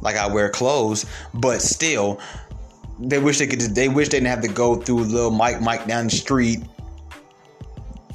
like 0.00 0.16
I 0.16 0.26
wear 0.26 0.50
clothes, 0.50 1.06
but 1.32 1.62
still 1.62 2.20
they 2.98 3.18
wish 3.18 3.38
they 3.38 3.46
could 3.46 3.60
they 3.60 3.88
wish 3.88 4.08
they 4.08 4.18
didn't 4.18 4.28
have 4.28 4.42
to 4.42 4.48
go 4.48 4.76
through 4.76 5.04
little 5.04 5.30
Mike 5.30 5.60
Mike 5.60 5.86
down 5.86 6.06
the 6.06 6.10
street. 6.10 6.62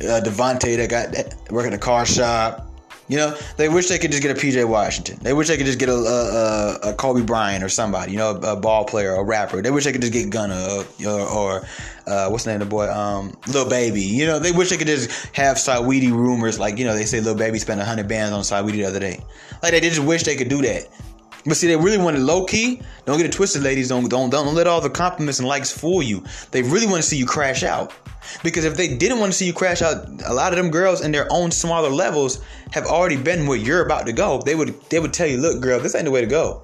Uh, 0.01 0.21
Devontae 0.21 0.77
that 0.77 0.89
got 0.89 1.11
that 1.11 1.51
work 1.51 1.69
the 1.69 1.77
car 1.77 2.05
shop 2.05 2.69
you 3.09 3.17
know, 3.17 3.35
they 3.57 3.67
wish 3.69 3.87
they 3.87 3.97
could 3.97 4.11
just 4.11 4.21
get 4.21 4.37
a 4.37 4.39
PJ 4.39 4.63
Washington. 4.69 5.17
They 5.23 5.33
wish 5.33 5.47
they 5.47 5.57
could 5.57 5.65
just 5.65 5.79
get 5.79 5.89
a, 5.89 5.95
a, 5.95 6.91
a 6.91 6.93
Kobe 6.93 7.23
Bryant 7.23 7.63
or 7.63 7.69
somebody, 7.69 8.11
you 8.11 8.19
know, 8.19 8.39
a, 8.43 8.53
a, 8.53 8.55
ball 8.55 8.85
player, 8.85 9.15
a 9.15 9.23
rapper. 9.23 9.63
They 9.63 9.71
wish 9.71 9.85
they 9.85 9.91
could 9.91 10.01
just 10.01 10.13
get 10.13 10.29
Gunna 10.29 10.83
or, 11.07 11.19
or 11.19 11.67
uh, 12.05 12.29
what's 12.29 12.43
the 12.43 12.51
name 12.51 12.61
of 12.61 12.67
the 12.67 12.69
boy, 12.69 12.87
um, 12.87 13.35
Lil 13.47 13.67
Baby. 13.67 14.03
You 14.03 14.27
know, 14.27 14.37
they 14.37 14.51
wish 14.51 14.69
they 14.69 14.77
could 14.77 14.85
just 14.85 15.35
have 15.35 15.57
Saweetie 15.57 16.11
rumors 16.11 16.59
like, 16.59 16.77
you 16.77 16.85
know, 16.85 16.93
they 16.93 17.05
say 17.05 17.19
Lil 17.19 17.35
Baby 17.35 17.57
spent 17.57 17.81
hundred 17.81 18.07
bands 18.07 18.31
on 18.31 18.41
Saweetie 18.41 18.73
the 18.73 18.85
other 18.85 18.99
day. 18.99 19.19
Like 19.63 19.71
they 19.71 19.79
just 19.79 19.99
wish 19.99 20.21
they 20.23 20.35
could 20.35 20.49
do 20.49 20.61
that. 20.61 20.87
But 21.45 21.55
see, 21.55 21.67
they 21.67 21.75
really 21.75 21.97
want 21.97 22.17
it 22.17 22.19
low 22.19 22.45
key. 22.45 22.81
Don't 23.05 23.17
get 23.17 23.25
it 23.25 23.31
twisted, 23.31 23.63
ladies. 23.63 23.89
Don't 23.89 24.09
don't 24.09 24.29
don't 24.29 24.53
let 24.53 24.67
all 24.67 24.81
the 24.81 24.89
compliments 24.89 25.39
and 25.39 25.47
likes 25.47 25.71
fool 25.71 26.03
you. 26.03 26.23
They 26.51 26.61
really 26.61 26.85
want 26.85 27.01
to 27.01 27.07
see 27.07 27.17
you 27.17 27.25
crash 27.25 27.63
out. 27.63 27.93
Because 28.43 28.65
if 28.65 28.75
they 28.75 28.95
didn't 28.95 29.19
want 29.19 29.31
to 29.31 29.37
see 29.37 29.45
you 29.45 29.53
crash 29.53 29.81
out, 29.81 30.05
a 30.25 30.33
lot 30.33 30.51
of 30.51 30.57
them 30.57 30.69
girls 30.69 31.01
in 31.01 31.11
their 31.11 31.27
own 31.31 31.51
smaller 31.51 31.89
levels 31.89 32.41
have 32.71 32.85
already 32.85 33.17
been 33.17 33.47
where 33.47 33.57
you're 33.57 33.83
about 33.83 34.05
to 34.05 34.13
go. 34.13 34.41
They 34.41 34.55
would 34.55 34.79
they 34.89 34.99
would 34.99 35.13
tell 35.13 35.27
you, 35.27 35.37
look, 35.37 35.61
girl, 35.61 35.79
this 35.79 35.95
ain't 35.95 36.05
the 36.05 36.11
way 36.11 36.21
to 36.21 36.27
go. 36.27 36.63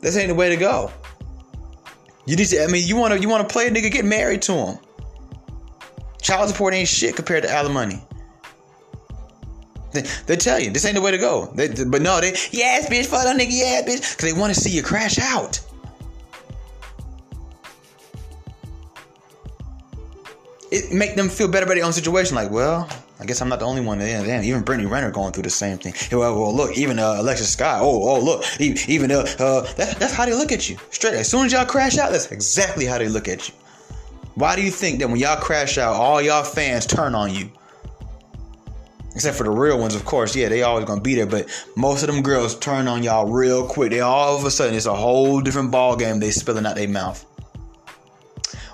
This 0.00 0.16
ain't 0.16 0.28
the 0.28 0.34
way 0.34 0.48
to 0.48 0.56
go. 0.56 0.90
You 2.26 2.36
need 2.36 2.46
to. 2.46 2.64
I 2.64 2.66
mean, 2.68 2.86
you 2.86 2.96
want 2.96 3.14
to 3.14 3.20
you 3.20 3.28
want 3.28 3.46
to 3.46 3.52
play 3.52 3.68
a 3.68 3.70
nigga, 3.70 3.90
get 3.90 4.04
married 4.04 4.42
to 4.42 4.52
him. 4.52 4.78
Child 6.20 6.50
support 6.50 6.72
ain't 6.72 6.88
shit 6.88 7.16
compared 7.16 7.42
to 7.42 7.50
alimony. 7.50 8.02
They, 9.92 10.36
tell 10.36 10.58
you 10.58 10.70
this 10.70 10.84
ain't 10.84 10.94
the 10.94 11.02
way 11.02 11.10
to 11.10 11.18
go. 11.18 11.52
They, 11.54 11.68
but 11.68 12.02
no, 12.02 12.20
they 12.20 12.30
yes, 12.50 12.88
bitch, 12.88 13.06
fuck 13.06 13.24
that 13.24 13.38
nigga, 13.38 13.48
yeah, 13.50 13.82
bitch, 13.82 14.16
because 14.16 14.32
they 14.32 14.38
want 14.38 14.54
to 14.54 14.60
see 14.60 14.70
you 14.70 14.82
crash 14.82 15.18
out. 15.18 15.60
it 20.72 20.90
make 20.90 21.14
them 21.14 21.28
feel 21.28 21.48
better 21.48 21.66
about 21.66 21.74
their 21.74 21.84
own 21.84 21.92
situation. 21.92 22.34
Like, 22.34 22.50
well, 22.50 22.88
I 23.20 23.26
guess 23.26 23.40
I'm 23.42 23.48
not 23.48 23.60
the 23.60 23.66
only 23.66 23.82
one. 23.82 23.98
Damn, 23.98 24.24
damn 24.24 24.42
even 24.42 24.62
Brittany 24.62 24.88
Renner 24.88 25.10
going 25.10 25.32
through 25.32 25.42
the 25.44 25.50
same 25.50 25.78
thing. 25.78 25.94
Well, 26.10 26.34
well 26.34 26.54
look, 26.54 26.76
even 26.76 26.98
uh, 26.98 27.16
Alexis 27.18 27.54
Skyy. 27.54 27.78
Oh, 27.80 28.08
oh, 28.08 28.20
look, 28.20 28.44
even 28.60 29.12
uh, 29.12 29.26
uh 29.38 29.60
that, 29.74 29.96
that's 29.98 30.14
how 30.14 30.24
they 30.24 30.32
look 30.32 30.50
at 30.50 30.68
you. 30.68 30.78
Straight. 30.90 31.14
As 31.14 31.30
soon 31.30 31.46
as 31.46 31.52
y'all 31.52 31.66
crash 31.66 31.98
out, 31.98 32.10
that's 32.10 32.32
exactly 32.32 32.86
how 32.86 32.98
they 32.98 33.08
look 33.08 33.28
at 33.28 33.48
you. 33.48 33.54
Why 34.34 34.56
do 34.56 34.62
you 34.62 34.70
think 34.70 34.98
that 35.00 35.08
when 35.08 35.18
y'all 35.18 35.36
crash 35.36 35.76
out, 35.76 35.94
all 35.94 36.22
y'all 36.22 36.42
fans 36.42 36.86
turn 36.86 37.14
on 37.14 37.34
you? 37.34 37.50
Except 39.14 39.36
for 39.36 39.44
the 39.44 39.50
real 39.50 39.78
ones, 39.78 39.94
of 39.94 40.04
course. 40.04 40.34
Yeah, 40.34 40.48
they 40.48 40.62
always 40.62 40.86
gonna 40.86 41.00
be 41.00 41.14
there. 41.14 41.26
But 41.26 41.48
most 41.76 42.02
of 42.02 42.08
them 42.08 42.22
girls 42.22 42.58
turn 42.58 42.88
on 42.88 43.02
y'all 43.02 43.30
real 43.30 43.66
quick. 43.66 43.90
They 43.90 44.00
all 44.00 44.36
of 44.36 44.44
a 44.44 44.50
sudden 44.50 44.74
it's 44.74 44.86
a 44.86 44.94
whole 44.94 45.40
different 45.40 45.70
ball 45.70 45.96
game. 45.96 46.18
They 46.18 46.30
spilling 46.30 46.64
out 46.64 46.76
their 46.76 46.88
mouth. 46.88 47.24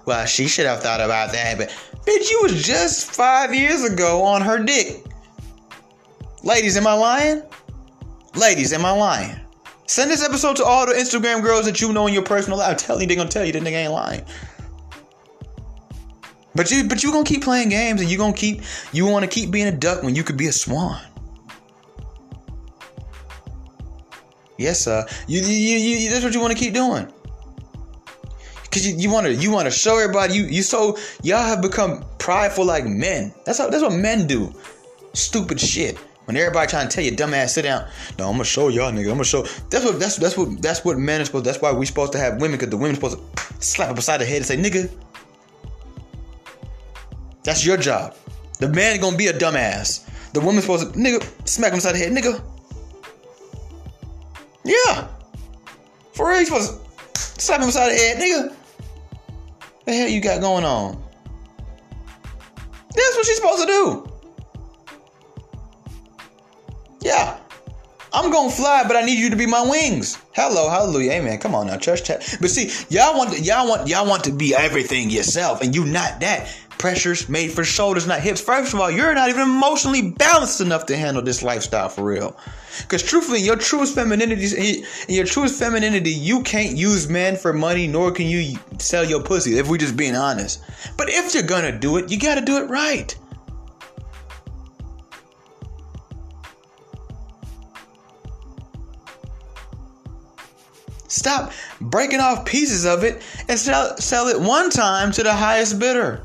Well, 0.06 0.24
she 0.26 0.48
should 0.48 0.64
have 0.64 0.80
thought 0.82 1.00
about 1.00 1.32
that, 1.32 1.58
but 1.58 1.70
Bitch, 2.08 2.30
you 2.30 2.40
was 2.42 2.62
just 2.62 3.14
five 3.14 3.54
years 3.54 3.84
ago 3.84 4.22
on 4.22 4.40
her 4.40 4.64
dick. 4.64 5.04
Ladies, 6.42 6.74
am 6.78 6.86
I 6.86 6.94
lying? 6.94 7.42
Ladies, 8.34 8.72
am 8.72 8.86
I 8.86 8.92
lying? 8.92 9.38
Send 9.86 10.10
this 10.10 10.24
episode 10.24 10.56
to 10.56 10.64
all 10.64 10.86
the 10.86 10.94
Instagram 10.94 11.42
girls 11.42 11.66
that 11.66 11.82
you 11.82 11.92
know 11.92 12.06
in 12.06 12.14
your 12.14 12.22
personal 12.22 12.56
life. 12.56 12.70
I'm 12.70 12.76
telling 12.78 13.02
you, 13.02 13.08
they 13.08 13.14
gonna 13.14 13.28
tell 13.28 13.44
you 13.44 13.52
that 13.52 13.62
nigga 13.62 13.72
ain't 13.72 13.92
lying. 13.92 14.24
But 16.58 16.72
you, 16.72 16.88
but 16.88 17.04
you 17.04 17.12
gonna 17.12 17.24
keep 17.24 17.44
playing 17.44 17.68
games, 17.68 18.00
and 18.00 18.10
you 18.10 18.18
gonna 18.18 18.32
keep, 18.32 18.62
you 18.92 19.06
want 19.06 19.22
to 19.22 19.30
keep 19.30 19.52
being 19.52 19.68
a 19.68 19.70
duck 19.72 20.02
when 20.02 20.16
you 20.16 20.24
could 20.24 20.36
be 20.36 20.48
a 20.48 20.52
swan. 20.52 21.00
Yes, 24.56 24.80
sir. 24.80 25.06
You, 25.28 25.40
you, 25.40 25.76
you, 25.76 26.10
that's 26.10 26.24
what 26.24 26.34
you 26.34 26.40
want 26.40 26.52
to 26.52 26.58
keep 26.58 26.74
doing. 26.74 27.06
Cause 28.72 28.84
you, 28.84 28.96
you 28.96 29.08
wanna 29.08 29.28
you 29.30 29.52
wanna 29.52 29.70
show 29.70 29.98
everybody 29.98 30.34
you 30.34 30.44
you 30.44 30.62
so 30.62 30.98
y'all 31.22 31.44
have 31.44 31.62
become 31.62 32.04
prideful 32.18 32.66
like 32.66 32.84
men. 32.84 33.32
That's 33.44 33.58
how 33.58 33.70
that's 33.70 33.82
what 33.82 33.94
men 33.94 34.26
do. 34.26 34.52
Stupid 35.14 35.60
shit. 35.60 35.96
When 36.24 36.36
everybody 36.36 36.68
trying 36.68 36.88
to 36.88 36.94
tell 36.94 37.04
you, 37.04 37.12
dumbass, 37.12 37.50
sit 37.50 37.62
down. 37.62 37.88
No, 38.18 38.26
I'm 38.26 38.32
gonna 38.32 38.44
show 38.44 38.66
y'all, 38.66 38.90
nigga. 38.90 39.04
I'm 39.04 39.12
gonna 39.12 39.24
show. 39.24 39.42
That's 39.70 39.84
what 39.84 40.00
that's 40.00 40.16
that's 40.16 40.36
what 40.36 40.60
that's 40.60 40.84
what 40.84 40.98
men 40.98 41.20
are 41.20 41.24
supposed. 41.24 41.44
That's 41.44 41.62
why 41.62 41.72
we 41.72 41.86
supposed 41.86 42.12
to 42.12 42.18
have 42.18 42.40
women, 42.40 42.58
cause 42.58 42.68
the 42.68 42.76
women 42.76 42.96
supposed 42.96 43.18
to 43.18 43.64
slap 43.64 43.90
up 43.90 43.96
beside 43.96 44.18
the 44.18 44.26
head 44.26 44.38
and 44.38 44.46
say, 44.46 44.56
nigga. 44.56 44.90
That's 47.48 47.64
your 47.64 47.78
job. 47.78 48.14
The 48.58 48.68
man 48.68 49.00
gonna 49.00 49.16
be 49.16 49.28
a 49.28 49.32
dumbass. 49.32 50.06
The 50.34 50.40
woman's 50.40 50.64
supposed 50.64 50.92
to, 50.92 50.98
nigga, 50.98 51.26
smack 51.48 51.72
him 51.72 51.78
beside 51.78 51.92
the 51.92 51.98
head, 51.98 52.12
nigga. 52.12 52.42
Yeah. 54.66 55.08
For 56.12 56.28
real, 56.28 56.40
you 56.40 56.44
supposed 56.44 56.78
to 57.14 57.40
slap 57.40 57.60
him 57.60 57.68
beside 57.68 57.88
the 57.88 57.94
head, 57.94 58.18
nigga. 58.18 58.54
The 59.86 59.94
hell 59.94 60.08
you 60.08 60.20
got 60.20 60.42
going 60.42 60.66
on? 60.66 61.02
That's 62.94 63.16
what 63.16 63.24
she's 63.24 63.36
supposed 63.36 63.62
to 63.62 63.66
do. 63.66 64.12
Yeah. 67.00 67.38
I'm 68.12 68.30
gonna 68.30 68.50
fly, 68.50 68.84
but 68.86 68.94
I 68.94 69.00
need 69.00 69.18
you 69.18 69.30
to 69.30 69.36
be 69.36 69.46
my 69.46 69.66
wings. 69.66 70.18
Hello, 70.34 70.68
hallelujah, 70.68 71.12
amen. 71.12 71.38
Come 71.38 71.54
on 71.54 71.68
now, 71.68 71.78
church 71.78 72.04
chat. 72.04 72.36
But 72.42 72.50
see, 72.50 72.70
y'all 72.94 73.16
want 73.16 73.40
y'all 73.40 73.66
want 73.66 73.88
y'all 73.88 74.06
want 74.06 74.24
to 74.24 74.32
be 74.32 74.54
everything 74.54 75.08
yourself, 75.08 75.62
and 75.62 75.74
you 75.74 75.86
not 75.86 76.20
that. 76.20 76.54
Pressures 76.78 77.28
made 77.28 77.50
for 77.50 77.64
shoulders, 77.64 78.06
not 78.06 78.20
hips. 78.20 78.40
First 78.40 78.72
of 78.72 78.80
all, 78.80 78.88
you're 78.88 79.12
not 79.12 79.28
even 79.28 79.42
emotionally 79.42 80.12
balanced 80.12 80.60
enough 80.60 80.86
to 80.86 80.96
handle 80.96 81.22
this 81.22 81.42
lifestyle 81.42 81.88
for 81.88 82.04
real. 82.04 82.36
Because 82.82 83.02
truthfully, 83.02 83.40
your 83.40 83.56
truest 83.56 83.96
femininity, 83.96 84.84
in 85.08 85.14
your 85.14 85.24
truest 85.24 85.58
femininity, 85.58 86.12
you 86.12 86.42
can't 86.42 86.76
use 86.76 87.08
men 87.08 87.36
for 87.36 87.52
money, 87.52 87.88
nor 87.88 88.12
can 88.12 88.26
you 88.26 88.56
sell 88.78 89.04
your 89.04 89.22
pussy. 89.22 89.58
If 89.58 89.68
we're 89.68 89.78
just 89.78 89.96
being 89.96 90.14
honest. 90.14 90.62
But 90.96 91.08
if 91.10 91.34
you're 91.34 91.42
gonna 91.42 91.76
do 91.76 91.96
it, 91.96 92.10
you 92.10 92.18
gotta 92.18 92.42
do 92.42 92.58
it 92.58 92.70
right. 92.70 93.16
Stop 101.08 101.52
breaking 101.80 102.20
off 102.20 102.44
pieces 102.44 102.84
of 102.84 103.02
it 103.02 103.20
and 103.48 103.58
sell, 103.58 103.96
sell 103.96 104.28
it 104.28 104.40
one 104.40 104.70
time 104.70 105.10
to 105.12 105.24
the 105.24 105.32
highest 105.32 105.80
bidder. 105.80 106.22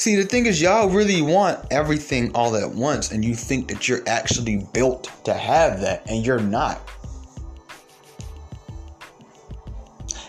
See, 0.00 0.16
the 0.16 0.24
thing 0.24 0.46
is, 0.46 0.62
y'all 0.62 0.88
really 0.88 1.20
want 1.20 1.58
everything 1.70 2.34
all 2.34 2.56
at 2.56 2.70
once, 2.70 3.10
and 3.12 3.22
you 3.22 3.34
think 3.34 3.68
that 3.68 3.86
you're 3.86 4.00
actually 4.06 4.66
built 4.72 5.10
to 5.24 5.34
have 5.34 5.82
that, 5.82 6.08
and 6.08 6.24
you're 6.24 6.40
not. 6.40 6.80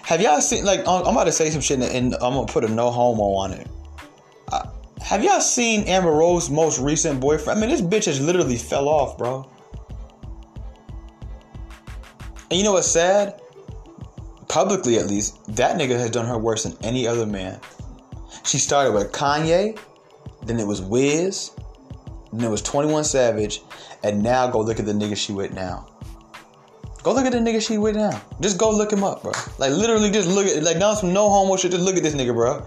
Have 0.04 0.20
y'all 0.20 0.42
seen, 0.42 0.66
like, 0.66 0.82
I'm 0.82 1.08
about 1.08 1.24
to 1.24 1.32
say 1.32 1.50
some 1.52 1.62
shit, 1.62 1.80
and 1.80 2.14
I'm 2.16 2.34
gonna 2.34 2.48
put 2.48 2.66
a 2.66 2.68
no 2.68 2.92
homo 2.92 3.24
on 3.24 3.54
it. 3.54 3.70
Uh, 4.52 4.68
have 5.02 5.24
y'all 5.24 5.40
seen 5.40 5.88
Amber 5.88 6.12
Rose's 6.12 6.50
most 6.50 6.78
recent 6.82 7.22
boyfriend? 7.22 7.58
I 7.58 7.62
mean, 7.62 7.70
this 7.70 7.80
bitch 7.80 8.08
has 8.08 8.20
literally 8.20 8.58
fell 8.58 8.90
off, 8.90 9.18
bro. 9.18 9.50
And 12.50 12.58
you 12.60 12.66
know 12.66 12.74
what's 12.74 12.88
sad? 12.88 13.40
Publicly, 14.50 14.98
at 14.98 15.08
least, 15.08 15.56
that 15.56 15.80
nigga 15.80 15.98
has 15.98 16.10
done 16.10 16.26
her 16.26 16.38
worse 16.38 16.64
than 16.64 16.76
any 16.84 17.08
other 17.08 17.26
man. 17.26 17.62
She 18.44 18.58
started 18.58 18.94
with 18.94 19.12
Kanye, 19.12 19.78
then 20.44 20.60
it 20.60 20.68
was 20.68 20.82
Wiz, 20.82 21.52
then 22.34 22.44
it 22.44 22.50
was 22.50 22.62
21 22.62 23.04
Savage, 23.04 23.62
and 24.04 24.24
now 24.24 24.48
go 24.48 24.60
look 24.62 24.80
at 24.80 24.86
the 24.86 24.94
nigga 24.94 25.16
she 25.16 25.34
with 25.34 25.54
now. 25.54 25.88
Go 27.04 27.14
look 27.14 27.26
at 27.26 27.32
the 27.32 27.40
nigga 27.40 27.66
she 27.66 27.78
with 27.78 27.96
now. 27.96 28.22
Just 28.42 28.58
go 28.58 28.70
look 28.70 28.94
him 28.94 29.04
up, 29.04 29.24
bro. 29.24 29.32
Like 29.58 29.72
literally, 29.72 30.12
just 30.12 30.28
look 30.28 30.46
at 30.46 30.64
like 30.64 30.78
now 30.78 30.94
some 30.94 31.14
no 31.14 31.30
homo 31.30 31.58
shit. 31.58 31.72
Just 31.72 31.84
look 31.84 31.98
at 31.98 32.04
this 32.04 32.14
nigga, 32.14 32.34
bro, 32.34 32.66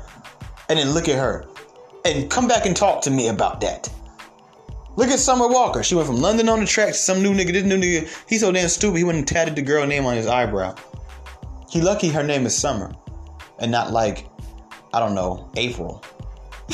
and 0.68 0.78
then 0.78 0.90
look 0.90 1.08
at 1.08 1.16
her, 1.16 1.46
and 2.04 2.30
come 2.30 2.48
back 2.48 2.66
and 2.66 2.76
talk 2.76 3.02
to 3.02 3.10
me 3.10 3.28
about 3.28 3.60
that. 3.60 3.88
Look 4.96 5.08
at 5.08 5.18
Summer 5.18 5.48
Walker. 5.48 5.82
She 5.82 5.94
went 5.94 6.06
from 6.06 6.16
London 6.20 6.48
on 6.48 6.60
the 6.60 6.66
track 6.66 6.88
to 6.88 6.94
some 6.94 7.22
new 7.22 7.32
nigga. 7.32 7.52
This 7.52 7.64
new 7.64 7.76
nigga, 7.76 8.08
he's 8.28 8.40
so 8.40 8.52
damn 8.52 8.68
stupid. 8.68 8.98
He 8.98 9.04
went 9.04 9.18
and 9.18 9.26
tatted 9.26 9.56
the 9.56 9.62
girl 9.62 9.86
name 9.86 10.06
on 10.06 10.16
his 10.16 10.26
eyebrow. 10.26 10.74
He 11.68 11.80
lucky 11.80 12.08
her 12.10 12.22
name 12.22 12.46
is 12.46 12.56
Summer, 12.56 12.92
and 13.58 13.72
not 13.72 13.92
like, 13.92 14.26
I 14.94 15.00
don't 15.00 15.16
know, 15.16 15.50
April. 15.56 16.04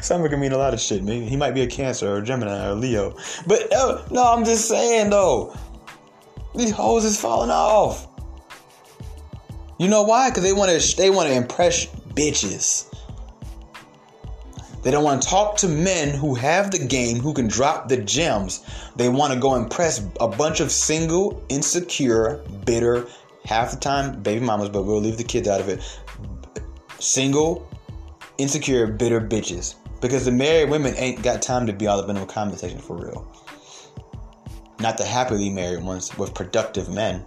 Summer 0.00 0.28
can 0.28 0.38
mean 0.38 0.52
a 0.52 0.56
lot 0.56 0.72
of 0.72 0.78
shit. 0.78 1.02
Maybe 1.02 1.26
he 1.26 1.36
might 1.36 1.50
be 1.50 1.62
a 1.62 1.66
Cancer 1.66 2.14
or 2.14 2.18
a 2.18 2.22
Gemini 2.22 2.68
or 2.68 2.76
Leo. 2.76 3.16
But 3.44 3.72
uh, 3.74 4.04
no, 4.12 4.22
I'm 4.22 4.44
just 4.44 4.68
saying 4.68 5.10
though, 5.10 5.52
these 6.54 6.70
hoes 6.70 7.04
is 7.04 7.20
falling 7.20 7.50
off. 7.50 8.06
You 9.80 9.88
know 9.88 10.04
why? 10.04 10.30
Because 10.30 10.44
they 10.44 10.52
want 10.52 10.70
to 10.80 10.96
they 10.96 11.10
want 11.10 11.28
to 11.28 11.34
impress 11.34 11.86
bitches. 11.86 12.84
They 14.84 14.92
don't 14.92 15.02
want 15.02 15.22
to 15.22 15.28
talk 15.28 15.56
to 15.56 15.66
men 15.66 16.16
who 16.16 16.36
have 16.36 16.70
the 16.70 16.78
game, 16.78 17.18
who 17.18 17.34
can 17.34 17.48
drop 17.48 17.88
the 17.88 17.96
gems. 17.96 18.64
They 18.94 19.08
want 19.08 19.32
to 19.32 19.40
go 19.40 19.56
impress 19.56 20.06
a 20.20 20.28
bunch 20.28 20.60
of 20.60 20.70
single, 20.70 21.42
insecure, 21.48 22.44
bitter, 22.64 23.08
half 23.48 23.70
the 23.70 23.78
time 23.78 24.22
baby 24.22 24.44
mamas, 24.44 24.68
but 24.68 24.82
we'll 24.82 25.00
leave 25.00 25.16
the 25.16 25.24
kids 25.24 25.48
out 25.48 25.58
of 25.58 25.68
it. 25.68 25.82
Single, 26.98 27.66
insecure, 28.36 28.86
bitter 28.86 29.20
bitches. 29.20 29.74
Because 30.02 30.26
the 30.26 30.30
married 30.30 30.68
women 30.68 30.94
ain't 30.96 31.22
got 31.22 31.40
time 31.40 31.66
to 31.66 31.72
be 31.72 31.86
all 31.86 31.98
up 31.98 32.08
in 32.10 32.16
the 32.16 32.26
comment 32.26 32.60
section 32.60 32.78
for 32.78 32.96
real. 32.96 33.26
Not 34.80 34.98
the 34.98 35.04
happily 35.04 35.48
married 35.48 35.82
ones 35.82 36.16
with 36.18 36.34
productive 36.34 36.90
men. 36.90 37.24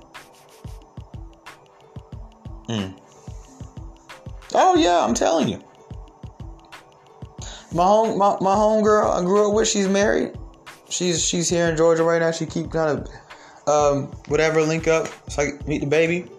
Hmm. 2.67 2.91
Oh 4.53 4.75
yeah, 4.75 5.03
I'm 5.03 5.15
telling 5.15 5.49
you. 5.49 5.61
My 7.73 7.83
home 7.83 8.17
my, 8.17 8.37
my 8.41 8.53
home 8.53 8.83
girl 8.83 9.09
I 9.09 9.21
grew 9.21 9.47
up 9.47 9.55
with, 9.55 9.67
she's 9.67 9.87
married. 9.87 10.33
She's 10.87 11.25
she's 11.25 11.49
here 11.49 11.67
in 11.67 11.75
Georgia 11.75 12.03
right 12.03 12.19
now. 12.19 12.31
She 12.31 12.45
keep 12.45 12.71
kind 12.71 12.99
of 12.99 13.07
um, 13.67 14.07
whatever 14.27 14.61
link 14.61 14.87
up 14.87 15.07
so 15.29 15.43
I 15.43 15.51
meet 15.67 15.79
the 15.79 15.87
baby. 15.87 16.29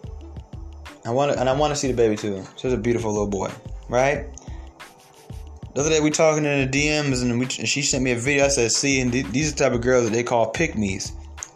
I 1.05 1.11
want 1.11 1.33
to, 1.33 1.41
and 1.41 1.49
I 1.49 1.53
want 1.53 1.73
to 1.73 1.77
see 1.77 1.89
the 1.89 1.97
baby 1.97 2.17
too. 2.17 2.45
She's 2.57 2.73
a 2.73 2.77
beautiful 2.77 3.11
little 3.11 3.29
boy, 3.29 3.51
right? 3.89 4.27
The 5.75 5.81
other 5.81 5.91
day 5.91 6.01
we 6.01 6.11
talking 6.11 6.45
in 6.45 6.71
the 6.71 6.79
DMs 6.79 7.23
and, 7.23 7.39
we, 7.39 7.47
and 7.47 7.69
she 7.69 7.83
sent 7.83 8.05
me 8.05 8.13
a 8.13 8.17
video. 8.17 8.45
I 8.45 8.49
said, 8.49 8.71
"See, 8.71 9.01
and 9.01 9.13
these 9.13 9.49
are 9.49 9.55
the 9.55 9.65
type 9.65 9.73
of 9.73 9.81
girls 9.81 10.05
that 10.05 10.13
they 10.13 10.23
call 10.23 10.51
pick 10.51 10.77
me's." 10.77 11.13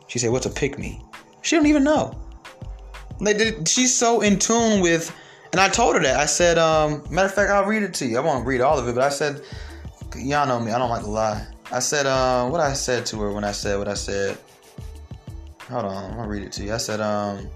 She 0.08 0.18
said, 0.18 0.30
"What's 0.30 0.46
a 0.46 0.50
pick 0.50 0.78
me?" 0.78 1.04
She 1.42 1.54
don't 1.54 1.66
even 1.66 1.84
know. 1.84 2.18
Like 3.20 3.40
she's 3.68 3.94
so 3.94 4.20
in 4.20 4.38
tune 4.38 4.80
with, 4.80 5.14
and 5.52 5.60
I 5.60 5.68
told 5.68 5.94
her 5.94 6.02
that. 6.02 6.18
I 6.18 6.26
said, 6.26 6.58
um, 6.58 7.04
matter 7.10 7.26
of 7.26 7.34
fact, 7.34 7.50
I'll 7.50 7.64
read 7.64 7.82
it 7.82 7.94
to 7.94 8.06
you. 8.06 8.18
I 8.18 8.20
won't 8.20 8.46
read 8.46 8.60
all 8.60 8.78
of 8.78 8.88
it, 8.88 8.94
but 8.94 9.04
I 9.04 9.10
said, 9.10 9.42
y'all 10.16 10.46
know 10.46 10.60
me. 10.60 10.72
I 10.72 10.78
don't 10.78 10.90
like 10.90 11.02
to 11.02 11.10
lie. 11.10 11.46
I 11.70 11.78
said, 11.78 12.06
uh, 12.06 12.48
what 12.48 12.60
I 12.60 12.72
said 12.72 13.06
to 13.06 13.20
her 13.20 13.32
when 13.32 13.44
I 13.44 13.52
said 13.52 13.78
what 13.78 13.88
I 13.88 13.94
said. 13.94 14.38
Hold 15.68 15.84
on, 15.84 16.04
I'm 16.04 16.16
gonna 16.16 16.28
read 16.28 16.42
it 16.42 16.52
to 16.52 16.64
you. 16.64 16.72
I 16.72 16.76
said, 16.76 17.00
um. 17.00 17.48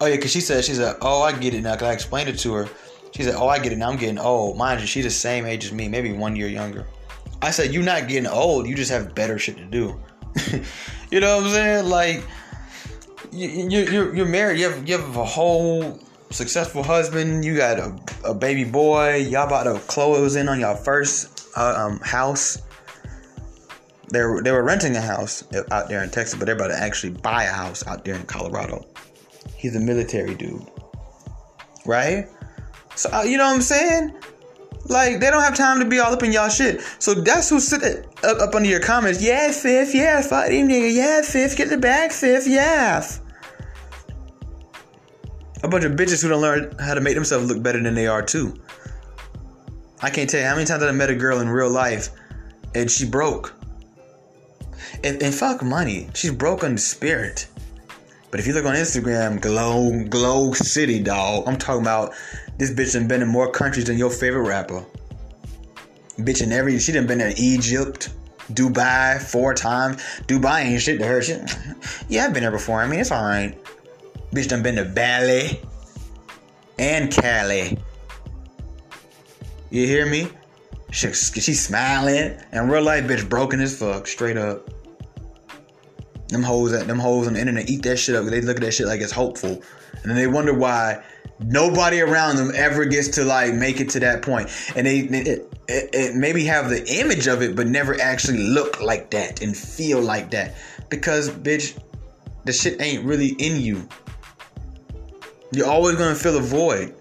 Oh 0.00 0.06
yeah, 0.06 0.16
cause 0.16 0.30
she 0.30 0.40
said 0.40 0.64
she 0.64 0.72
said, 0.74 0.96
"Oh, 1.02 1.22
I 1.22 1.32
get 1.32 1.54
it 1.54 1.62
now." 1.62 1.74
Cause 1.74 1.88
I 1.88 1.92
explained 1.92 2.28
it 2.28 2.38
to 2.40 2.54
her. 2.54 2.68
She 3.14 3.22
said, 3.22 3.34
"Oh, 3.36 3.48
I 3.48 3.58
get 3.58 3.70
it 3.70 3.78
now. 3.78 3.90
I'm 3.90 3.98
getting 3.98 4.18
old." 4.18 4.56
Mind 4.56 4.80
you, 4.80 4.86
she's 4.86 5.04
the 5.04 5.10
same 5.10 5.46
age 5.46 5.64
as 5.66 5.72
me, 5.72 5.88
maybe 5.88 6.10
one 6.12 6.34
year 6.34 6.48
younger. 6.48 6.86
I 7.42 7.50
said, 7.50 7.72
"You're 7.72 7.84
not 7.84 8.08
getting 8.08 8.26
old. 8.26 8.66
You 8.66 8.74
just 8.74 8.90
have 8.90 9.14
better 9.14 9.38
shit 9.38 9.58
to 9.58 9.64
do." 9.64 10.00
you 11.10 11.20
know 11.20 11.36
what 11.36 11.44
I'm 11.44 11.50
saying? 11.50 11.88
Like, 11.88 12.24
you, 13.30 13.48
you, 13.48 13.80
you're 13.90 14.16
you're 14.16 14.26
married. 14.26 14.58
You 14.58 14.70
have 14.70 14.88
you 14.88 14.98
have 14.98 15.16
a 15.16 15.24
whole 15.24 16.00
successful 16.30 16.82
husband. 16.82 17.44
You 17.44 17.56
got 17.56 17.78
a, 17.78 17.96
a 18.24 18.34
baby 18.34 18.64
boy. 18.64 19.16
Y'all 19.16 19.46
about 19.46 19.64
to 19.64 19.78
close 19.86 20.36
in 20.36 20.48
on 20.48 20.60
y'all 20.60 20.76
first 20.76 21.48
uh, 21.56 21.74
um, 21.76 22.00
house. 22.00 22.62
They 24.12 24.24
were, 24.24 24.42
they 24.42 24.50
were 24.50 24.64
renting 24.64 24.96
a 24.96 25.00
house 25.00 25.44
out 25.70 25.88
there 25.88 26.02
in 26.02 26.10
Texas, 26.10 26.38
but 26.38 26.46
they're 26.46 26.56
about 26.56 26.68
to 26.68 26.80
actually 26.80 27.12
buy 27.12 27.44
a 27.44 27.52
house 27.52 27.86
out 27.86 28.04
there 28.04 28.16
in 28.16 28.22
Colorado. 28.24 28.84
He's 29.54 29.76
a 29.76 29.80
military 29.80 30.34
dude, 30.34 30.66
right? 31.86 32.28
So 32.96 33.08
uh, 33.12 33.22
you 33.22 33.38
know 33.38 33.44
what 33.44 33.54
I'm 33.54 33.62
saying? 33.62 34.16
Like 34.86 35.20
they 35.20 35.30
don't 35.30 35.42
have 35.42 35.56
time 35.56 35.78
to 35.78 35.84
be 35.84 36.00
all 36.00 36.12
up 36.12 36.22
in 36.22 36.32
y'all 36.32 36.48
shit. 36.48 36.80
So 36.98 37.14
that's 37.14 37.48
who 37.50 37.60
sit 37.60 37.84
up, 38.24 38.40
up 38.40 38.54
under 38.54 38.68
your 38.68 38.80
comments. 38.80 39.22
Yeah, 39.22 39.52
fifth. 39.52 39.94
Yeah, 39.94 40.22
fuck 40.22 40.50
nigga. 40.50 40.92
Yeah, 40.92 41.22
fifth. 41.22 41.56
Get 41.56 41.68
the 41.68 41.78
bag, 41.78 42.10
fifth. 42.10 42.48
Yeah. 42.48 43.06
A 45.62 45.68
bunch 45.68 45.84
of 45.84 45.92
bitches 45.92 46.22
who 46.22 46.28
don't 46.28 46.40
learn 46.40 46.74
how 46.78 46.94
to 46.94 47.00
make 47.00 47.14
themselves 47.14 47.48
look 47.48 47.62
better 47.62 47.82
than 47.82 47.94
they 47.94 48.06
are 48.06 48.22
too. 48.22 48.54
I 50.02 50.08
can't 50.08 50.30
tell 50.30 50.40
you 50.40 50.46
how 50.46 50.54
many 50.54 50.66
times 50.66 50.82
I 50.82 50.90
met 50.92 51.10
a 51.10 51.14
girl 51.14 51.40
in 51.40 51.48
real 51.48 51.70
life 51.70 52.08
and 52.74 52.90
she 52.90 53.04
broke. 53.04 53.54
And, 55.04 55.22
and 55.22 55.34
fuck 55.34 55.62
money. 55.62 56.08
She's 56.14 56.32
broke 56.32 56.64
on 56.64 56.74
the 56.74 56.80
spirit. 56.80 57.46
But 58.30 58.40
if 58.40 58.46
you 58.46 58.54
look 58.54 58.64
on 58.64 58.74
Instagram, 58.74 59.40
glow, 59.40 60.04
glow 60.04 60.52
city, 60.52 61.02
dog. 61.02 61.44
I'm 61.46 61.58
talking 61.58 61.82
about 61.82 62.14
this 62.58 62.70
bitch 62.70 62.92
done 62.92 63.08
been 63.08 63.22
in 63.22 63.28
more 63.28 63.50
countries 63.50 63.86
than 63.86 63.98
your 63.98 64.10
favorite 64.10 64.48
rapper. 64.48 64.84
Bitch 66.18 66.42
in 66.42 66.52
every, 66.52 66.78
she 66.78 66.92
done 66.92 67.06
been 67.06 67.20
in 67.20 67.32
Egypt, 67.36 68.10
Dubai 68.52 69.20
four 69.20 69.54
times. 69.54 69.96
Dubai 70.26 70.62
ain't 70.62 70.82
shit 70.82 71.00
to 71.00 71.06
her. 71.06 71.22
She, 71.22 71.36
yeah, 72.08 72.24
I've 72.24 72.32
been 72.32 72.42
there 72.42 72.50
before. 72.50 72.80
I 72.80 72.86
mean, 72.86 73.00
it's 73.00 73.12
alright. 73.12 73.58
Bitch 74.32 74.48
done 74.48 74.62
been 74.62 74.76
to 74.76 74.84
Bali 74.84 75.60
and 76.78 77.10
Cali. 77.10 77.78
You 79.70 79.86
hear 79.86 80.06
me? 80.06 80.28
She, 80.92 81.12
she's 81.12 81.64
smiling 81.64 82.36
and 82.52 82.70
real 82.70 82.82
life 82.82 83.04
bitch 83.04 83.28
broken 83.28 83.60
as 83.60 83.78
fuck, 83.78 84.06
straight 84.06 84.36
up. 84.36 84.68
Them 86.28 86.42
hoes 86.42 86.70
them 86.70 86.98
hoes 86.98 87.26
on 87.26 87.34
the 87.34 87.40
internet 87.40 87.68
eat 87.68 87.82
that 87.82 87.96
shit 87.96 88.14
up. 88.14 88.24
They 88.26 88.40
look 88.40 88.56
at 88.56 88.62
that 88.62 88.72
shit 88.72 88.86
like 88.86 89.00
it's 89.00 89.12
hopeful, 89.12 89.50
and 89.50 90.04
then 90.04 90.14
they 90.14 90.28
wonder 90.28 90.54
why 90.54 91.02
nobody 91.40 92.00
around 92.00 92.36
them 92.36 92.52
ever 92.54 92.84
gets 92.84 93.08
to 93.08 93.24
like 93.24 93.54
make 93.54 93.80
it 93.80 93.88
to 93.90 94.00
that 94.00 94.22
point. 94.22 94.48
And 94.76 94.86
they 94.86 95.00
it, 95.00 95.52
it, 95.68 95.90
it 95.92 96.14
maybe 96.14 96.44
have 96.44 96.70
the 96.70 96.86
image 97.00 97.26
of 97.26 97.42
it, 97.42 97.56
but 97.56 97.66
never 97.66 98.00
actually 98.00 98.38
look 98.38 98.80
like 98.80 99.10
that 99.10 99.42
and 99.42 99.56
feel 99.56 100.00
like 100.00 100.30
that 100.30 100.54
because 100.88 101.30
bitch, 101.30 101.80
the 102.44 102.52
shit 102.52 102.80
ain't 102.80 103.04
really 103.04 103.30
in 103.38 103.60
you. 103.60 103.88
You're 105.52 105.68
always 105.68 105.96
gonna 105.96 106.14
feel 106.14 106.36
a 106.36 106.40
void. 106.40 106.94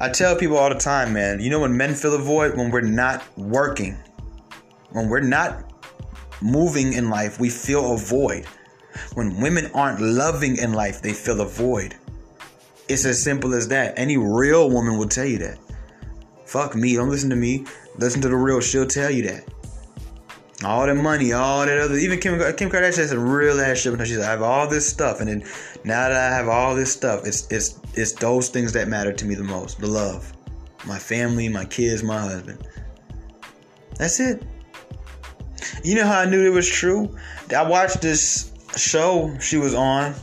I 0.00 0.08
tell 0.08 0.34
people 0.34 0.56
all 0.56 0.70
the 0.70 0.78
time, 0.78 1.12
man, 1.12 1.40
you 1.40 1.50
know 1.50 1.60
when 1.60 1.76
men 1.76 1.94
feel 1.94 2.14
a 2.14 2.18
void? 2.18 2.56
When 2.56 2.70
we're 2.70 2.80
not 2.80 3.22
working. 3.38 3.96
When 4.90 5.08
we're 5.08 5.20
not 5.20 5.72
moving 6.40 6.94
in 6.94 7.08
life, 7.08 7.38
we 7.38 7.48
feel 7.48 7.94
a 7.94 7.96
void. 7.96 8.46
When 9.14 9.40
women 9.40 9.70
aren't 9.72 10.00
loving 10.00 10.56
in 10.56 10.72
life, 10.72 11.00
they 11.00 11.12
feel 11.12 11.40
a 11.40 11.46
void. 11.46 11.96
It's 12.88 13.04
as 13.04 13.22
simple 13.22 13.54
as 13.54 13.68
that. 13.68 13.96
Any 13.96 14.16
real 14.16 14.68
woman 14.68 14.98
will 14.98 15.08
tell 15.08 15.26
you 15.26 15.38
that. 15.38 15.58
Fuck 16.44 16.74
me, 16.74 16.96
don't 16.96 17.10
listen 17.10 17.30
to 17.30 17.36
me. 17.36 17.66
Listen 17.98 18.20
to 18.22 18.28
the 18.28 18.36
real, 18.36 18.60
she'll 18.60 18.86
tell 18.86 19.10
you 19.10 19.22
that. 19.28 19.44
All 20.62 20.86
that 20.86 20.94
money, 20.94 21.32
all 21.32 21.64
that 21.64 21.78
other, 21.78 21.94
even 21.94 22.20
Kim, 22.20 22.38
Kim 22.56 22.68
Kardashian 22.68 22.98
has 22.98 23.12
a 23.12 23.18
real 23.18 23.58
ass 23.60 23.78
shit 23.78 23.98
she's 24.06 24.18
like, 24.18 24.28
I 24.28 24.30
have 24.30 24.42
all 24.42 24.68
this 24.68 24.86
stuff, 24.86 25.20
and 25.20 25.28
then 25.28 25.40
now 25.84 26.08
that 26.08 26.32
I 26.32 26.36
have 26.36 26.48
all 26.48 26.74
this 26.74 26.92
stuff, 26.92 27.26
it's 27.26 27.50
it's 27.50 27.80
it's 27.94 28.12
those 28.12 28.50
things 28.50 28.72
that 28.74 28.86
matter 28.86 29.12
to 29.12 29.24
me 29.24 29.34
the 29.34 29.44
most: 29.44 29.80
the 29.80 29.86
love, 29.86 30.34
my 30.86 30.98
family, 30.98 31.48
my 31.48 31.64
kids, 31.64 32.02
my 32.02 32.20
husband. 32.20 32.68
That's 33.96 34.20
it. 34.20 34.42
You 35.82 35.94
know 35.94 36.06
how 36.06 36.20
I 36.20 36.24
knew 36.26 36.44
it 36.44 36.54
was 36.54 36.68
true? 36.68 37.16
I 37.56 37.62
watched 37.66 38.02
this 38.02 38.52
show 38.76 39.34
she 39.40 39.56
was 39.56 39.74
on. 39.74 40.14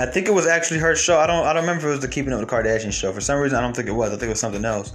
I 0.00 0.06
think 0.06 0.26
it 0.26 0.34
was 0.34 0.48
actually 0.48 0.80
her 0.80 0.96
show. 0.96 1.20
I 1.20 1.28
don't 1.28 1.46
I 1.46 1.52
don't 1.52 1.62
remember 1.62 1.82
if 1.82 1.86
it 1.86 1.90
was 1.90 2.00
the 2.00 2.08
Keeping 2.08 2.32
Up 2.32 2.40
with 2.40 2.48
the 2.48 2.56
Kardashians 2.56 2.92
show. 2.92 3.12
For 3.12 3.20
some 3.20 3.38
reason, 3.38 3.56
I 3.56 3.60
don't 3.60 3.76
think 3.76 3.88
it 3.88 3.92
was. 3.92 4.08
I 4.08 4.14
think 4.14 4.24
it 4.24 4.30
was 4.30 4.40
something 4.40 4.64
else. 4.64 4.92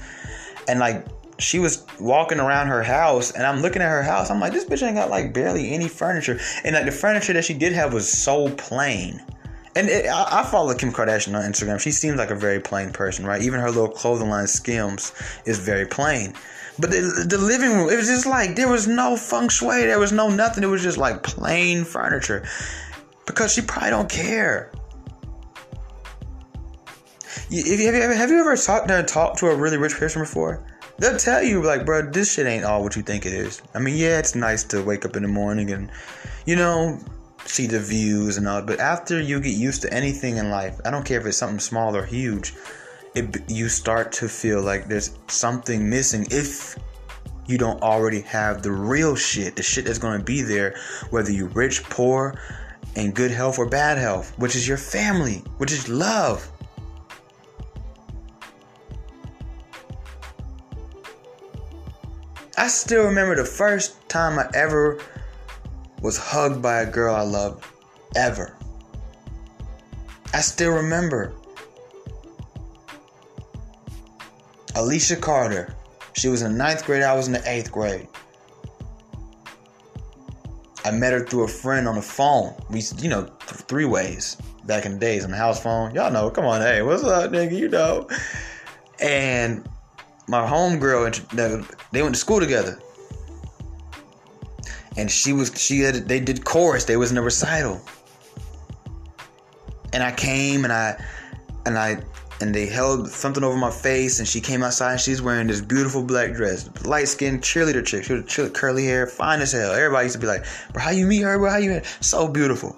And 0.68 0.80
like 0.80 1.06
she 1.40 1.58
was 1.58 1.86
walking 2.00 2.40
around 2.40 2.68
her 2.68 2.84
house 2.84 3.32
and 3.32 3.44
I'm 3.46 3.62
looking 3.62 3.82
at 3.82 3.90
her 3.90 4.04
house. 4.04 4.30
I'm 4.30 4.40
like, 4.40 4.54
this 4.54 4.66
bitch 4.66 4.86
ain't 4.86 4.96
got 4.96 5.10
like 5.10 5.34
barely 5.34 5.72
any 5.72 5.88
furniture. 5.88 6.40
And 6.64 6.76
like 6.76 6.86
the 6.86 6.92
furniture 6.92 7.34
that 7.34 7.46
she 7.46 7.54
did 7.54 7.74
have 7.74 7.94
was 7.94 8.12
so 8.12 8.50
plain. 8.56 9.22
And 9.76 9.88
it, 9.88 10.08
I, 10.08 10.42
I, 10.42 10.44
follow 10.44 10.74
Kim 10.74 10.92
Kardashian 10.92 11.38
on 11.38 11.50
Instagram. 11.50 11.80
She 11.80 11.92
seems 11.92 12.18
like 12.18 12.32
a 12.32 12.36
very 12.36 12.60
plain 12.60 12.92
person, 12.92 13.26
right? 13.26 13.42
Even 13.42 13.60
her 13.62 13.70
little 13.70 13.88
clothing 13.88 14.30
line, 14.30 14.48
Skims, 14.48 15.14
is 15.46 15.60
very 15.60 15.86
plain. 15.86 16.34
But 16.80 16.92
the, 16.92 17.26
the 17.28 17.38
living 17.38 17.72
room, 17.72 17.90
it 17.90 17.96
was 17.96 18.08
just 18.08 18.26
like 18.26 18.56
there 18.56 18.70
was 18.70 18.88
no 18.88 19.16
feng 19.16 19.48
shui, 19.50 19.86
there 19.86 20.00
was 20.00 20.12
no 20.12 20.30
nothing. 20.30 20.64
It 20.64 20.68
was 20.68 20.82
just 20.82 20.98
like 20.98 21.24
plain 21.24 21.86
furniture. 21.86 22.46
Because 23.26 23.54
she 23.54 23.62
probably 23.62 23.92
don't 23.92 24.10
care. 24.10 24.72
You, 27.50 27.64
have, 27.64 27.80
you 27.80 27.88
ever, 27.88 28.14
have 28.14 28.30
you 28.30 28.40
ever 28.40 28.56
talked 28.56 28.88
to, 28.90 29.04
talked 29.04 29.40
to 29.40 29.48
a 29.48 29.56
really 29.56 29.78
rich 29.78 29.94
person 29.94 30.22
before? 30.22 30.66
They'll 31.00 31.18
tell 31.18 31.42
you, 31.42 31.64
like, 31.64 31.86
bro, 31.86 32.10
this 32.12 32.34
shit 32.34 32.46
ain't 32.46 32.66
all 32.66 32.84
what 32.84 32.96
you 32.96 33.02
think 33.02 33.26
it 33.26 33.34
is. 33.34 33.62
I 33.74 33.80
mean, 33.80 33.96
yeah, 33.96 34.20
it's 34.20 34.36
nice 34.36 34.64
to 34.66 34.84
wake 34.84 35.06
up 35.06 35.16
in 35.16 35.24
the 35.24 35.30
morning 35.30 35.72
and, 35.72 35.90
you 36.46 36.56
know, 36.56 37.00
see 37.46 37.68
the 37.68 37.80
views 37.80 38.38
and 38.38 38.48
all, 38.48 38.62
but 38.62 38.80
after 38.80 39.20
you 39.20 39.40
get 39.40 39.54
used 39.56 39.82
to 39.82 39.94
anything 39.94 40.38
in 40.38 40.50
life, 40.50 40.80
I 40.86 40.92
don't 40.92 41.06
care 41.06 41.20
if 41.20 41.26
it's 41.26 41.38
something 41.38 41.60
small 41.60 41.96
or 41.96 42.06
huge, 42.06 42.54
it, 43.16 43.50
you 43.50 43.70
start 43.70 44.12
to 44.14 44.28
feel 44.28 44.62
like 44.62 44.88
there's 44.88 45.18
something 45.28 45.90
missing 45.90 46.28
if 46.32 46.78
you 47.48 47.58
don't 47.58 47.82
already 47.82 48.22
have 48.22 48.62
the 48.62 48.72
real 48.72 49.16
shit, 49.16 49.56
the 49.56 49.64
shit 49.64 49.86
that's 49.86 49.98
gonna 49.98 50.24
be 50.24 50.42
there, 50.42 50.76
whether 51.10 51.32
you're 51.32 51.48
rich, 51.48 51.84
poor, 51.84 52.40
in 52.96 53.12
good 53.12 53.32
health 53.32 53.58
or 53.58 53.68
bad 53.68 53.98
health, 53.98 54.38
which 54.38 54.56
is 54.56 54.68
your 54.68 54.78
family, 54.78 55.44
which 55.58 55.72
is 55.72 55.90
love. 55.90 56.52
I 62.60 62.68
still 62.68 63.06
remember 63.06 63.38
the 63.38 63.46
first 63.46 64.10
time 64.10 64.38
I 64.38 64.50
ever 64.54 65.00
was 66.02 66.18
hugged 66.18 66.62
by 66.62 66.82
a 66.82 66.86
girl 66.86 67.16
I 67.16 67.22
loved, 67.22 67.66
ever. 68.18 68.54
I 70.34 70.42
still 70.42 70.74
remember. 70.74 71.34
Alicia 74.76 75.16
Carter. 75.16 75.74
She 76.12 76.28
was 76.28 76.42
in 76.42 76.52
the 76.52 76.58
ninth 76.58 76.86
grade, 76.86 77.02
I 77.02 77.16
was 77.16 77.28
in 77.28 77.34
the 77.34 77.50
eighth 77.50 77.72
grade. 77.72 78.10
I 80.84 80.92
met 80.92 81.14
her 81.14 81.26
through 81.26 81.44
a 81.44 81.48
friend 81.48 81.88
on 81.88 81.96
the 81.96 82.02
phone. 82.02 82.54
We, 82.70 82.84
you 82.98 83.08
know, 83.08 83.24
three 83.40 83.86
ways 83.86 84.36
back 84.66 84.86
in 84.86 84.94
the 84.94 85.00
days 85.00 85.24
on 85.24 85.32
the 85.32 85.38
house 85.38 85.64
phone. 85.64 85.96
Y'all 85.96 86.12
know, 86.12 86.30
come 86.30 86.44
on, 86.44 86.60
hey, 86.60 86.82
what's 86.82 87.06
up, 87.06 87.32
nigga? 87.32 87.58
You 87.58 87.70
know. 87.70 88.10
And 89.00 89.66
my 90.30 90.48
homegirl, 90.48 91.66
they 91.92 92.02
went 92.04 92.14
to 92.14 92.20
school 92.20 92.40
together. 92.40 92.80
And 94.96 95.10
she 95.10 95.34
was, 95.34 95.52
she 95.60 95.80
had, 95.80 96.08
they 96.08 96.20
did 96.20 96.46
chorus. 96.46 96.86
They 96.86 96.98
was 96.98 97.12
in 97.12 97.18
a 97.18 97.22
recital. 97.22 97.82
And 99.92 100.04
I 100.04 100.12
came 100.12 100.66
and 100.66 100.74
I, 100.74 101.04
and 101.66 101.78
I 101.78 102.04
and 102.42 102.56
they 102.56 102.68
held 102.68 103.10
something 103.10 103.44
over 103.44 103.58
my 103.58 103.72
face 103.72 104.20
and 104.20 104.28
she 104.28 104.40
came 104.40 104.64
outside 104.64 104.94
and 104.94 105.02
she's 105.02 105.22
wearing 105.22 105.48
this 105.48 105.60
beautiful 105.60 106.02
black 106.02 106.34
dress 106.34 106.70
light 106.86 107.08
skinned 107.08 107.42
cheerleader 107.42 107.86
chick 107.86 108.06
she 108.30 108.42
had 108.42 108.54
curly 108.54 108.86
hair 108.86 109.06
fine 109.06 109.42
as 109.42 109.52
hell 109.52 109.74
everybody 109.74 110.06
used 110.06 110.16
to 110.16 110.22
be 110.22 110.26
like 110.26 110.46
bro 110.72 110.82
how 110.82 110.90
you 110.90 111.06
meet 111.06 111.22
her 111.22 111.38
bro 111.38 111.50
how 111.50 111.58
you 111.58 111.70
meet 111.72 111.86
so 112.00 112.30
beautiful 112.30 112.78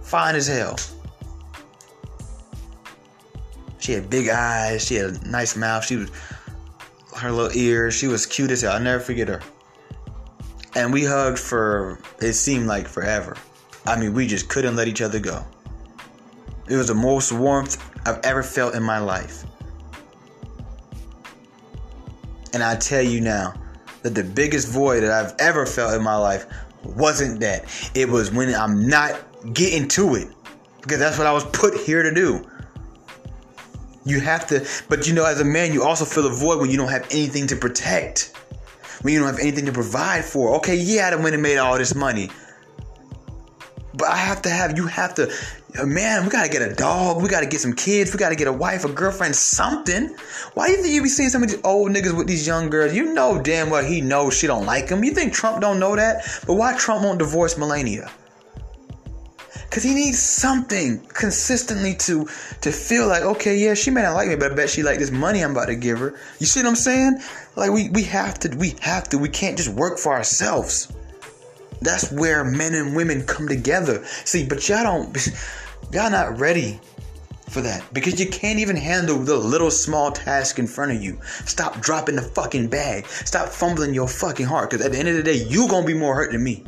fine 0.00 0.34
as 0.34 0.46
hell 0.46 0.78
she 3.78 3.92
had 3.92 4.08
big 4.08 4.30
eyes 4.30 4.82
she 4.82 4.94
had 4.94 5.10
a 5.10 5.28
nice 5.28 5.56
mouth 5.56 5.84
she 5.84 5.96
was 5.96 6.10
her 7.16 7.30
little 7.30 7.56
ears 7.56 7.94
she 7.94 8.06
was 8.06 8.26
cute 8.26 8.50
as 8.50 8.62
hell 8.62 8.72
i'll 8.72 8.80
never 8.80 9.02
forget 9.02 9.28
her 9.28 9.40
and 10.74 10.92
we 10.92 11.04
hugged 11.04 11.38
for 11.38 11.98
it 12.20 12.34
seemed 12.34 12.66
like 12.66 12.86
forever 12.86 13.36
i 13.86 13.98
mean 13.98 14.12
we 14.12 14.26
just 14.26 14.48
couldn't 14.48 14.76
let 14.76 14.88
each 14.88 15.02
other 15.02 15.18
go 15.18 15.44
it 16.68 16.76
was 16.76 16.88
the 16.88 16.94
most 16.94 17.32
warmth 17.32 17.80
I've 18.06 18.20
ever 18.24 18.42
felt 18.42 18.74
in 18.74 18.82
my 18.82 18.98
life. 18.98 19.44
And 22.52 22.62
I 22.62 22.76
tell 22.76 23.02
you 23.02 23.20
now 23.20 23.54
that 24.02 24.14
the 24.14 24.24
biggest 24.24 24.68
void 24.68 25.00
that 25.00 25.10
I've 25.10 25.34
ever 25.38 25.66
felt 25.66 25.94
in 25.94 26.02
my 26.02 26.16
life 26.16 26.46
wasn't 26.82 27.40
that. 27.40 27.64
It 27.94 28.08
was 28.08 28.30
when 28.30 28.54
I'm 28.54 28.88
not 28.88 29.20
getting 29.52 29.88
to 29.88 30.14
it. 30.14 30.28
Because 30.80 30.98
that's 30.98 31.18
what 31.18 31.26
I 31.26 31.32
was 31.32 31.44
put 31.46 31.74
here 31.74 32.02
to 32.02 32.14
do. 32.14 32.48
You 34.06 34.20
have 34.20 34.46
to, 34.46 34.64
but 34.88 35.08
you 35.08 35.14
know, 35.14 35.26
as 35.26 35.40
a 35.40 35.44
man, 35.44 35.72
you 35.72 35.82
also 35.82 36.04
feel 36.04 36.26
a 36.26 36.30
void 36.30 36.60
when 36.60 36.70
you 36.70 36.76
don't 36.76 36.90
have 36.90 37.06
anything 37.10 37.48
to 37.48 37.56
protect. 37.56 38.32
When 39.02 39.12
you 39.12 39.18
don't 39.18 39.28
have 39.28 39.40
anything 39.40 39.66
to 39.66 39.72
provide 39.72 40.24
for. 40.24 40.54
Okay, 40.56 40.76
yeah, 40.76 41.10
I 41.12 41.16
went 41.16 41.34
and 41.34 41.42
made 41.42 41.58
all 41.58 41.76
this 41.76 41.94
money. 41.94 42.30
But 43.94 44.08
I 44.08 44.16
have 44.16 44.42
to 44.42 44.50
have, 44.50 44.76
you 44.76 44.86
have 44.86 45.14
to, 45.14 45.32
man, 45.84 46.22
we 46.22 46.30
gotta 46.30 46.48
get 46.48 46.62
a 46.62 46.72
dog. 46.72 47.20
We 47.20 47.28
gotta 47.28 47.46
get 47.46 47.60
some 47.60 47.72
kids. 47.72 48.12
We 48.12 48.18
gotta 48.18 48.36
get 48.36 48.46
a 48.46 48.52
wife, 48.52 48.84
a 48.84 48.92
girlfriend, 48.92 49.34
something. 49.34 50.14
Why 50.54 50.66
do 50.66 50.72
you 50.72 50.82
think 50.82 50.94
you 50.94 51.02
be 51.02 51.08
seeing 51.08 51.30
some 51.30 51.42
of 51.42 51.50
these 51.50 51.60
old 51.64 51.90
niggas 51.90 52.16
with 52.16 52.28
these 52.28 52.46
young 52.46 52.70
girls? 52.70 52.94
You 52.94 53.12
know 53.12 53.42
damn 53.42 53.70
well 53.70 53.84
he 53.84 54.00
knows 54.00 54.38
she 54.38 54.46
don't 54.46 54.66
like 54.66 54.88
him. 54.88 55.02
You 55.02 55.12
think 55.12 55.32
Trump 55.32 55.60
don't 55.60 55.80
know 55.80 55.96
that? 55.96 56.24
But 56.46 56.54
why 56.54 56.76
Trump 56.76 57.02
won't 57.02 57.18
divorce 57.18 57.58
Melania? 57.58 58.10
Cause 59.70 59.82
he 59.82 59.94
needs 59.94 60.18
something 60.18 61.00
consistently 61.08 61.94
to 61.96 62.26
to 62.60 62.72
feel 62.72 63.08
like, 63.08 63.22
okay, 63.22 63.58
yeah, 63.58 63.74
she 63.74 63.90
may 63.90 64.02
not 64.02 64.14
like 64.14 64.28
me, 64.28 64.36
but 64.36 64.52
I 64.52 64.54
bet 64.54 64.70
she 64.70 64.82
like 64.82 64.98
this 64.98 65.10
money 65.10 65.42
I'm 65.42 65.50
about 65.50 65.66
to 65.66 65.74
give 65.74 65.98
her. 65.98 66.18
You 66.38 66.46
see 66.46 66.60
what 66.60 66.68
I'm 66.68 66.76
saying? 66.76 67.20
Like 67.56 67.70
we 67.70 67.90
we 67.90 68.02
have 68.04 68.38
to, 68.40 68.56
we 68.56 68.74
have 68.80 69.08
to, 69.10 69.18
we 69.18 69.28
can't 69.28 69.56
just 69.56 69.68
work 69.70 69.98
for 69.98 70.12
ourselves. 70.12 70.92
That's 71.82 72.10
where 72.10 72.42
men 72.42 72.74
and 72.74 72.96
women 72.96 73.26
come 73.26 73.48
together. 73.48 74.02
See, 74.24 74.46
but 74.46 74.66
y'all 74.68 74.82
don't 74.82 75.16
Y'all 75.92 76.10
not 76.10 76.38
ready 76.40 76.80
for 77.48 77.60
that 77.60 77.82
because 77.94 78.18
you 78.18 78.28
can't 78.28 78.58
even 78.58 78.76
handle 78.76 79.18
the 79.18 79.36
little 79.36 79.70
small 79.70 80.10
task 80.10 80.58
in 80.58 80.66
front 80.66 80.90
of 80.92 81.00
you. 81.00 81.18
Stop 81.22 81.80
dropping 81.80 82.16
the 82.16 82.22
fucking 82.22 82.68
bag. 82.68 83.06
Stop 83.06 83.48
fumbling 83.48 83.94
your 83.94 84.08
fucking 84.08 84.46
heart 84.46 84.70
because 84.70 84.84
at 84.84 84.92
the 84.92 84.98
end 84.98 85.08
of 85.08 85.14
the 85.14 85.22
day, 85.22 85.44
you 85.44 85.68
gonna 85.68 85.86
be 85.86 85.94
more 85.94 86.16
hurt 86.16 86.32
than 86.32 86.42
me. 86.42 86.64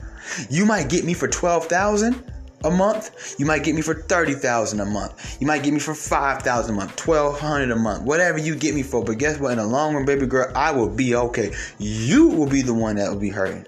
You 0.48 0.64
might 0.64 0.88
get 0.88 1.04
me 1.04 1.14
for 1.14 1.26
12,000 1.26 2.32
a 2.64 2.70
month. 2.70 3.36
You 3.38 3.46
might 3.46 3.64
get 3.64 3.74
me 3.74 3.82
for 3.82 3.94
30,000 3.94 4.80
a 4.80 4.84
month. 4.84 5.40
You 5.40 5.46
might 5.46 5.62
get 5.62 5.72
me 5.72 5.80
for 5.80 5.94
5,000 5.94 6.74
a 6.74 6.76
month, 6.76 7.06
1,200 7.06 7.70
a 7.70 7.76
month, 7.76 8.02
whatever 8.02 8.38
you 8.38 8.54
get 8.54 8.74
me 8.74 8.82
for. 8.82 9.04
But 9.04 9.18
guess 9.18 9.38
what? 9.38 9.52
In 9.52 9.58
the 9.58 9.66
long 9.66 9.94
run, 9.94 10.04
baby 10.04 10.26
girl, 10.26 10.50
I 10.54 10.72
will 10.72 10.88
be 10.88 11.14
okay. 11.14 11.54
You 11.78 12.28
will 12.28 12.48
be 12.48 12.62
the 12.62 12.74
one 12.74 12.96
that 12.96 13.10
will 13.10 13.20
be 13.20 13.30
hurting. 13.30 13.66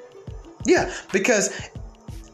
Yeah, 0.67 0.93
because 1.13 1.71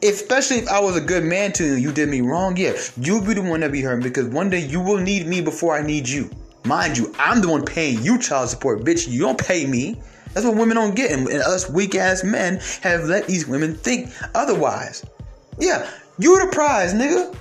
especially 0.03 0.59
if 0.59 0.69
I 0.69 0.81
was 0.81 0.97
a 0.97 1.01
good 1.01 1.25
man 1.25 1.53
to 1.53 1.65
you, 1.65 1.75
you 1.75 1.93
did 1.93 2.09
me 2.09 2.21
wrong, 2.21 2.57
yeah, 2.57 2.73
you'll 2.97 3.25
be 3.25 3.35
the 3.35 3.43
one 3.43 3.61
that 3.61 3.73
be 3.73 3.83
hurt 3.83 4.03
because 4.03 4.27
one 4.27 4.51
day 4.51 4.61
you 4.61 4.81
will 4.81 4.99
need 4.99 5.27
me 5.27 5.41
before 5.41 5.77
I 5.77 5.83
need 5.83 6.09
you. 6.09 6.31
Mind 6.65 6.99
you, 6.99 7.15
I'm 7.19 7.41
the 7.41 7.49
one 7.49 7.65
paying 7.65 8.03
you 8.03 8.19
child 8.19 8.49
support, 8.49 8.81
bitch. 8.81 9.09
You 9.09 9.21
don't 9.21 9.39
pay 9.39 9.67
me. 9.67 10.01
That's 10.35 10.45
what 10.45 10.57
women 10.57 10.77
don't 10.77 10.95
get, 10.95 11.13
and 11.13 11.29
us 11.29 11.71
weak 11.71 11.95
ass 11.95 12.23
men 12.23 12.61
have 12.83 13.05
let 13.05 13.27
these 13.27 13.47
women 13.47 13.75
think 13.75 14.11
otherwise. 14.35 15.05
Yeah, 15.59 15.89
you 16.19 16.45
the 16.45 16.53
prize, 16.53 16.95
nigga. 16.95 17.37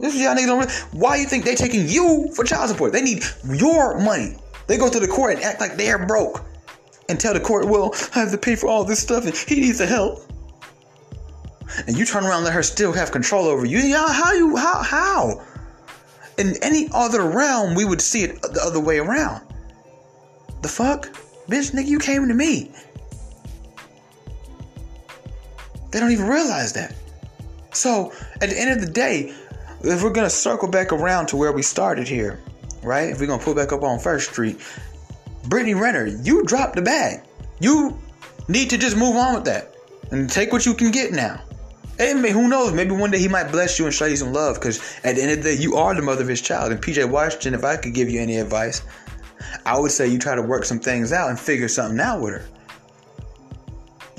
This 0.00 0.14
is 0.14 0.20
y'all 0.20 0.34
niggas 0.34 0.46
don't. 0.46 0.70
Why 0.92 1.16
you 1.16 1.26
think 1.26 1.44
they 1.44 1.54
taking 1.54 1.88
you 1.88 2.30
for 2.34 2.44
child 2.44 2.70
support? 2.70 2.92
They 2.92 3.02
need 3.02 3.22
your 3.44 3.98
money. 3.98 4.36
They 4.66 4.76
go 4.76 4.88
to 4.88 5.00
the 5.00 5.08
court 5.08 5.34
and 5.34 5.42
act 5.42 5.60
like 5.60 5.76
they're 5.76 6.06
broke, 6.06 6.44
and 7.08 7.18
tell 7.18 7.34
the 7.34 7.40
court, 7.40 7.66
"Well, 7.66 7.94
I 8.14 8.20
have 8.20 8.30
to 8.30 8.38
pay 8.38 8.54
for 8.54 8.68
all 8.68 8.84
this 8.84 9.00
stuff, 9.00 9.24
and 9.24 9.34
he 9.34 9.60
needs 9.60 9.78
the 9.78 9.86
help." 9.86 10.28
and 11.86 11.96
you 11.96 12.04
turn 12.04 12.24
around 12.24 12.36
and 12.36 12.44
let 12.44 12.54
her 12.54 12.62
still 12.62 12.92
have 12.92 13.10
control 13.10 13.46
over 13.46 13.64
you. 13.64 13.78
Yeah, 13.78 14.08
how 14.08 14.32
you 14.32 14.56
how 14.56 14.82
how? 14.82 15.42
In 16.38 16.54
any 16.62 16.88
other 16.92 17.28
realm, 17.28 17.74
we 17.74 17.84
would 17.84 18.00
see 18.00 18.22
it 18.22 18.40
the 18.42 18.60
other 18.62 18.80
way 18.80 18.98
around. 18.98 19.42
The 20.62 20.68
fuck, 20.68 21.08
bitch, 21.48 21.72
nigga, 21.72 21.86
you 21.86 21.98
came 21.98 22.28
to 22.28 22.34
me. 22.34 22.70
They 25.90 26.00
don't 26.00 26.12
even 26.12 26.26
realize 26.26 26.72
that. 26.74 26.94
So 27.72 28.12
at 28.40 28.50
the 28.50 28.58
end 28.58 28.70
of 28.70 28.80
the 28.80 28.92
day, 28.92 29.34
if 29.82 30.02
we're 30.02 30.12
gonna 30.12 30.30
circle 30.30 30.68
back 30.68 30.92
around 30.92 31.26
to 31.26 31.36
where 31.36 31.52
we 31.52 31.62
started 31.62 32.08
here, 32.08 32.40
right? 32.82 33.10
If 33.10 33.20
we're 33.20 33.26
gonna 33.26 33.42
pull 33.42 33.54
back 33.54 33.72
up 33.72 33.82
on 33.82 33.98
First 33.98 34.30
Street, 34.30 34.60
Brittany 35.44 35.74
Renner, 35.74 36.06
you 36.06 36.44
dropped 36.44 36.76
the 36.76 36.82
bag. 36.82 37.22
You 37.60 37.98
need 38.48 38.70
to 38.70 38.78
just 38.78 38.96
move 38.96 39.16
on 39.16 39.34
with 39.34 39.44
that 39.44 39.74
and 40.10 40.28
take 40.28 40.52
what 40.52 40.66
you 40.66 40.74
can 40.74 40.90
get 40.90 41.12
now. 41.12 41.40
And 42.00 42.24
who 42.24 42.48
knows? 42.48 42.72
Maybe 42.72 42.92
one 42.92 43.10
day 43.10 43.18
he 43.18 43.26
might 43.26 43.50
bless 43.50 43.78
you 43.78 43.84
and 43.84 43.92
show 43.92 44.06
you 44.06 44.16
some 44.16 44.32
love. 44.32 44.54
Because 44.54 44.78
at 45.02 45.16
the 45.16 45.22
end 45.22 45.32
of 45.32 45.42
the 45.42 45.56
day, 45.56 45.60
you 45.60 45.76
are 45.76 45.94
the 45.94 46.02
mother 46.02 46.22
of 46.22 46.28
his 46.28 46.40
child. 46.40 46.70
And 46.70 46.80
PJ 46.80 47.10
Washington, 47.10 47.54
if 47.54 47.64
I 47.64 47.76
could 47.76 47.92
give 47.92 48.08
you 48.08 48.20
any 48.20 48.38
advice, 48.38 48.82
I 49.66 49.76
would 49.78 49.90
say 49.90 50.06
you 50.06 50.18
try 50.18 50.36
to 50.36 50.42
work 50.42 50.64
some 50.64 50.78
things 50.78 51.12
out 51.12 51.28
and 51.28 51.38
figure 51.38 51.66
something 51.66 51.98
out 51.98 52.20
with 52.20 52.34
her. 52.34 52.44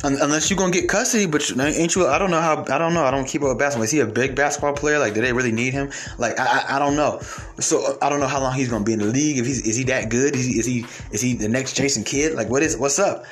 Unless 0.02 0.50
you're 0.50 0.58
gonna 0.58 0.72
get 0.72 0.88
custody, 0.88 1.26
but 1.26 1.52
ain't 1.60 1.94
you? 1.94 2.08
I 2.08 2.18
don't 2.18 2.32
know 2.32 2.40
how. 2.40 2.64
I 2.70 2.78
don't 2.78 2.94
know. 2.94 3.04
I 3.04 3.12
don't 3.12 3.28
keep 3.28 3.42
up 3.42 3.50
with 3.50 3.60
basketball. 3.60 3.84
Is 3.84 3.92
he 3.92 4.00
a 4.00 4.06
big 4.06 4.34
basketball 4.34 4.74
player? 4.74 4.98
Like, 4.98 5.14
do 5.14 5.22
they 5.22 5.34
really 5.34 5.52
need 5.52 5.74
him? 5.74 5.92
Like, 6.18 6.40
I, 6.40 6.46
I, 6.46 6.76
I 6.76 6.80
don't 6.80 6.96
know. 6.96 7.20
So 7.60 7.98
I 8.02 8.08
don't 8.08 8.22
know 8.22 8.28
how 8.28 8.40
long 8.40 8.54
he's 8.54 8.70
gonna 8.70 8.86
be 8.86 8.94
in 8.94 9.00
the 9.00 9.06
league. 9.06 9.38
If 9.38 9.46
he's 9.46 9.66
is 9.68 9.76
he 9.76 9.84
that 9.86 10.10
good? 10.10 10.36
Is 10.36 10.46
he 10.46 10.58
is 10.58 10.66
he 10.66 10.86
is 11.12 11.22
he 11.22 11.34
the 11.34 11.50
next 11.50 11.74
Jason 11.74 12.06
Kidd? 12.06 12.34
Like, 12.34 12.50
what 12.50 12.64
is 12.64 12.78
what's 12.78 12.98
up? 12.98 13.26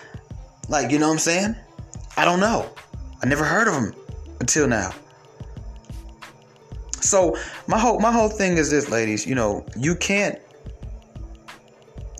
Like, 0.68 0.92
you 0.92 1.00
know 1.00 1.08
what 1.08 1.14
I'm 1.14 1.20
saying? 1.20 1.56
I 2.18 2.26
don't 2.26 2.42
know. 2.42 2.70
I 3.24 3.28
never 3.28 3.46
heard 3.46 3.70
of 3.70 3.74
him 3.74 3.94
until 4.42 4.68
now. 4.68 4.92
So 7.00 7.38
my 7.68 7.80
whole 7.80 8.00
my 8.02 8.12
whole 8.12 8.30
thing 8.30 8.58
is 8.58 8.70
this, 8.70 8.90
ladies. 8.90 9.26
You 9.26 9.36
know, 9.36 9.66
you 9.78 9.96
can't 9.96 10.38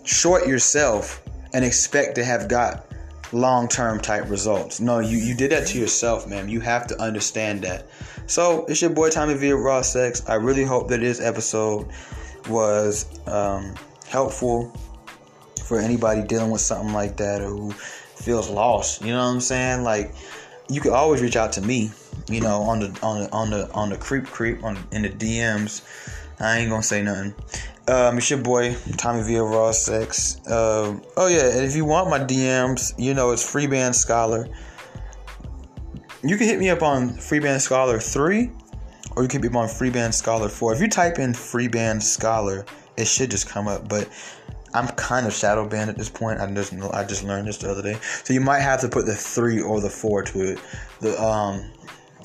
short 0.04 0.46
yourself 0.46 1.22
and 1.52 1.66
expect 1.66 2.14
to 2.14 2.24
have 2.24 2.48
got 2.48 2.87
long 3.32 3.68
term 3.68 4.00
type 4.00 4.28
results. 4.28 4.80
No, 4.80 5.00
you, 5.00 5.18
you 5.18 5.34
did 5.34 5.50
that 5.52 5.66
to 5.68 5.78
yourself, 5.78 6.26
man. 6.26 6.48
You 6.48 6.60
have 6.60 6.86
to 6.88 7.00
understand 7.00 7.62
that. 7.62 7.86
So 8.26 8.66
it's 8.66 8.80
your 8.80 8.90
boy 8.90 9.10
Tommy 9.10 9.34
via 9.34 9.56
Raw 9.56 9.82
Sex. 9.82 10.22
I 10.28 10.34
really 10.34 10.64
hope 10.64 10.88
that 10.88 11.00
this 11.00 11.20
episode 11.20 11.88
was 12.48 13.06
um, 13.26 13.74
helpful 14.06 14.72
for 15.64 15.78
anybody 15.78 16.22
dealing 16.22 16.50
with 16.50 16.60
something 16.60 16.92
like 16.94 17.16
that 17.18 17.40
or 17.40 17.48
who 17.48 17.70
feels 17.72 18.48
lost. 18.48 19.02
You 19.02 19.12
know 19.12 19.18
what 19.18 19.32
I'm 19.32 19.40
saying? 19.40 19.82
Like 19.82 20.14
you 20.68 20.80
can 20.80 20.92
always 20.92 21.22
reach 21.22 21.36
out 21.36 21.52
to 21.52 21.62
me. 21.62 21.90
You 22.28 22.40
know, 22.40 22.62
on 22.62 22.80
the 22.80 22.98
on 23.02 23.20
the 23.22 23.32
on 23.32 23.50
the 23.50 23.72
on 23.72 23.88
the 23.90 23.96
creep 23.96 24.26
creep 24.26 24.62
on 24.64 24.78
in 24.92 25.02
the 25.02 25.08
DMs. 25.08 25.82
I 26.40 26.58
ain't 26.58 26.70
gonna 26.70 26.82
say 26.82 27.02
nothing. 27.02 27.34
Um, 27.88 28.18
it's 28.18 28.30
your 28.30 28.40
boy 28.40 28.76
Tommy 28.96 29.22
via 29.22 29.42
Raw 29.42 29.72
Sex. 29.72 30.36
Um, 30.46 31.02
oh 31.16 31.26
yeah, 31.26 31.56
and 31.56 31.64
if 31.64 31.74
you 31.74 31.84
want 31.84 32.10
my 32.10 32.18
DMs, 32.18 32.92
you 32.98 33.14
know 33.14 33.30
it's 33.30 33.44
Freeband 33.44 33.94
Scholar. 33.94 34.48
You 36.22 36.36
can 36.36 36.46
hit 36.46 36.58
me 36.58 36.68
up 36.70 36.82
on 36.82 37.10
Freeband 37.10 37.60
Scholar 37.60 37.98
three, 37.98 38.50
or 39.16 39.22
you 39.22 39.28
can 39.28 39.42
hit 39.42 39.50
me 39.50 39.58
up 39.58 39.62
on 39.62 39.68
Freeband 39.68 40.14
Scholar 40.14 40.48
four. 40.48 40.72
If 40.74 40.80
you 40.80 40.88
type 40.88 41.18
in 41.18 41.32
Freeband 41.32 42.02
Scholar, 42.02 42.66
it 42.96 43.06
should 43.06 43.30
just 43.30 43.48
come 43.48 43.66
up. 43.66 43.88
But 43.88 44.08
I'm 44.74 44.86
kind 44.88 45.26
of 45.26 45.32
shadow 45.32 45.66
banned 45.66 45.90
at 45.90 45.96
this 45.96 46.10
point. 46.10 46.40
I 46.40 46.52
just 46.52 46.72
I 46.92 47.04
just 47.04 47.24
learned 47.24 47.48
this 47.48 47.58
the 47.58 47.70
other 47.70 47.82
day, 47.82 47.98
so 48.24 48.34
you 48.34 48.40
might 48.40 48.60
have 48.60 48.80
to 48.82 48.88
put 48.88 49.06
the 49.06 49.14
three 49.14 49.60
or 49.60 49.80
the 49.80 49.90
four 49.90 50.22
to 50.22 50.52
it. 50.52 50.58
The 51.00 51.20
um 51.20 51.70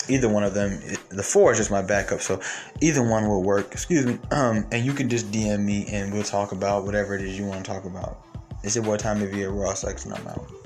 either 0.09 0.29
one 0.29 0.43
of 0.43 0.53
them. 0.53 0.79
The 1.09 1.23
four 1.23 1.51
is 1.51 1.57
just 1.57 1.71
my 1.71 1.81
backup, 1.81 2.21
so 2.21 2.39
either 2.81 3.03
one 3.03 3.27
will 3.27 3.43
work. 3.43 3.71
Excuse 3.71 4.05
me. 4.05 4.19
Um, 4.31 4.65
and 4.71 4.85
you 4.85 4.93
can 4.93 5.09
just 5.09 5.31
DM 5.31 5.63
me 5.63 5.85
and 5.87 6.13
we'll 6.13 6.23
talk 6.23 6.51
about 6.51 6.85
whatever 6.85 7.15
it 7.15 7.21
is 7.21 7.37
you 7.37 7.45
want 7.45 7.65
to 7.65 7.71
talk 7.71 7.85
about. 7.85 8.25
It's 8.63 8.75
your 8.75 8.85
boy 8.85 8.97
Tommy 8.97 9.25
via 9.25 9.49
Raw 9.49 9.73
Sex, 9.73 10.05
and 10.05 10.13
I'm 10.13 10.27
out. 10.27 10.62